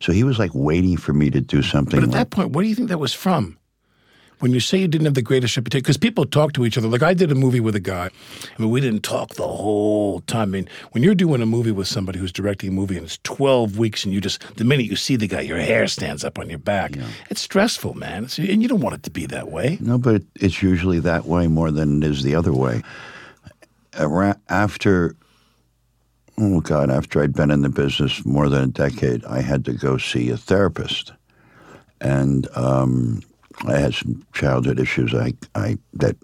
So 0.00 0.12
he 0.12 0.24
was 0.24 0.38
like 0.38 0.50
waiting 0.54 0.96
for 0.96 1.12
me 1.12 1.28
to 1.30 1.40
do 1.40 1.62
something. 1.62 2.00
But 2.00 2.04
at 2.04 2.08
like, 2.08 2.18
that 2.18 2.30
point, 2.30 2.50
what 2.52 2.62
do 2.62 2.68
you 2.68 2.74
think 2.74 2.88
that 2.88 2.98
was 2.98 3.12
from? 3.12 3.58
When 4.42 4.50
you 4.50 4.58
say 4.58 4.78
you 4.78 4.88
didn't 4.88 5.04
have 5.04 5.14
the 5.14 5.22
greatest 5.22 5.56
reputation, 5.56 5.82
because 5.82 5.96
people 5.96 6.24
talk 6.26 6.52
to 6.54 6.66
each 6.66 6.76
other. 6.76 6.88
Like 6.88 7.04
I 7.04 7.14
did 7.14 7.30
a 7.30 7.36
movie 7.36 7.60
with 7.60 7.76
a 7.76 7.80
guy. 7.80 8.10
I 8.42 8.60
mean, 8.60 8.70
we 8.70 8.80
didn't 8.80 9.04
talk 9.04 9.36
the 9.36 9.46
whole 9.46 10.18
time. 10.22 10.48
I 10.48 10.52
mean, 10.52 10.68
when 10.90 11.04
you're 11.04 11.14
doing 11.14 11.40
a 11.42 11.46
movie 11.46 11.70
with 11.70 11.86
somebody 11.86 12.18
who's 12.18 12.32
directing 12.32 12.70
a 12.70 12.72
movie 12.72 12.96
and 12.96 13.06
it's 13.06 13.18
12 13.22 13.78
weeks 13.78 14.04
and 14.04 14.12
you 14.12 14.20
just, 14.20 14.40
the 14.56 14.64
minute 14.64 14.86
you 14.86 14.96
see 14.96 15.14
the 15.14 15.28
guy, 15.28 15.42
your 15.42 15.58
hair 15.58 15.86
stands 15.86 16.24
up 16.24 16.40
on 16.40 16.50
your 16.50 16.58
back. 16.58 16.96
It's 17.30 17.40
stressful, 17.40 17.94
man. 17.94 18.24
It's, 18.24 18.36
and 18.36 18.60
you 18.60 18.66
don't 18.66 18.80
want 18.80 18.96
it 18.96 19.04
to 19.04 19.10
be 19.10 19.26
that 19.26 19.52
way. 19.52 19.78
No, 19.80 19.96
but 19.96 20.22
it's 20.34 20.60
usually 20.60 20.98
that 20.98 21.26
way 21.26 21.46
more 21.46 21.70
than 21.70 22.02
it 22.02 22.10
is 22.10 22.24
the 22.24 22.34
other 22.34 22.52
way. 22.52 22.82
After, 24.48 25.14
oh 26.36 26.60
God, 26.62 26.90
after 26.90 27.22
I'd 27.22 27.32
been 27.32 27.52
in 27.52 27.62
the 27.62 27.68
business 27.68 28.26
more 28.26 28.48
than 28.48 28.64
a 28.64 28.66
decade, 28.66 29.24
I 29.24 29.40
had 29.40 29.64
to 29.66 29.72
go 29.72 29.98
see 29.98 30.30
a 30.30 30.36
therapist, 30.36 31.12
and 32.00 32.48
um, 32.56 33.22
I 33.66 33.78
had 33.78 33.94
some 33.94 34.24
childhood 34.32 34.80
issues 34.80 35.14
I, 35.14 35.34
I 35.54 35.78
that 35.94 36.16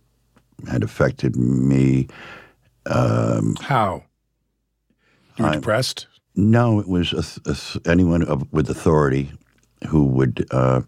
had 0.71 0.83
affected 0.83 1.37
me. 1.37 2.09
How? 3.61 4.05
You 5.37 5.45
were 5.45 5.51
depressed? 5.53 6.07
No, 6.35 6.81
it 6.81 6.89
was 6.89 7.13
a 7.13 7.51
a 7.51 7.91
anyone 7.91 8.23
of, 8.25 8.51
with 8.53 8.71
authority 8.71 9.31
who 9.89 10.05
would. 10.05 10.47
Uh, 10.51 10.83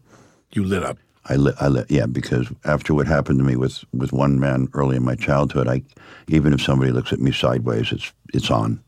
You 0.52 0.64
lit 0.64 0.82
up. 0.82 0.98
I, 1.26 1.36
li- 1.36 1.54
I 1.60 1.68
li- 1.68 1.84
yeah, 1.88 2.06
because 2.06 2.50
after 2.64 2.94
what 2.94 3.06
happened 3.06 3.38
to 3.38 3.44
me 3.44 3.54
with, 3.54 3.84
with 3.92 4.12
one 4.12 4.40
man 4.40 4.68
early 4.72 4.96
in 4.96 5.04
my 5.04 5.14
childhood, 5.14 5.68
I 5.68 5.82
even 6.28 6.52
if 6.52 6.62
somebody 6.62 6.90
looks 6.92 7.12
at 7.12 7.20
me 7.20 7.30
sideways, 7.32 7.92
it's 7.92 8.12
it's 8.34 8.50
on, 8.50 8.82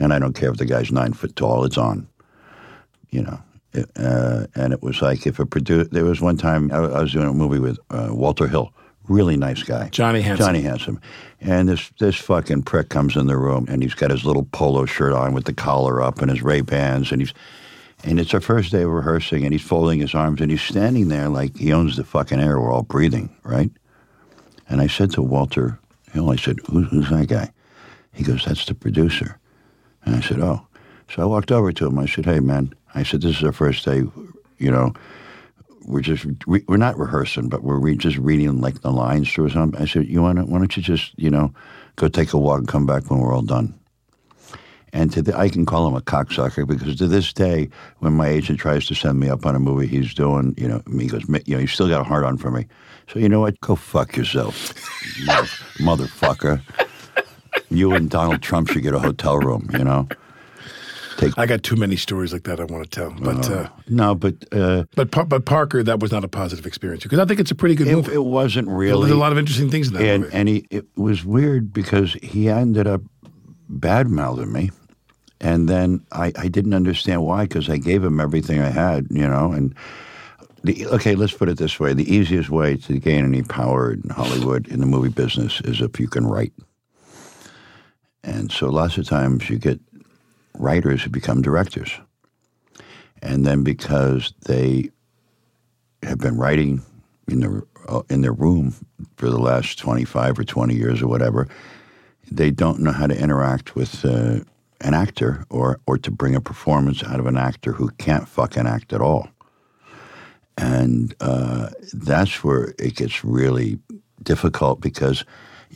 and 0.00 0.12
I 0.12 0.18
don't 0.18 0.32
care 0.34 0.50
if 0.50 0.56
the 0.56 0.64
guy's 0.66 0.90
nine 0.90 1.12
foot 1.12 1.36
tall, 1.36 1.64
it's 1.64 1.78
on. 1.78 2.08
You 3.10 3.22
know, 3.22 3.38
uh, 3.96 4.46
and 4.54 4.72
it 4.72 4.82
was 4.82 5.02
like 5.02 5.26
if 5.26 5.38
a 5.38 5.46
producer. 5.46 5.88
There 5.90 6.04
was 6.04 6.20
one 6.20 6.36
time 6.36 6.70
I, 6.72 6.76
I 6.76 7.00
was 7.02 7.12
doing 7.12 7.28
a 7.28 7.32
movie 7.32 7.58
with 7.58 7.78
uh, 7.90 8.08
Walter 8.10 8.46
Hill, 8.46 8.72
really 9.08 9.36
nice 9.36 9.62
guy, 9.62 9.88
Johnny 9.88 10.20
Handsome. 10.20 10.46
Johnny 10.46 10.60
Handsome, 10.62 11.00
and 11.40 11.68
this 11.68 11.90
this 11.98 12.16
fucking 12.16 12.62
prick 12.62 12.88
comes 12.88 13.16
in 13.16 13.26
the 13.26 13.36
room 13.36 13.66
and 13.68 13.82
he's 13.82 13.94
got 13.94 14.10
his 14.10 14.24
little 14.24 14.44
polo 14.52 14.86
shirt 14.86 15.12
on 15.12 15.34
with 15.34 15.44
the 15.44 15.54
collar 15.54 16.02
up 16.02 16.20
and 16.20 16.30
his 16.30 16.42
Ray 16.42 16.60
Bans 16.60 17.12
and 17.12 17.20
he's 17.20 17.34
and 18.04 18.20
it's 18.20 18.34
our 18.34 18.40
first 18.40 18.70
day 18.70 18.82
of 18.82 18.90
rehearsing, 18.90 19.44
and 19.44 19.52
he's 19.52 19.62
folding 19.62 20.00
his 20.00 20.14
arms, 20.14 20.42
and 20.42 20.50
he's 20.50 20.60
standing 20.60 21.08
there 21.08 21.30
like 21.30 21.56
he 21.56 21.72
owns 21.72 21.96
the 21.96 22.04
fucking 22.04 22.38
air 22.38 22.60
we're 22.60 22.70
all 22.70 22.82
breathing, 22.82 23.34
right? 23.44 23.70
And 24.68 24.80
I 24.82 24.88
said 24.88 25.10
to 25.12 25.22
Walter 25.22 25.78
Hill, 26.12 26.30
I 26.30 26.36
said, 26.36 26.58
Who, 26.70 26.82
who's 26.82 27.08
that 27.10 27.28
guy? 27.28 27.50
He 28.12 28.22
goes, 28.22 28.44
That's 28.44 28.66
the 28.66 28.74
producer. 28.74 29.38
And 30.04 30.16
I 30.16 30.20
said, 30.20 30.40
Oh. 30.40 30.66
So 31.10 31.22
I 31.22 31.26
walked 31.26 31.52
over 31.52 31.72
to 31.72 31.86
him. 31.86 31.98
I 31.98 32.06
said, 32.06 32.24
Hey, 32.24 32.40
man. 32.40 32.72
I 32.94 33.02
said, 33.02 33.22
This 33.22 33.38
is 33.38 33.44
our 33.44 33.52
first 33.52 33.84
day, 33.84 34.02
you 34.58 34.70
know. 34.70 34.92
We're 35.86 36.00
just 36.00 36.24
re- 36.46 36.64
we're 36.66 36.78
not 36.78 36.98
rehearsing, 36.98 37.50
but 37.50 37.62
we're 37.62 37.78
re- 37.78 37.94
just 37.94 38.16
reading 38.16 38.62
like 38.62 38.80
the 38.80 38.90
lines 38.90 39.30
through 39.30 39.50
something. 39.50 39.78
I 39.78 39.84
said, 39.84 40.06
"You 40.06 40.22
want 40.22 40.38
to? 40.38 40.44
Why 40.46 40.56
don't 40.56 40.74
you 40.74 40.82
just 40.82 41.12
you 41.18 41.28
know 41.28 41.52
go 41.96 42.08
take 42.08 42.32
a 42.32 42.38
walk 42.38 42.60
and 42.60 42.68
come 42.68 42.86
back 42.86 43.10
when 43.10 43.20
we're 43.20 43.34
all 43.34 43.42
done?" 43.42 43.78
And 44.94 45.12
to 45.12 45.20
the, 45.20 45.36
I 45.36 45.50
can 45.50 45.66
call 45.66 45.86
him 45.86 45.94
a 45.94 46.00
cocksucker 46.00 46.66
because 46.66 46.96
to 46.96 47.06
this 47.06 47.34
day, 47.34 47.68
when 47.98 48.14
my 48.14 48.28
agent 48.28 48.60
tries 48.60 48.86
to 48.86 48.94
send 48.94 49.20
me 49.20 49.28
up 49.28 49.44
on 49.44 49.56
a 49.56 49.58
movie 49.58 49.88
he's 49.88 50.14
doing, 50.14 50.54
you 50.56 50.68
know, 50.68 50.82
he 50.98 51.08
goes, 51.08 51.24
you 51.46 51.56
know, 51.56 51.60
you 51.60 51.66
still 51.66 51.88
got 51.88 52.00
a 52.00 52.04
heart 52.04 52.24
on 52.24 52.38
for 52.38 52.50
me. 52.50 52.64
So 53.12 53.18
you 53.18 53.28
know 53.28 53.40
what? 53.40 53.60
Go 53.60 53.74
fuck 53.74 54.16
yourself, 54.16 54.72
mother, 55.26 55.48
motherfucker. 56.06 56.62
You 57.70 57.92
and 57.92 58.08
Donald 58.08 58.40
Trump 58.40 58.70
should 58.70 58.84
get 58.84 58.94
a 58.94 59.00
hotel 59.00 59.36
room. 59.38 59.68
You 59.72 59.84
know. 59.84 60.08
Take 61.18 61.38
I 61.38 61.46
got 61.46 61.62
too 61.62 61.76
many 61.76 61.96
stories 61.96 62.32
like 62.32 62.44
that 62.44 62.60
I 62.60 62.64
want 62.64 62.84
to 62.84 62.90
tell. 62.90 63.10
But 63.10 63.50
uh, 63.50 63.68
no, 63.88 64.14
but 64.14 64.34
uh, 64.52 64.84
but 64.94 65.10
but 65.28 65.44
Parker, 65.44 65.82
that 65.82 66.00
was 66.00 66.10
not 66.10 66.24
a 66.24 66.28
positive 66.28 66.66
experience 66.66 67.02
because 67.02 67.18
I 67.18 67.24
think 67.24 67.40
it's 67.40 67.50
a 67.50 67.54
pretty 67.54 67.74
good 67.74 67.88
it, 67.88 67.94
movie. 67.94 68.14
it 68.14 68.24
wasn't 68.24 68.68
really. 68.68 69.02
There's 69.02 69.16
a 69.16 69.20
lot 69.20 69.32
of 69.32 69.38
interesting 69.38 69.70
things 69.70 69.88
in 69.88 69.94
that 69.94 70.02
and 70.02 70.22
movie. 70.24 70.34
and 70.34 70.48
he 70.48 70.66
it 70.70 70.86
was 70.96 71.24
weird 71.24 71.72
because 71.72 72.14
he 72.14 72.48
ended 72.48 72.86
up 72.86 73.02
bad 73.68 74.08
mouthing 74.08 74.52
me, 74.52 74.70
and 75.40 75.68
then 75.68 76.04
I 76.12 76.32
I 76.36 76.48
didn't 76.48 76.74
understand 76.74 77.24
why 77.24 77.44
because 77.44 77.68
I 77.68 77.76
gave 77.76 78.02
him 78.02 78.20
everything 78.20 78.60
I 78.60 78.70
had, 78.70 79.06
you 79.10 79.26
know, 79.26 79.52
and. 79.52 79.74
The, 80.62 80.86
okay, 80.86 81.14
let's 81.14 81.34
put 81.34 81.50
it 81.50 81.58
this 81.58 81.78
way: 81.78 81.92
the 81.92 82.10
easiest 82.10 82.48
way 82.48 82.76
to 82.78 82.98
gain 82.98 83.26
any 83.26 83.42
power 83.42 83.92
in 83.92 84.08
Hollywood 84.08 84.66
in 84.68 84.80
the 84.80 84.86
movie 84.86 85.10
business 85.10 85.60
is 85.60 85.82
if 85.82 86.00
you 86.00 86.08
can 86.08 86.26
write. 86.26 86.54
And 88.22 88.50
so, 88.50 88.70
lots 88.70 88.96
of 88.96 89.06
times 89.06 89.50
you 89.50 89.58
get 89.58 89.78
writers 90.58 91.02
who 91.02 91.10
become 91.10 91.42
directors, 91.42 91.90
and 93.22 93.46
then 93.46 93.62
because 93.64 94.32
they 94.46 94.90
have 96.02 96.18
been 96.18 96.36
writing 96.36 96.82
in 97.28 97.40
their 97.40 97.62
uh, 97.88 98.02
in 98.10 98.20
their 98.22 98.32
room 98.32 98.74
for 99.16 99.30
the 99.30 99.38
last 99.38 99.78
twenty 99.78 100.04
five 100.04 100.38
or 100.38 100.44
twenty 100.44 100.74
years 100.74 101.02
or 101.02 101.08
whatever, 101.08 101.48
they 102.30 102.50
don't 102.50 102.80
know 102.80 102.92
how 102.92 103.06
to 103.06 103.18
interact 103.18 103.74
with 103.74 104.04
uh, 104.04 104.40
an 104.80 104.94
actor 104.94 105.44
or 105.50 105.80
or 105.86 105.98
to 105.98 106.10
bring 106.10 106.34
a 106.34 106.40
performance 106.40 107.02
out 107.04 107.20
of 107.20 107.26
an 107.26 107.36
actor 107.36 107.72
who 107.72 107.88
can't 107.98 108.28
fucking 108.28 108.66
act 108.66 108.92
at 108.92 109.00
all. 109.00 109.28
And 110.56 111.14
uh, 111.20 111.70
that's 111.92 112.44
where 112.44 112.74
it 112.78 112.94
gets 112.96 113.24
really 113.24 113.78
difficult 114.22 114.80
because 114.80 115.24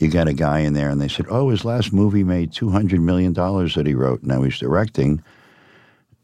you 0.01 0.09
got 0.09 0.27
a 0.27 0.33
guy 0.33 0.59
in 0.59 0.73
there 0.73 0.89
and 0.89 1.01
they 1.01 1.07
said, 1.07 1.25
oh, 1.29 1.49
his 1.49 1.65
last 1.65 1.91
movie 1.91 2.23
made 2.23 2.51
$200 2.51 2.99
million 3.01 3.33
that 3.33 3.83
he 3.85 3.93
wrote. 3.93 4.23
Now 4.23 4.41
he's 4.43 4.57
directing, 4.57 5.21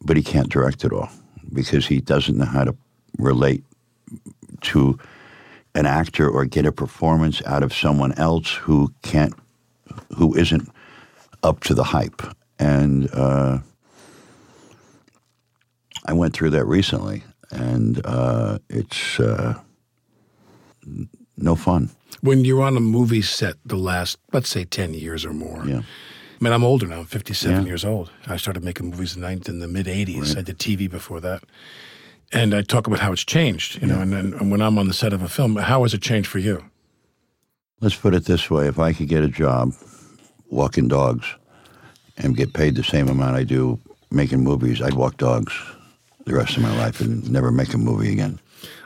but 0.01 0.15
he 0.15 0.23
can't 0.23 0.49
direct 0.49 0.85
at 0.85 0.93
all 0.93 1.09
because 1.53 1.87
he 1.87 1.99
doesn't 1.99 2.37
know 2.37 2.45
how 2.45 2.63
to 2.63 2.75
relate 3.17 3.63
to 4.61 4.97
an 5.73 5.85
actor 5.85 6.29
or 6.29 6.45
get 6.45 6.65
a 6.65 6.71
performance 6.71 7.41
out 7.45 7.63
of 7.63 7.73
someone 7.73 8.13
else 8.13 8.53
who 8.53 8.93
can't, 9.03 9.33
who 10.15 10.33
isn't 10.35 10.69
up 11.43 11.59
to 11.61 11.73
the 11.73 11.83
hype. 11.83 12.21
And 12.57 13.09
uh, 13.11 13.59
I 16.05 16.13
went 16.13 16.33
through 16.33 16.51
that 16.51 16.65
recently, 16.65 17.23
and 17.51 18.01
uh, 18.05 18.59
it's 18.69 19.19
uh, 19.19 19.59
no 21.37 21.55
fun. 21.55 21.89
when 22.21 22.45
you're 22.45 22.63
on 22.63 22.75
a 22.77 22.79
movie 22.79 23.21
set 23.21 23.55
the 23.65 23.75
last, 23.75 24.17
let's 24.33 24.49
say, 24.49 24.63
10 24.65 24.93
years 24.93 25.25
or 25.25 25.33
more. 25.33 25.63
Yeah. 25.67 25.81
I 25.81 26.43
mean, 26.43 26.53
I'm 26.53 26.63
older 26.63 26.87
now. 26.87 26.99
I'm 26.99 27.05
57 27.05 27.61
Yeah. 27.61 27.65
years 27.67 27.85
old. 27.85 28.09
I 28.27 28.37
started 28.37 28.63
making 28.63 28.89
movies 28.89 29.15
in 29.15 29.21
the, 29.21 29.29
in 29.51 29.59
the 29.59 29.67
mid 29.67 29.85
80s. 29.87 30.35
I 30.37 30.41
did 30.41 30.57
TV 30.59 30.89
before 30.89 31.19
that. 31.21 31.43
And 32.33 32.53
I 32.55 32.61
talk 32.63 32.87
about 32.87 32.99
how 32.99 33.11
it's 33.13 33.23
changed, 33.23 33.81
you 33.81 33.87
know, 33.87 33.99
and 34.01 34.11
then 34.11 34.33
and 34.33 34.49
when 34.51 34.61
I'm 34.61 34.77
on 34.79 34.87
the 34.87 34.93
set 34.93 35.13
of 35.13 35.21
a 35.21 35.29
film, 35.29 35.55
how 35.57 35.83
has 35.83 35.93
it 35.93 36.01
changed 36.01 36.27
for 36.27 36.39
you? 36.39 36.63
Let's 37.81 37.95
put 37.95 38.13
it 38.15 38.25
this 38.25 38.49
way: 38.49 38.67
if 38.67 38.79
I 38.79 38.93
could 38.93 39.07
get 39.07 39.23
a 39.23 39.27
job 39.27 39.73
walking 40.49 40.87
dogs 40.87 41.25
and 42.17 42.35
get 42.35 42.53
paid 42.53 42.75
the 42.75 42.83
same 42.83 43.07
amount 43.09 43.35
I 43.37 43.43
do 43.43 43.79
making 44.09 44.43
movies, 44.43 44.81
I'd 44.81 44.95
walk 44.95 45.17
dogs 45.17 45.53
the 46.25 46.33
rest 46.33 46.57
of 46.57 46.63
my 46.63 46.75
life 46.77 46.99
and 46.99 47.29
never 47.31 47.51
make 47.51 47.73
a 47.73 47.77
movie 47.77 48.11
again. 48.11 48.39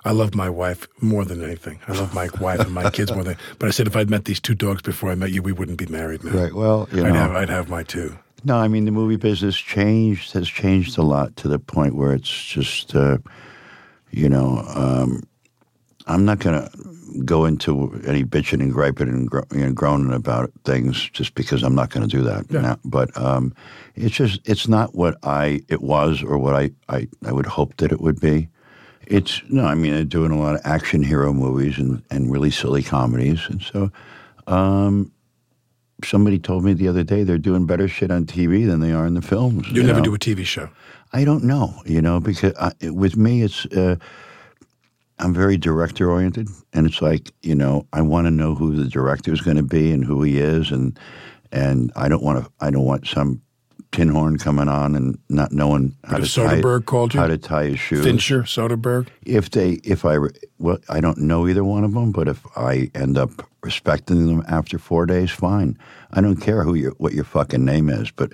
I 0.05 0.11
love 0.11 0.35
my 0.35 0.49
wife 0.49 0.87
more 1.01 1.25
than 1.25 1.43
anything. 1.43 1.79
I 1.87 1.93
love 1.93 2.13
my 2.13 2.29
wife 2.39 2.59
and 2.59 2.71
my 2.73 2.89
kids 2.89 3.11
more 3.13 3.23
than. 3.23 3.37
But 3.59 3.67
I 3.67 3.71
said 3.71 3.87
if 3.87 3.95
I'd 3.95 4.09
met 4.09 4.25
these 4.25 4.39
two 4.39 4.55
dogs 4.55 4.81
before 4.81 5.11
I 5.11 5.15
met 5.15 5.31
you, 5.31 5.41
we 5.41 5.51
wouldn't 5.51 5.77
be 5.77 5.85
married, 5.87 6.23
man. 6.23 6.35
Right. 6.35 6.53
Well, 6.53 6.87
you 6.91 7.05
I'd 7.05 7.13
know, 7.13 7.19
have 7.19 7.35
I'd 7.35 7.49
have 7.49 7.69
my 7.69 7.83
two. 7.83 8.17
No, 8.43 8.57
I 8.57 8.67
mean 8.67 8.85
the 8.85 8.91
movie 8.91 9.17
business 9.17 9.57
changed 9.57 10.31
has 10.33 10.47
changed 10.47 10.97
a 10.97 11.01
lot 11.03 11.35
to 11.37 11.47
the 11.47 11.59
point 11.59 11.95
where 11.95 12.13
it's 12.13 12.29
just, 12.45 12.95
uh, 12.95 13.17
you 14.11 14.29
know, 14.29 14.63
um, 14.73 15.23
I'm 16.07 16.23
not 16.25 16.39
going 16.39 16.61
to 16.61 17.23
go 17.25 17.45
into 17.45 18.01
any 18.07 18.23
bitching 18.23 18.61
and 18.61 18.71
griping 18.71 19.09
and 19.09 19.29
gro- 19.29 19.43
you 19.51 19.65
know, 19.65 19.71
groaning 19.73 20.13
about 20.13 20.51
things 20.63 21.09
just 21.09 21.35
because 21.35 21.63
I'm 21.63 21.75
not 21.75 21.89
going 21.89 22.07
to 22.07 22.17
do 22.17 22.23
that. 22.23 22.45
Yeah. 22.49 22.61
Now, 22.61 22.79
but 22.85 23.15
um, 23.17 23.53
it's 23.95 24.15
just 24.15 24.39
it's 24.47 24.67
not 24.67 24.95
what 24.95 25.17
I 25.23 25.61
it 25.67 25.81
was 25.81 26.23
or 26.23 26.37
what 26.37 26.55
I, 26.55 26.71
I 26.87 27.07
I 27.25 27.31
would 27.31 27.45
hope 27.45 27.77
that 27.77 27.91
it 27.91 27.99
would 27.99 28.19
be. 28.19 28.47
It's 29.09 29.41
no, 29.49 29.65
I 29.65 29.73
mean, 29.73 29.93
they're 29.93 30.03
doing 30.03 30.31
a 30.31 30.39
lot 30.39 30.55
of 30.55 30.61
action 30.63 31.01
hero 31.01 31.33
movies 31.33 31.79
and, 31.79 32.03
and 32.11 32.31
really 32.31 32.51
silly 32.51 32.83
comedies, 32.83 33.41
and 33.49 33.61
so 33.61 33.91
um, 34.45 35.11
somebody 36.03 36.37
told 36.37 36.63
me 36.63 36.73
the 36.73 36.87
other 36.87 37.03
day 37.03 37.23
they're 37.23 37.39
doing 37.39 37.65
better 37.65 37.87
shit 37.87 38.11
on 38.11 38.25
TV 38.25 38.67
than 38.67 38.79
they 38.79 38.91
are 38.91 39.07
in 39.07 39.15
the 39.15 39.21
films. 39.21 39.67
You, 39.69 39.81
never 39.81 39.99
know? 39.99 40.05
do 40.05 40.15
a 40.15 40.19
TV 40.19 40.45
show. 40.45 40.69
I 41.11 41.23
don't 41.23 41.43
know, 41.43 41.73
you 41.85 42.01
know, 42.03 42.19
because 42.19 42.53
I, 42.59 42.71
with 42.91 43.17
me, 43.17 43.41
it's 43.41 43.65
uh, 43.65 43.95
I'm 45.17 45.33
very 45.33 45.57
director 45.57 46.11
oriented, 46.11 46.47
and 46.73 46.85
it's 46.85 47.01
like 47.01 47.31
you 47.41 47.55
know, 47.55 47.87
I 47.91 48.01
want 48.01 48.27
to 48.27 48.31
know 48.31 48.53
who 48.53 48.75
the 48.75 48.87
director 48.87 49.33
is 49.33 49.41
going 49.41 49.57
to 49.57 49.63
be 49.63 49.91
and 49.91 50.05
who 50.05 50.21
he 50.21 50.37
is, 50.37 50.69
and 50.69 50.97
and 51.51 51.91
I 51.95 52.09
don't 52.09 52.23
want 52.23 52.45
to, 52.45 52.51
I 52.59 52.69
don't 52.69 52.85
want 52.85 53.07
some 53.07 53.41
tin 53.91 54.09
horn 54.09 54.37
coming 54.37 54.67
on 54.67 54.95
and 54.95 55.17
not 55.29 55.51
knowing 55.51 55.95
how 56.03 56.17
to 56.17 56.27
tie, 56.27 56.79
called 56.81 57.13
you? 57.13 57.19
how 57.19 57.27
to 57.27 57.37
tie 57.37 57.67
his 57.67 57.79
shoes. 57.79 58.03
Fincher, 58.03 58.43
Soderbergh. 58.43 59.07
If 59.25 59.49
they, 59.51 59.79
if 59.83 60.05
I, 60.05 60.17
well, 60.57 60.77
I 60.89 60.99
don't 60.99 61.17
know 61.19 61.47
either 61.47 61.63
one 61.63 61.83
of 61.83 61.93
them, 61.93 62.11
but 62.11 62.27
if 62.27 62.45
I 62.55 62.91
end 62.93 63.17
up 63.17 63.49
respecting 63.63 64.27
them 64.27 64.43
after 64.47 64.77
four 64.77 65.05
days, 65.05 65.31
fine. 65.31 65.77
I 66.11 66.21
don't 66.21 66.37
care 66.37 66.63
who 66.63 66.75
your 66.75 66.91
what 66.97 67.13
your 67.13 67.23
fucking 67.23 67.65
name 67.65 67.89
is, 67.89 68.11
but 68.11 68.33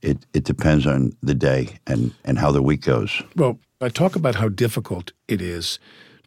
it 0.00 0.24
it 0.32 0.44
depends 0.44 0.86
on 0.86 1.12
the 1.22 1.34
day 1.34 1.78
and 1.86 2.14
and 2.24 2.38
how 2.38 2.52
the 2.52 2.62
week 2.62 2.82
goes. 2.82 3.22
Well, 3.36 3.58
I 3.80 3.88
talk 3.88 4.16
about 4.16 4.36
how 4.36 4.48
difficult 4.48 5.12
it 5.28 5.40
is 5.40 5.78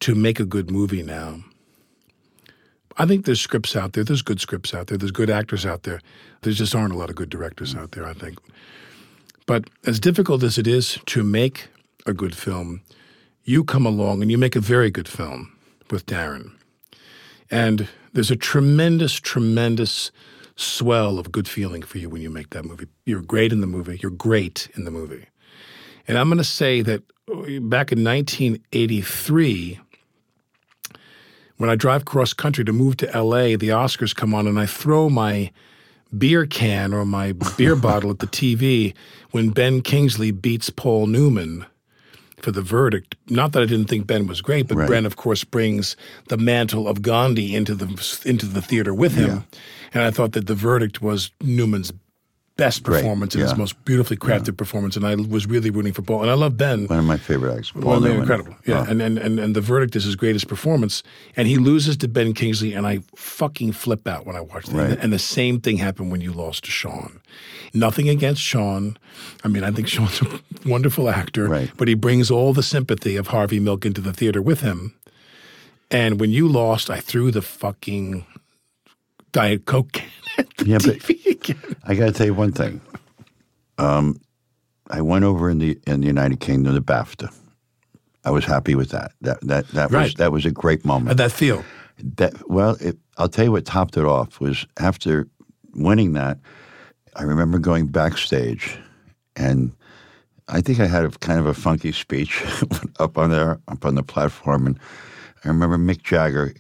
to 0.02 0.16
make 0.16 0.40
a 0.40 0.46
good 0.46 0.70
movie 0.70 1.04
now. 1.04 1.44
I 2.98 3.06
think 3.06 3.26
there's 3.26 3.42
scripts 3.42 3.76
out 3.76 3.94
there. 3.94 4.04
There's 4.04 4.22
good 4.22 4.40
scripts 4.40 4.74
out 4.74 4.88
there. 4.88 4.98
There's 4.98 5.12
good 5.12 5.30
actors 5.30 5.66
out 5.66 5.84
there. 5.84 6.00
There 6.42 6.54
just 6.54 6.74
aren't 6.74 6.94
a 6.94 6.98
lot 6.98 7.10
of 7.10 7.16
good 7.16 7.30
directors 7.30 7.76
out 7.76 7.92
there, 7.92 8.06
I 8.06 8.14
think. 8.14 8.38
But 9.46 9.70
as 9.86 10.00
difficult 10.00 10.44
as 10.44 10.58
it 10.58 10.66
is 10.66 10.98
to 11.08 11.24
make 11.24 11.68
a 12.06 12.14
good 12.14 12.36
film, 12.36 12.82
you 13.44 13.64
come 13.64 13.86
along 13.86 14.22
and 14.22 14.32
you 14.32 14.38
make 14.38 14.56
a 14.56 14.62
very 14.62 14.90
good 14.90 15.08
film 15.08 15.56
with 15.92 16.06
Darren. 16.06 16.52
And 17.52 17.88
there's 18.14 18.32
a 18.32 18.36
tremendous, 18.36 19.20
tremendous 19.20 20.12
swell 20.56 21.20
of 21.20 21.32
good 21.32 21.48
feeling 21.48 21.82
for 21.82 21.98
you 21.98 22.10
when 22.10 22.22
you 22.22 22.30
make 22.30 22.52
that 22.52 22.66
movie. 22.66 22.88
You're 23.06 23.22
great 23.22 23.52
in 23.52 23.62
the 23.62 23.68
movie. 23.68 24.00
You're 24.02 24.12
great 24.12 24.70
in 24.76 24.86
the 24.86 24.92
movie. 24.92 25.28
And 26.08 26.18
I'm 26.18 26.28
going 26.28 26.38
to 26.38 26.44
say 26.44 26.82
that 26.82 27.04
uh, 27.30 27.60
back 27.62 27.92
in 27.92 28.04
1983, 28.04 29.80
when 31.58 31.70
I 31.70 31.76
drive 31.76 32.06
cross 32.06 32.34
country 32.34 32.66
to 32.66 32.74
move 32.74 32.98
to 32.98 33.06
LA, 33.08 33.56
the 33.58 33.70
Oscars 33.70 34.16
come 34.16 34.34
on 34.34 34.48
and 34.48 34.60
I 34.60 34.66
throw 34.66 35.10
my 35.10 35.52
beer 36.16 36.46
can 36.46 36.94
or 36.94 37.06
my 37.06 37.34
beer 37.58 37.76
bottle 37.88 38.12
at 38.12 38.20
the 38.20 38.28
TV 38.28 38.94
when 39.32 39.50
Ben 39.50 39.82
Kingsley 39.82 40.32
beats 40.32 40.70
Paul 40.70 41.08
Newman 41.08 41.66
for 42.42 42.52
the 42.52 42.62
verdict. 42.62 43.16
Not 43.30 43.54
that 43.54 43.64
I 43.64 43.66
didn't 43.66 43.90
think 43.90 44.06
Ben 44.06 44.28
was 44.28 44.42
great, 44.42 44.68
but 44.68 44.78
Right. 44.78 44.90
Ben, 44.90 45.06
of 45.06 45.16
course, 45.16 45.44
brings 45.44 45.96
the 46.28 46.38
mantle 46.38 46.88
of 46.88 47.02
Gandhi 47.02 47.56
into 47.56 47.74
the 47.74 47.88
into 48.26 48.46
the 48.46 48.62
theater 48.62 48.94
with 48.94 49.16
him, 49.16 49.46
and 49.94 50.04
I 50.04 50.12
thought 50.12 50.34
that 50.34 50.48
the 50.48 50.56
verdict 50.56 51.02
was 51.02 51.32
Newman's 51.42 51.92
best 52.58 52.84
Great, 52.84 53.02
performance 53.02 53.36
and 53.36 53.44
his 53.44 53.58
most 53.58 53.84
beautifully 53.84 54.16
crafted 54.16 54.56
performance, 54.56 54.96
and 54.96 55.06
I 55.06 55.16
was 55.16 55.46
really 55.46 55.70
rooting 55.70 55.92
for 55.92 56.02
Paul. 56.02 56.22
And 56.22 56.32
I 56.32 56.36
love 56.36 56.56
Ben. 56.58 56.88
One 56.88 57.00
of 57.00 57.06
my 57.06 57.18
favorite 57.18 57.52
actors. 57.52 57.72
Paul 57.72 57.84
Well, 57.84 58.00
Newman. 58.00 58.20
incredible. 58.22 58.56
Yeah. 58.66 58.86
Oh. 58.88 58.92
And, 58.92 59.02
and, 59.02 59.18
and, 59.18 59.40
and 59.40 59.56
the 59.56 59.60
verdict 59.62 59.96
is 59.98 60.06
his 60.06 60.16
greatest 60.16 60.48
performance. 60.48 61.04
And 61.36 61.48
he 61.50 61.58
loses 61.58 61.98
to 61.98 62.08
Ben 62.08 62.34
Kingsley, 62.34 62.72
and 62.74 62.88
I 62.88 63.00
fucking 63.16 63.74
flip 63.74 64.08
out 64.08 64.26
when 64.26 64.38
I 64.38 64.42
watch 64.42 64.68
that. 64.68 64.90
Right. 64.90 64.98
And 65.00 65.12
the 65.12 65.20
same 65.20 65.60
thing 65.60 65.78
happened 65.78 66.12
when 66.12 66.22
you 66.22 66.32
lost 66.32 66.64
to 66.66 66.72
Sean. 66.72 67.20
Nothing 67.74 68.08
against 68.08 68.42
Sean. 68.42 68.98
I 69.44 69.50
mean, 69.50 69.66
I 69.66 69.72
think 69.72 69.90
Sean's 69.90 70.22
a 70.22 70.40
wonderful 70.66 71.10
actor, 71.10 71.50
Right. 71.50 71.70
but 71.76 71.90
he 71.90 71.94
brings 71.94 72.32
all 72.32 72.54
the 72.54 72.64
sympathy 72.64 73.18
of 73.18 73.28
Harvey 73.28 73.60
Milk 73.60 73.86
into 73.86 74.00
the 74.00 74.14
theater 74.14 74.42
with 74.42 74.62
him. 74.62 74.94
And 75.92 76.22
when 76.22 76.32
you 76.32 76.48
lost, 76.48 76.90
I 76.90 77.00
threw 77.02 77.32
the 77.32 77.42
fucking 77.42 78.26
Diet 79.34 79.66
Coke 79.66 79.92
can 79.92 80.06
at 80.08 80.12
the 80.24 80.25
Yeah, 80.66 80.78
but-. 80.84 81.00
I 81.84 81.96
got 81.96 82.06
to 82.06 82.12
tell 82.12 82.26
you 82.26 82.34
one 82.34 82.52
thing. 82.52 82.82
Um, 83.78 84.20
I 84.90 85.02
went 85.02 85.26
over 85.26 85.50
in 85.50 85.60
the 85.60 85.80
in 85.86 86.02
the 86.02 86.08
United 86.08 86.40
Kingdom 86.40 86.76
to 86.76 86.82
BAFTA. 86.82 87.34
I 88.24 88.32
was 88.32 88.46
happy 88.46 88.76
with 88.76 88.90
that. 88.90 89.12
That 89.22 89.42
that 89.42 89.68
that 89.70 89.92
was 89.92 90.16
that 90.16 90.32
was 90.32 90.46
a 90.46 90.52
great 90.52 90.86
moment. 90.86 91.10
How'd 91.10 91.18
that 91.18 91.32
feel? 91.32 91.64
That 92.18 92.50
well, 92.50 92.78
it, 92.80 92.98
I'll 93.18 93.30
tell 93.30 93.46
you 93.46 93.52
what 93.52 93.66
topped 93.66 93.98
it 93.98 94.06
off 94.06 94.40
was 94.40 94.66
after 94.80 95.28
winning 95.76 96.14
that. 96.14 96.40
I 97.16 97.24
remember 97.24 97.60
going 97.60 97.88
backstage, 97.88 98.78
and 99.36 99.72
I 100.48 100.62
think 100.62 100.80
I 100.80 100.88
had 100.88 101.06
a 101.06 101.10
kind 101.10 101.40
of 101.40 101.46
a 101.46 101.54
funky 101.54 101.92
speech 101.92 102.44
up 103.00 103.18
on 103.18 103.30
there, 103.30 103.60
up 103.68 103.86
on 103.86 103.96
the 103.96 104.04
platform, 104.04 104.68
and 104.68 104.80
I 105.44 105.48
remember 105.48 105.78
Mick 105.78 106.04
Jagger 106.04 106.54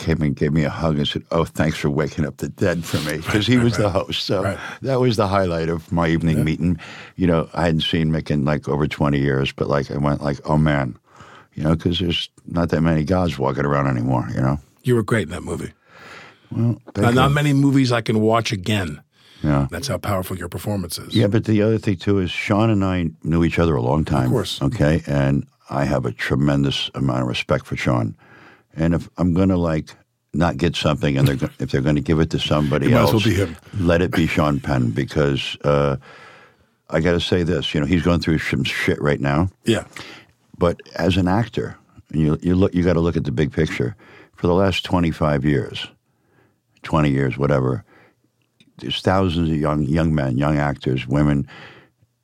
came 0.00 0.22
and 0.22 0.34
gave 0.34 0.52
me 0.52 0.64
a 0.64 0.70
hug 0.70 0.96
and 0.98 1.06
said, 1.06 1.22
"Oh, 1.30 1.44
thanks 1.44 1.76
for 1.78 1.90
waking 1.90 2.26
up 2.26 2.38
the 2.38 2.48
dead 2.48 2.84
for 2.84 2.98
me," 3.08 3.16
because 3.26 3.46
he 3.46 3.58
was 3.58 3.76
the 3.76 3.90
host. 3.90 4.24
So 4.24 4.42
Right. 4.42 4.58
that 4.82 4.98
was 5.00 5.16
the 5.16 5.28
highlight 5.28 5.68
of 5.68 5.92
my 5.92 6.08
evening 6.08 6.44
meeting. 6.44 6.78
You 7.16 7.26
know, 7.26 7.48
I 7.54 7.64
hadn't 7.66 7.82
seen 7.82 8.10
Mick 8.10 8.30
in 8.30 8.44
like 8.44 8.68
over 8.68 8.86
twenty 8.88 9.18
years, 9.20 9.52
but 9.52 9.68
like 9.68 9.90
I 9.90 9.98
went 9.98 10.22
like, 10.22 10.40
"Oh 10.44 10.56
man," 10.58 10.96
you 11.54 11.62
know, 11.62 11.76
because 11.76 11.98
there's 11.98 12.28
not 12.46 12.70
that 12.70 12.80
many 12.80 13.04
gods 13.04 13.38
walking 13.38 13.64
around 13.64 13.86
anymore. 13.88 14.26
You 14.34 14.40
know. 14.40 14.58
You 14.82 14.94
were 14.96 15.02
great 15.02 15.24
in 15.24 15.30
that 15.30 15.42
movie. 15.42 15.72
Well, 16.50 16.80
not 16.96 17.28
you. 17.28 17.34
many 17.34 17.52
movies 17.52 17.92
I 17.92 18.00
can 18.00 18.20
watch 18.20 18.50
again. 18.52 19.02
Yeah. 19.42 19.68
That's 19.70 19.88
how 19.88 19.98
powerful 19.98 20.36
your 20.36 20.48
performance 20.48 20.98
is. 20.98 21.14
Yeah, 21.14 21.28
but 21.28 21.44
the 21.44 21.62
other 21.62 21.78
thing 21.78 21.96
too 21.96 22.18
is 22.18 22.30
Sean 22.30 22.68
and 22.70 22.84
I 22.84 23.10
knew 23.22 23.44
each 23.44 23.58
other 23.58 23.74
a 23.76 23.82
long 23.82 24.04
time. 24.04 24.24
Of 24.26 24.30
course. 24.32 24.60
Okay, 24.62 25.02
and 25.06 25.46
I 25.70 25.84
have 25.84 26.04
a 26.04 26.12
tremendous 26.12 26.90
amount 26.94 27.22
of 27.22 27.28
respect 27.28 27.66
for 27.66 27.76
Sean. 27.76 28.16
And 28.74 28.94
if 28.94 29.08
I'm 29.16 29.34
going 29.34 29.48
to 29.48 29.56
like 29.56 29.94
not 30.32 30.56
get 30.56 30.76
something, 30.76 31.16
and 31.16 31.26
they're 31.26 31.36
go- 31.36 31.50
if 31.58 31.70
they're 31.70 31.80
going 31.80 31.96
to 31.96 32.02
give 32.02 32.20
it 32.20 32.30
to 32.30 32.38
somebody 32.38 32.86
It 32.86 32.90
might 32.90 33.02
as 33.02 33.12
else, 33.12 33.26
well 33.26 33.48
let 33.78 34.02
it 34.02 34.12
be 34.12 34.26
Sean 34.26 34.60
Penn 34.60 34.90
because 34.90 35.56
uh, 35.64 35.96
I 36.88 37.00
got 37.00 37.12
to 37.12 37.20
say 37.20 37.42
this. 37.42 37.74
You 37.74 37.80
know, 37.80 37.86
he's 37.86 38.02
going 38.02 38.20
through 38.20 38.38
some 38.38 38.64
shit 38.64 39.00
right 39.00 39.20
now. 39.20 39.48
Yeah. 39.64 39.84
But 40.56 40.80
as 40.96 41.16
an 41.16 41.26
actor, 41.26 41.76
you 42.12 42.38
you 42.42 42.54
look, 42.54 42.74
you 42.74 42.82
got 42.82 42.94
to 42.94 43.00
look 43.00 43.16
at 43.16 43.24
the 43.24 43.32
big 43.32 43.52
picture. 43.52 43.96
For 44.36 44.46
the 44.46 44.54
last 44.54 44.86
25 44.86 45.44
years, 45.44 45.88
20 46.82 47.10
years, 47.10 47.36
whatever, 47.36 47.84
there's 48.78 49.02
thousands 49.02 49.50
of 49.50 49.56
young 49.56 49.82
young 49.82 50.14
men, 50.14 50.38
young 50.38 50.58
actors, 50.58 51.06
women, 51.06 51.46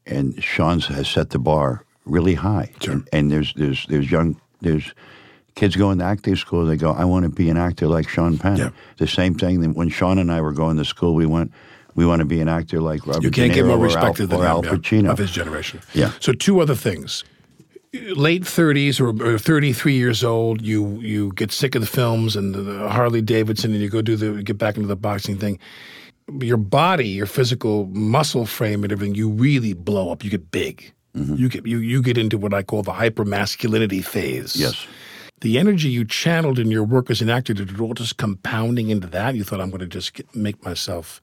and 0.07 0.42
Sean's 0.42 0.86
has 0.86 1.09
set 1.09 1.30
the 1.30 1.38
bar 1.38 1.84
really 2.05 2.34
high. 2.34 2.72
Sure. 2.80 2.94
And, 2.94 3.09
and 3.12 3.30
there's 3.30 3.53
there's 3.55 3.86
there's 3.86 4.11
young 4.11 4.40
there's 4.61 4.94
kids 5.57 5.74
go 5.74 5.90
into 5.90 6.04
acting 6.04 6.36
school. 6.36 6.64
They 6.64 6.76
go, 6.76 6.92
I 6.92 7.04
want 7.04 7.24
to 7.24 7.28
be 7.28 7.50
an 7.50 7.57
actor 7.57 7.88
like 7.88 8.09
Sean 8.09 8.38
Penn. 8.38 8.57
Yeah. 8.57 8.70
The 8.98 9.09
same 9.09 9.34
thing 9.34 9.61
that 9.62 9.70
when 9.70 9.88
Sean 9.88 10.18
and 10.18 10.30
I 10.30 10.40
were 10.40 10.52
going 10.52 10.76
to 10.76 10.84
school, 10.84 11.14
we 11.14 11.26
went. 11.26 11.52
We 11.96 12.04
want 12.04 12.20
to 12.20 12.26
be 12.26 12.42
an 12.42 12.48
actor 12.48 12.82
like 12.82 13.07
Robert 13.07 13.22
You 13.22 13.30
can't 13.30 13.50
De 13.50 13.54
get 13.54 13.64
more 13.64 13.78
or 13.78 13.84
respect 13.84 14.20
Al, 14.20 14.26
than 14.26 14.38
or 14.38 14.44
yeah, 14.44 14.70
Pacino. 14.70 15.11
of 15.11 15.16
his 15.16 15.30
generation. 15.30 15.80
Yeah. 15.94 16.12
So 16.20 16.34
two 16.34 16.61
other 16.61 16.74
things. 16.74 17.24
Late 17.94 18.42
30s 18.42 19.00
or, 19.00 19.34
or 19.34 19.38
33 19.38 19.94
years 19.94 20.22
old, 20.22 20.61
you 20.61 21.00
you 21.00 21.32
get 21.32 21.50
sick 21.50 21.74
of 21.74 21.80
the 21.80 21.86
films 21.86 22.36
and 22.36 22.54
the, 22.54 22.61
the 22.61 22.90
Harley 22.90 23.22
Davidson, 23.22 23.72
and 23.72 23.80
you 23.80 23.88
go 23.88 24.02
do 24.02 24.14
the 24.14 24.42
get 24.42 24.59
back 24.59 24.76
into 24.76 24.88
the 24.88 24.96
boxing 24.96 25.38
thing. 25.38 25.59
Your 26.38 26.59
body, 26.59 27.09
your 27.09 27.24
physical 27.24 27.86
muscle 27.86 28.44
frame, 28.44 28.84
and 28.84 28.92
everything, 28.92 29.14
you 29.14 29.30
really 29.30 29.72
blow 29.72 30.12
up. 30.12 30.22
You 30.22 30.28
get 30.28 30.50
big. 30.50 30.92
Mm-hmm. 31.14 31.36
You 31.36 31.48
get 31.48 31.66
you 31.66 31.78
you 31.78 32.02
get 32.02 32.18
into 32.18 32.36
what 32.36 32.52
I 32.52 32.62
call 32.62 32.82
the 32.82 32.92
hypermasculinity 32.92 34.04
phase. 34.04 34.54
Yes. 34.54 34.86
The 35.41 35.59
energy 35.59 35.89
you 35.89 36.05
channeled 36.05 36.59
in 36.59 36.70
your 36.70 36.84
work 36.84 37.11
as 37.11 37.20
an 37.20 37.28
actor 37.28 37.53
did 37.53 37.70
it 37.70 37.80
all 37.80 37.95
just 37.95 38.16
compounding 38.16 38.91
into 38.91 39.07
that. 39.09 39.34
You 39.34 39.45
thought 39.45 39.61
I'm 39.61 39.70
going 39.70 39.80
to 39.80 39.87
just 39.87 40.14
get, 40.14 40.34
make 40.34 40.64
myself 40.64 41.20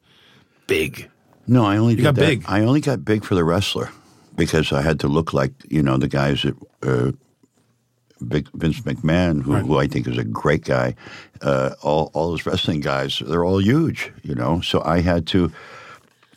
big. 0.68 1.10
No, 1.48 1.66
I 1.66 1.78
only 1.78 1.96
did 1.96 2.04
got 2.04 2.16
that. 2.16 2.22
big. 2.22 2.44
I 2.48 2.62
only 2.62 2.82
got 2.82 3.04
big 3.04 3.26
for 3.26 3.36
the 3.36 3.44
wrestler 3.44 3.90
because 4.36 4.72
I 4.72 4.82
had 4.82 5.00
to 5.02 5.08
look 5.08 5.34
like 5.34 5.52
you 5.70 5.82
know 5.82 5.98
the 5.98 6.08
guys 6.08 6.44
that 6.44 6.56
uh, 6.84 7.12
big 8.28 8.50
Vince 8.54 8.80
McMahon, 8.82 9.42
who, 9.42 9.56
who 9.56 9.78
I 9.78 9.88
think 9.88 10.08
is 10.08 10.18
a 10.18 10.24
great 10.24 10.64
guy. 10.64 10.96
Uh, 11.42 11.72
all 11.82 12.12
all 12.14 12.30
those 12.30 12.46
wrestling 12.46 12.80
guys, 12.80 13.22
they're 13.26 13.44
all 13.44 13.60
huge, 13.60 14.12
you 14.22 14.36
know. 14.36 14.62
So 14.62 14.82
I 14.86 15.02
had 15.02 15.28
to 15.28 15.52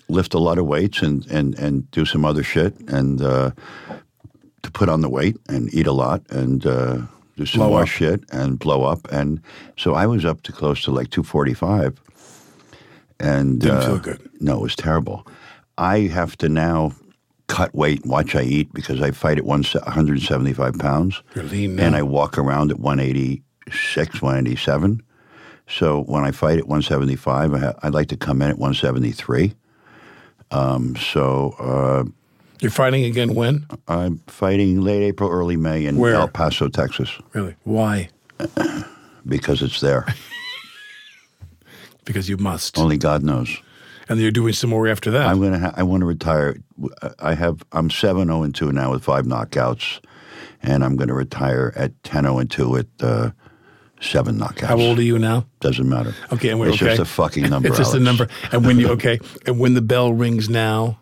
lift 0.09 0.35
a 0.35 0.39
lot 0.39 0.59
of 0.59 0.67
weights 0.67 1.03
and 1.03 1.27
and 1.27 1.57
and 1.59 1.91
do 1.91 2.05
some 2.05 2.25
other 2.25 2.43
shit 2.43 2.75
and 2.89 3.23
uh, 3.23 3.51
to 4.63 4.71
put 4.73 4.89
on 4.89 5.03
the 5.03 5.09
weight 5.11 5.37
and 5.49 5.73
eat 5.75 5.87
a 5.87 5.93
lot 5.93 6.23
and. 6.31 6.67
Uh, 6.67 6.99
do 7.37 7.47
some 7.47 7.61
Blow 7.61 7.69
more 7.71 7.83
up. 7.83 7.89
shit 7.89 8.25
and 8.33 8.59
blow 8.59 8.85
up, 8.85 9.07
and 9.13 9.41
so 9.77 9.95
I 9.95 10.07
was 10.07 10.25
up 10.25 10.43
to 10.43 10.53
close 10.53 10.83
to 10.85 10.91
like 10.91 11.11
two 11.11 11.23
forty 11.23 11.55
five, 11.55 12.01
and 13.21 13.61
Didn't 13.61 13.77
uh, 13.79 13.87
feel 13.87 13.99
good. 13.99 14.31
no, 14.41 14.57
it 14.59 14.63
was 14.63 14.77
terrible. 14.77 15.27
I 15.79 16.01
have 16.01 16.37
to 16.39 16.49
now 16.49 16.93
cut 17.49 17.75
weight 17.75 18.03
and 18.03 18.11
watch 18.11 18.35
I 18.35 18.43
eat 18.43 18.73
because 18.73 19.01
I 19.01 19.11
fight 19.13 19.39
at 19.39 19.45
one, 19.45 19.63
175 19.63 20.75
pounds. 20.79 21.23
You're 21.35 21.45
lean 21.45 21.79
And. 21.79 21.95
I 21.95 22.03
walk 22.03 22.39
around 22.39 22.71
at 22.73 22.81
186, 22.81 24.23
187. 24.23 25.03
So 25.69 26.03
when 26.05 26.25
I 26.25 26.31
fight 26.33 26.59
at 26.59 26.67
175, 26.67 27.55
I 27.55 27.59
ha- 27.59 27.75
I'd 27.83 27.93
like 27.95 28.09
to 28.09 28.17
come 28.17 28.41
in 28.43 28.49
at 28.51 28.59
173. 28.59 29.55
Um, 30.51 30.97
so 30.97 31.55
uh, 31.59 32.05
You're 32.61 32.71
fighting 32.71 33.05
again 33.05 33.35
when? 33.35 33.67
I'm 33.87 34.19
fighting 34.27 34.81
late 34.81 35.03
April, 35.03 35.31
early 35.31 35.57
May 35.57 35.85
in 35.87 35.99
Where? 35.99 36.15
El 36.15 36.29
Paso, 36.29 36.69
Texas, 36.69 37.11
Really? 37.33 37.55
Why? 37.65 38.09
because 39.27 39.63
it's 39.63 39.81
there. 39.81 40.07
Because 42.05 42.29
you 42.29 42.37
must. 42.37 42.79
Only 42.79 42.99
God 42.99 43.25
knows. 43.25 43.59
And 44.09 44.21
you're 44.21 44.31
doing 44.31 44.53
some 44.53 44.71
more 44.71 44.87
after 44.87 45.11
that. 45.11 45.27
I'm 45.27 45.41
gonna. 45.41 45.59
Ha- 45.59 45.75
I 45.77 45.83
want 45.83 46.03
to 46.03 46.07
retire. 46.07 46.57
I 47.19 47.35
have. 47.35 47.65
I'm 47.73 47.91
seven 47.91 48.29
zero 48.29 48.45
and 48.45 48.55
two 48.55 48.71
now 48.71 48.93
with 48.93 49.03
five 49.03 49.25
knockouts, 49.25 49.99
and 50.63 50.85
I'm 50.85 50.95
going 50.95 51.09
to 51.09 51.15
retire 51.15 51.73
at 51.75 52.01
10-0 52.05 52.41
and 52.43 52.49
two 52.49 52.69
with 52.69 52.87
uh, 53.01 53.33
seven 54.01 54.39
knockouts. 54.39 54.67
How 54.67 54.79
old 54.79 55.01
are 55.01 55.03
you 55.03 55.19
now? 55.19 55.47
Doesn't 55.59 55.89
matter. 55.89 56.15
Okay, 56.33 56.51
and 56.51 56.61
we're 56.61 56.69
it's 56.69 56.77
okay. 56.77 56.91
just 56.95 57.01
a 57.01 57.05
fucking 57.05 57.43
number. 57.51 57.67
It's 57.67 57.79
just 57.79 57.95
a 57.95 57.99
number. 57.99 58.29
And 58.53 58.65
when 58.65 58.79
you 58.79 58.91
okay, 58.91 59.19
and 59.45 59.59
when 59.59 59.75
the 59.75 59.83
bell 59.83 60.13
rings 60.13 60.49
now, 60.49 61.01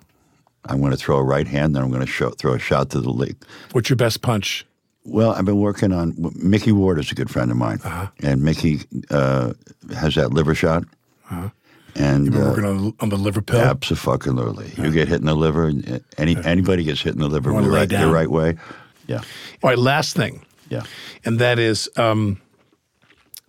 I'm 0.67 0.81
going 0.81 0.93
to 0.93 0.97
throw 0.97 1.19
a 1.19 1.23
right 1.23 1.47
hand, 1.47 1.75
then 1.75 1.83
I'm 1.83 1.91
going 1.91 2.01
to 2.05 2.07
show, 2.11 2.31
throw 2.31 2.55
a 2.55 2.59
shot 2.59 2.91
to 2.91 3.01
the 3.01 3.11
leg. 3.11 3.37
what's 3.73 3.89
your 3.91 3.97
best 3.97 4.23
punch? 4.23 4.67
Well, 5.07 5.33
I've 5.33 5.45
been 5.45 5.61
working 5.61 5.93
on 5.93 6.15
Micky 6.37 6.73
Ward 6.73 6.99
is 6.99 7.13
a 7.13 7.15
good 7.15 7.29
friend 7.29 7.51
of 7.51 7.57
mine, 7.59 7.79
Uh-huh. 7.85 8.07
and 8.23 8.43
Mickey 8.43 8.81
uh, 9.11 9.53
has 9.95 10.15
that 10.15 10.33
liver 10.33 10.55
shot, 10.55 10.85
and 11.31 12.25
You've 12.25 12.33
been 12.35 12.43
uh, 12.43 12.49
working 12.49 12.65
on, 12.65 12.95
on 13.01 13.09
the 13.11 13.17
liver 13.19 13.43
pill. 13.43 13.61
absolutely, 13.61 14.73
you 14.83 14.91
get 14.91 15.09
hit 15.09 15.21
in 15.21 15.27
the 15.27 15.35
liver. 15.35 15.67
and 15.67 16.03
Any 16.17 16.37
anybody 16.45 16.85
gets 16.85 17.03
hit 17.03 17.13
in 17.15 17.21
the 17.21 17.29
liver 17.29 17.51
the 17.53 17.69
right, 17.69 17.89
the 17.89 18.07
right 18.11 18.31
way, 18.31 18.57
yeah, 19.07 19.21
All 19.63 19.69
right, 19.71 19.79
last 19.79 20.17
thing. 20.17 20.45
yeah. 20.71 20.85
And 21.27 21.39
that 21.39 21.59
is 21.59 21.89
um, 21.97 22.41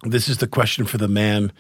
this 0.04 0.28
is 0.28 0.38
the 0.40 0.48
question 0.48 0.86
for 0.86 0.98
the 0.98 1.08
man 1.08 1.54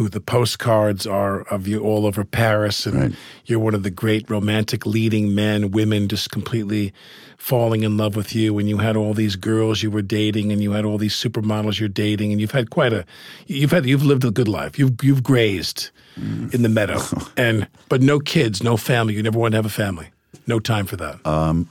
who 0.00 0.08
the 0.08 0.18
postcards 0.18 1.06
are 1.06 1.42
of 1.50 1.68
you 1.68 1.78
all 1.82 2.06
over 2.06 2.24
Paris, 2.24 2.86
and 2.86 2.98
Right. 2.98 3.12
you're 3.44 3.58
one 3.58 3.74
of 3.74 3.82
the 3.82 3.90
great 3.90 4.30
romantic 4.30 4.86
leading 4.86 5.34
men, 5.34 5.72
women 5.72 6.08
just 6.08 6.30
completely 6.30 6.94
falling 7.36 7.82
in 7.82 7.98
love 7.98 8.16
with 8.16 8.34
you, 8.34 8.58
and 8.58 8.66
you 8.66 8.78
had 8.78 8.96
all 8.96 9.12
these 9.12 9.36
girls 9.36 9.82
you 9.82 9.90
were 9.90 10.00
dating, 10.00 10.52
and 10.52 10.62
you 10.62 10.72
had 10.72 10.86
all 10.86 10.96
these 10.96 11.14
supermodels 11.14 11.78
you're 11.78 11.86
dating, 11.90 12.32
and 12.32 12.40
you've 12.40 12.52
had 12.52 12.70
quite 12.70 12.94
a, 12.94 13.04
you've 13.46 13.72
had, 13.72 13.84
you've 13.84 14.02
lived 14.02 14.24
a 14.24 14.30
good 14.30 14.48
life. 14.48 14.78
You've 14.78 14.94
you've 15.02 15.22
grazed 15.22 15.90
mm. 16.18 16.54
in 16.54 16.62
the 16.62 16.70
meadow, 16.70 17.02
and 17.36 17.68
but 17.90 18.00
no 18.00 18.20
kids, 18.20 18.62
no 18.62 18.78
family. 18.78 19.12
You 19.12 19.22
never 19.22 19.38
wanted 19.38 19.50
to 19.50 19.58
have 19.58 19.66
a 19.66 19.68
family. 19.68 20.08
No 20.46 20.60
time 20.60 20.86
for 20.86 20.96
that. 20.96 21.26
Um, 21.26 21.70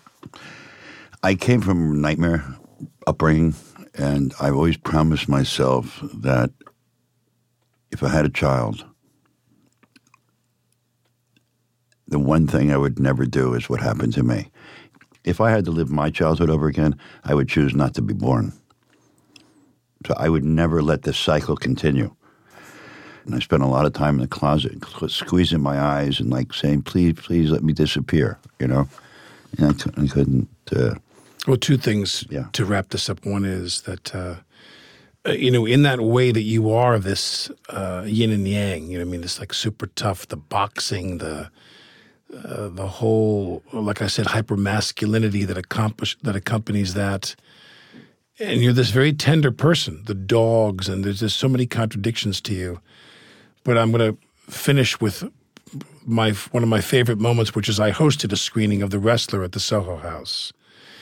I 1.24 1.34
came 1.34 1.62
from 1.62 1.94
a 1.94 1.96
nightmare 1.96 2.46
upbringing, 3.08 3.56
and 3.96 4.36
I've 4.40 4.54
always 4.54 4.78
promised 4.78 5.28
myself 5.28 6.00
that 6.22 6.52
if 7.92 8.04
I 8.04 8.10
had 8.10 8.26
a 8.26 8.30
child, 8.30 8.86
the 12.08 12.20
one 12.20 12.48
thing 12.48 12.72
I 12.72 12.78
would 12.78 13.00
never 13.00 13.26
do 13.26 13.54
is 13.54 13.70
what 13.70 13.80
happened 13.82 14.14
to 14.14 14.24
me. 14.24 14.50
If 15.24 15.42
I 15.42 15.52
had 15.52 15.66
to 15.66 15.72
live 15.72 15.92
my 15.92 16.10
childhood 16.10 16.50
over 16.50 16.68
again, 16.68 16.98
I 17.24 17.36
would 17.36 17.50
choose 17.50 17.76
not 17.76 17.94
to 17.96 18.02
be 18.02 18.14
born. 18.14 18.54
So 20.08 20.14
I 20.18 20.30
would 20.30 20.46
never 20.46 20.82
let 20.82 21.04
this 21.04 21.18
cycle 21.18 21.56
continue. 21.58 22.16
And 23.26 23.36
I 23.36 23.40
spent 23.40 23.64
a 23.64 23.68
lot 23.68 23.86
of 23.86 23.94
time 23.94 24.16
in 24.16 24.22
the 24.22 24.28
closet, 24.28 24.84
squeezing 25.08 25.62
my 25.62 25.80
eyes 25.80 26.20
and 26.20 26.30
like 26.30 26.54
saying, 26.54 26.84
"Please, 26.84 27.14
please, 27.14 27.52
let 27.52 27.64
me 27.64 27.74
disappear," 27.74 28.40
you 28.60 28.68
know. 28.68 28.88
And 29.58 29.84
I, 29.98 30.08
couldn't. 30.08 30.48
Uh, 30.76 30.96
Well, 31.48 31.58
two 31.58 31.78
things 31.78 32.24
Yeah. 32.30 32.46
to 32.54 32.66
wrap 32.66 32.90
this 32.90 33.10
up. 33.10 33.26
One 33.26 33.44
is 33.46 33.82
that, 33.82 34.16
uh, 34.16 34.36
uh, 35.28 35.32
you 35.32 35.52
know, 35.52 35.66
in 35.66 35.84
that 35.84 36.00
way 36.00 36.32
that 36.32 36.44
you 36.44 36.72
are 36.72 36.98
this 36.98 37.52
uh, 37.70 38.04
yin 38.06 38.32
and 38.32 38.48
yang, 38.48 38.88
you 38.88 38.98
know, 38.98 39.02
I 39.02 39.06
mean, 39.06 39.22
this 39.22 39.40
like 39.40 39.54
super 39.54 39.88
tough, 39.88 40.28
the 40.28 40.38
boxing, 40.38 41.18
the 41.18 41.50
uh, 42.32 42.70
the 42.70 42.88
whole, 42.88 43.64
like 43.74 44.02
I 44.04 44.08
said, 44.08 44.28
hyper 44.28 44.56
masculinity 44.56 45.46
that 45.46 45.58
accomplish 45.58 46.18
that 46.22 46.36
accompanies 46.36 46.94
that. 46.94 47.36
And 48.40 48.62
you're 48.62 48.72
this 48.72 48.92
very 48.92 49.12
tender 49.12 49.52
person. 49.52 50.04
The 50.06 50.14
dogs, 50.14 50.88
and 50.88 51.04
there's 51.04 51.20
just 51.20 51.38
so 51.38 51.50
many 51.50 51.66
contradictions 51.66 52.40
to 52.42 52.54
you. 52.54 52.80
But 53.66 53.78
I'm 53.78 53.92
going 53.92 54.16
to 54.16 54.52
finish 54.52 55.02
with 55.02 55.30
my 56.06 56.32
one 56.52 56.64
of 56.64 56.70
my 56.70 56.80
favorite 56.82 57.20
moments, 57.20 57.54
which 57.54 57.68
is 57.68 57.80
I 57.80 57.92
hosted 57.92 58.32
a 58.32 58.38
screening 58.38 58.82
of 58.82 58.92
The 58.92 59.00
Wrestler 59.00 59.44
at 59.44 59.52
the 59.52 59.60
Soho 59.60 59.98
House 59.98 60.54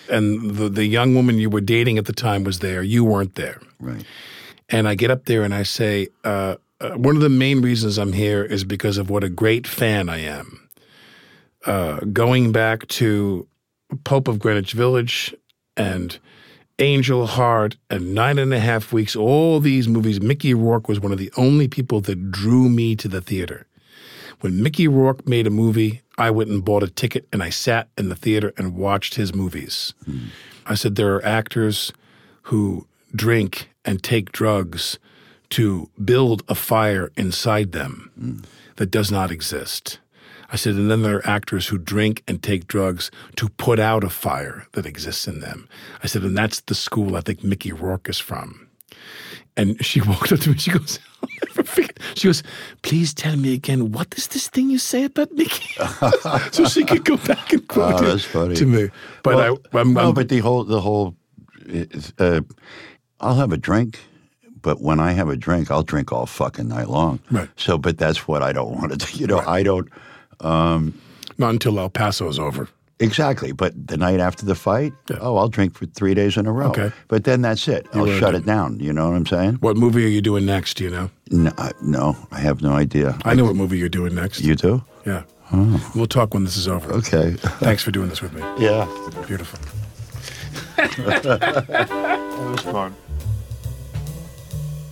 and 0.09 0.55
the, 0.55 0.69
the 0.69 0.85
young 0.85 1.15
woman 1.15 1.37
you 1.37 1.49
were 1.49 1.61
dating 1.61 1.97
at 1.97 2.05
the 2.05 2.13
time 2.13 2.43
was 2.43 2.59
there. 2.59 2.83
You 2.83 3.03
weren't 3.03 3.35
there. 3.35 3.61
right. 3.79 4.03
And 4.69 4.87
I 4.87 4.95
get 4.95 5.11
up 5.11 5.25
there 5.25 5.43
and 5.43 5.53
I 5.53 5.63
say, 5.63 6.09
uh, 6.25 6.55
uh, 6.81 6.91
one 6.91 7.15
of 7.15 7.21
the 7.21 7.29
main 7.29 7.61
reasons 7.61 7.97
I'm 7.97 8.13
here 8.13 8.43
is 8.43 8.63
because 8.63 8.97
of 8.97 9.09
what 9.09 9.23
a 9.23 9.29
great 9.29 9.65
fan 9.65 10.09
I 10.09 10.19
am. 10.19 10.69
Uh, 11.65 11.99
going 12.11 12.51
back 12.51 12.87
to 12.87 13.47
Pope 14.03 14.27
of 14.27 14.39
Greenwich 14.39 14.73
Village 14.73 15.33
and 15.75 16.19
Angel 16.79 17.25
Heart 17.25 17.77
and 17.89 18.13
Nine 18.13 18.37
and 18.37 18.53
a 18.53 18.59
Half 18.59 18.93
Weeks, 18.93 19.15
all 19.15 19.59
these 19.59 19.87
movies, 19.87 20.21
Mickey 20.21 20.53
Rourke 20.53 20.87
was 20.87 20.99
one 20.99 21.11
of 21.11 21.17
the 21.17 21.31
only 21.37 21.67
people 21.67 22.01
that 22.01 22.31
drew 22.31 22.69
me 22.69 22.95
to 22.97 23.07
the 23.07 23.21
theater. 23.21 23.66
When 24.41 24.61
Mickey 24.61 24.87
Rourke 24.87 25.27
made 25.27 25.47
a 25.47 25.51
movie, 25.51 26.01
I 26.17 26.29
went 26.31 26.49
and 26.49 26.63
bought 26.63 26.83
a 26.83 26.89
ticket 26.89 27.27
and 27.33 27.41
I 27.41 27.49
sat 27.49 27.89
in 27.97 28.09
the 28.09 28.15
theater 28.15 28.53
and 28.57 28.75
watched 28.75 29.15
his 29.15 29.33
movies. 29.33 29.93
I 30.65 30.75
said, 30.75 30.95
there 30.95 31.15
are 31.15 31.25
actors 31.25 31.91
who 32.43 32.87
drink 33.15 33.69
and 33.85 34.03
take 34.03 34.31
drugs 34.31 34.99
to 35.49 35.89
build 36.03 36.43
a 36.47 36.55
fire 36.55 37.11
inside 37.15 37.71
them 37.71 38.43
that 38.75 38.91
does 38.91 39.11
not 39.11 39.31
exist. 39.31 39.99
I 40.51 40.55
said, 40.55 40.75
and 40.75 40.89
then 40.89 41.01
there 41.01 41.17
are 41.17 41.27
actors 41.27 41.67
who 41.67 41.77
drink 41.77 42.23
and 42.27 42.41
take 42.41 42.67
drugs 42.67 43.11
to 43.35 43.49
put 43.49 43.79
out 43.79 44.03
a 44.03 44.09
fire 44.09 44.65
that 44.73 44.85
exists 44.85 45.27
in 45.27 45.41
them. 45.41 45.67
I 46.03 46.07
said, 46.07 46.23
and 46.23 46.37
that's 46.37 46.61
the 46.61 46.75
school 46.75 47.15
I 47.17 47.21
think 47.21 47.43
Mickey 47.43 47.73
Rourke 47.73 48.07
is 48.07 48.19
from. 48.19 48.67
And 49.57 49.83
she 49.85 49.99
walked 50.09 50.31
up 50.31 50.39
to 50.41 50.51
me. 50.51 50.57
She 50.57 50.71
goes, 50.71 50.99
I'll 51.67 51.75
never 51.75 51.87
forget. 51.87 51.99
She 52.15 52.27
goes, 52.27 52.43
please 52.81 53.13
tell 53.13 53.35
me 53.35 53.53
again, 53.53 53.91
what 53.91 54.13
is 54.17 54.27
this 54.27 54.47
thing 54.49 54.69
you 54.69 54.77
say 54.79 55.03
about 55.05 55.31
Mickey? 55.33 55.75
so 56.51 56.65
she 56.65 56.83
could 56.83 57.05
go 57.05 57.17
back 57.17 57.53
and 57.53 57.67
quote 57.73 58.01
Oh, 58.01 58.15
it 58.51 58.55
to 58.55 58.65
me. 58.65 58.89
But 59.23 59.35
Well, 59.35 59.57
I, 59.73 59.79
I'm, 59.79 59.93
no, 59.93 59.99
I'm- 60.01 60.13
but 60.13 60.29
the 60.29 60.39
whole 60.39 60.63
the 60.63 60.81
whole, 60.81 61.15
uh, 62.19 62.41
I'll 63.19 63.35
have 63.35 63.51
a 63.51 63.57
drink, 63.57 63.99
but 64.61 64.81
when 64.81 64.99
I 64.99 65.11
have 65.13 65.29
a 65.29 65.35
drink, 65.35 65.71
I'll 65.71 65.83
drink 65.83 66.11
all 66.11 66.25
fucking 66.25 66.67
night 66.67 66.89
long. 66.89 67.19
Right. 67.31 67.49
So, 67.55 67.77
but 67.77 67.97
that's 67.97 68.27
what 68.27 68.41
I 68.43 68.53
don't 68.53 68.71
want 68.75 68.91
to 68.91 68.97
do. 68.97 69.05
You 69.19 69.27
know, 69.27 69.39
I 69.39 69.63
don't 69.63 69.89
not 71.39 71.49
until 71.51 71.79
El 71.79 71.89
Paso 71.89 72.27
is 72.29 72.39
over. 72.39 72.67
Exactly. 72.99 73.51
But 73.51 73.87
the 73.87 73.97
night 73.97 74.19
after 74.19 74.45
the 74.45 74.55
fight, 74.55 74.93
oh, 75.19 75.37
I'll 75.37 75.49
drink 75.49 75.75
for 75.75 75.85
three 75.87 76.13
days 76.13 76.37
in 76.37 76.45
a 76.45 76.51
row. 76.51 76.69
Okay. 76.69 76.91
But 77.07 77.23
then 77.23 77.41
that's 77.41 77.67
it. 77.67 77.87
I'll 77.93 78.05
shut 78.07 78.33
done. 78.33 78.35
it 78.35 78.45
down. 78.45 78.79
You 78.79 78.93
know 78.93 79.07
what 79.09 79.15
I'm 79.15 79.25
saying? 79.25 79.55
What 79.55 79.77
movie 79.77 80.03
are 80.05 80.09
you 80.09 80.21
doing 80.21 80.45
next? 80.45 80.75
Do 80.77 80.83
you 80.85 80.89
know? 80.89 81.09
No, 81.31 81.51
I, 81.57 81.67
uh, 81.69 81.71
no, 81.81 82.15
I 82.31 82.39
have 82.39 82.61
no 82.61 82.73
idea. 82.73 83.17
I 83.25 83.33
know 83.35 83.45
what 83.45 83.55
movie 83.55 83.77
you're 83.77 83.89
doing 83.89 84.15
next. 84.15 84.41
You 84.41 84.55
do? 84.55 84.83
yeah. 85.05 85.23
Oh. 85.53 85.91
We'll 85.95 86.07
talk 86.07 86.33
when 86.33 86.43
this 86.43 86.57
is 86.57 86.67
over. 86.67 86.91
Okay. 86.91 87.31
Thanks 87.59 87.81
for 87.81 87.91
doing 87.91 88.09
this 88.09 88.21
with 88.21 88.33
me. 88.33 88.41
yeah. 88.59 88.85
Beautiful. 89.27 89.59
It 92.37 92.51
was 92.51 92.61
fun. 92.61 92.95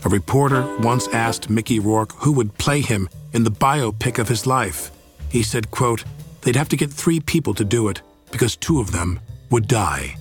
A 0.04 0.10
reporter 0.10 0.66
once 0.80 1.08
asked 1.10 1.50
Mickey 1.50 1.80
Rourke 1.80 2.12
who 2.14 2.32
would 2.34 2.58
play 2.58 2.82
him 2.82 3.08
in 3.34 3.44
the 3.44 3.52
biopic 3.52 4.18
of 4.18 4.28
his 4.28 4.46
life. 4.48 4.92
He 5.30 5.44
said, 5.44 5.72
quote, 5.72 6.04
They'd 6.46 6.56
have 6.56 6.70
to 6.70 6.78
get 6.78 6.94
three 6.94 7.20
people 7.20 7.56
to 7.56 7.66
do 7.66 7.88
it 7.88 8.04
because 8.32 8.56
two 8.56 8.80
of 8.80 8.92
them 8.92 9.20
would 9.50 9.68
die. 9.68 10.16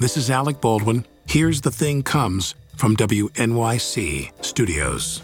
This 0.00 0.16
is 0.16 0.30
Alec 0.30 0.62
Baldwin. 0.62 1.04
Here's 1.28 1.60
The 1.60 1.70
Thing 1.70 2.02
Comes 2.02 2.54
from 2.76 2.96
WNYC 2.96 4.32
Studios. 4.42 5.20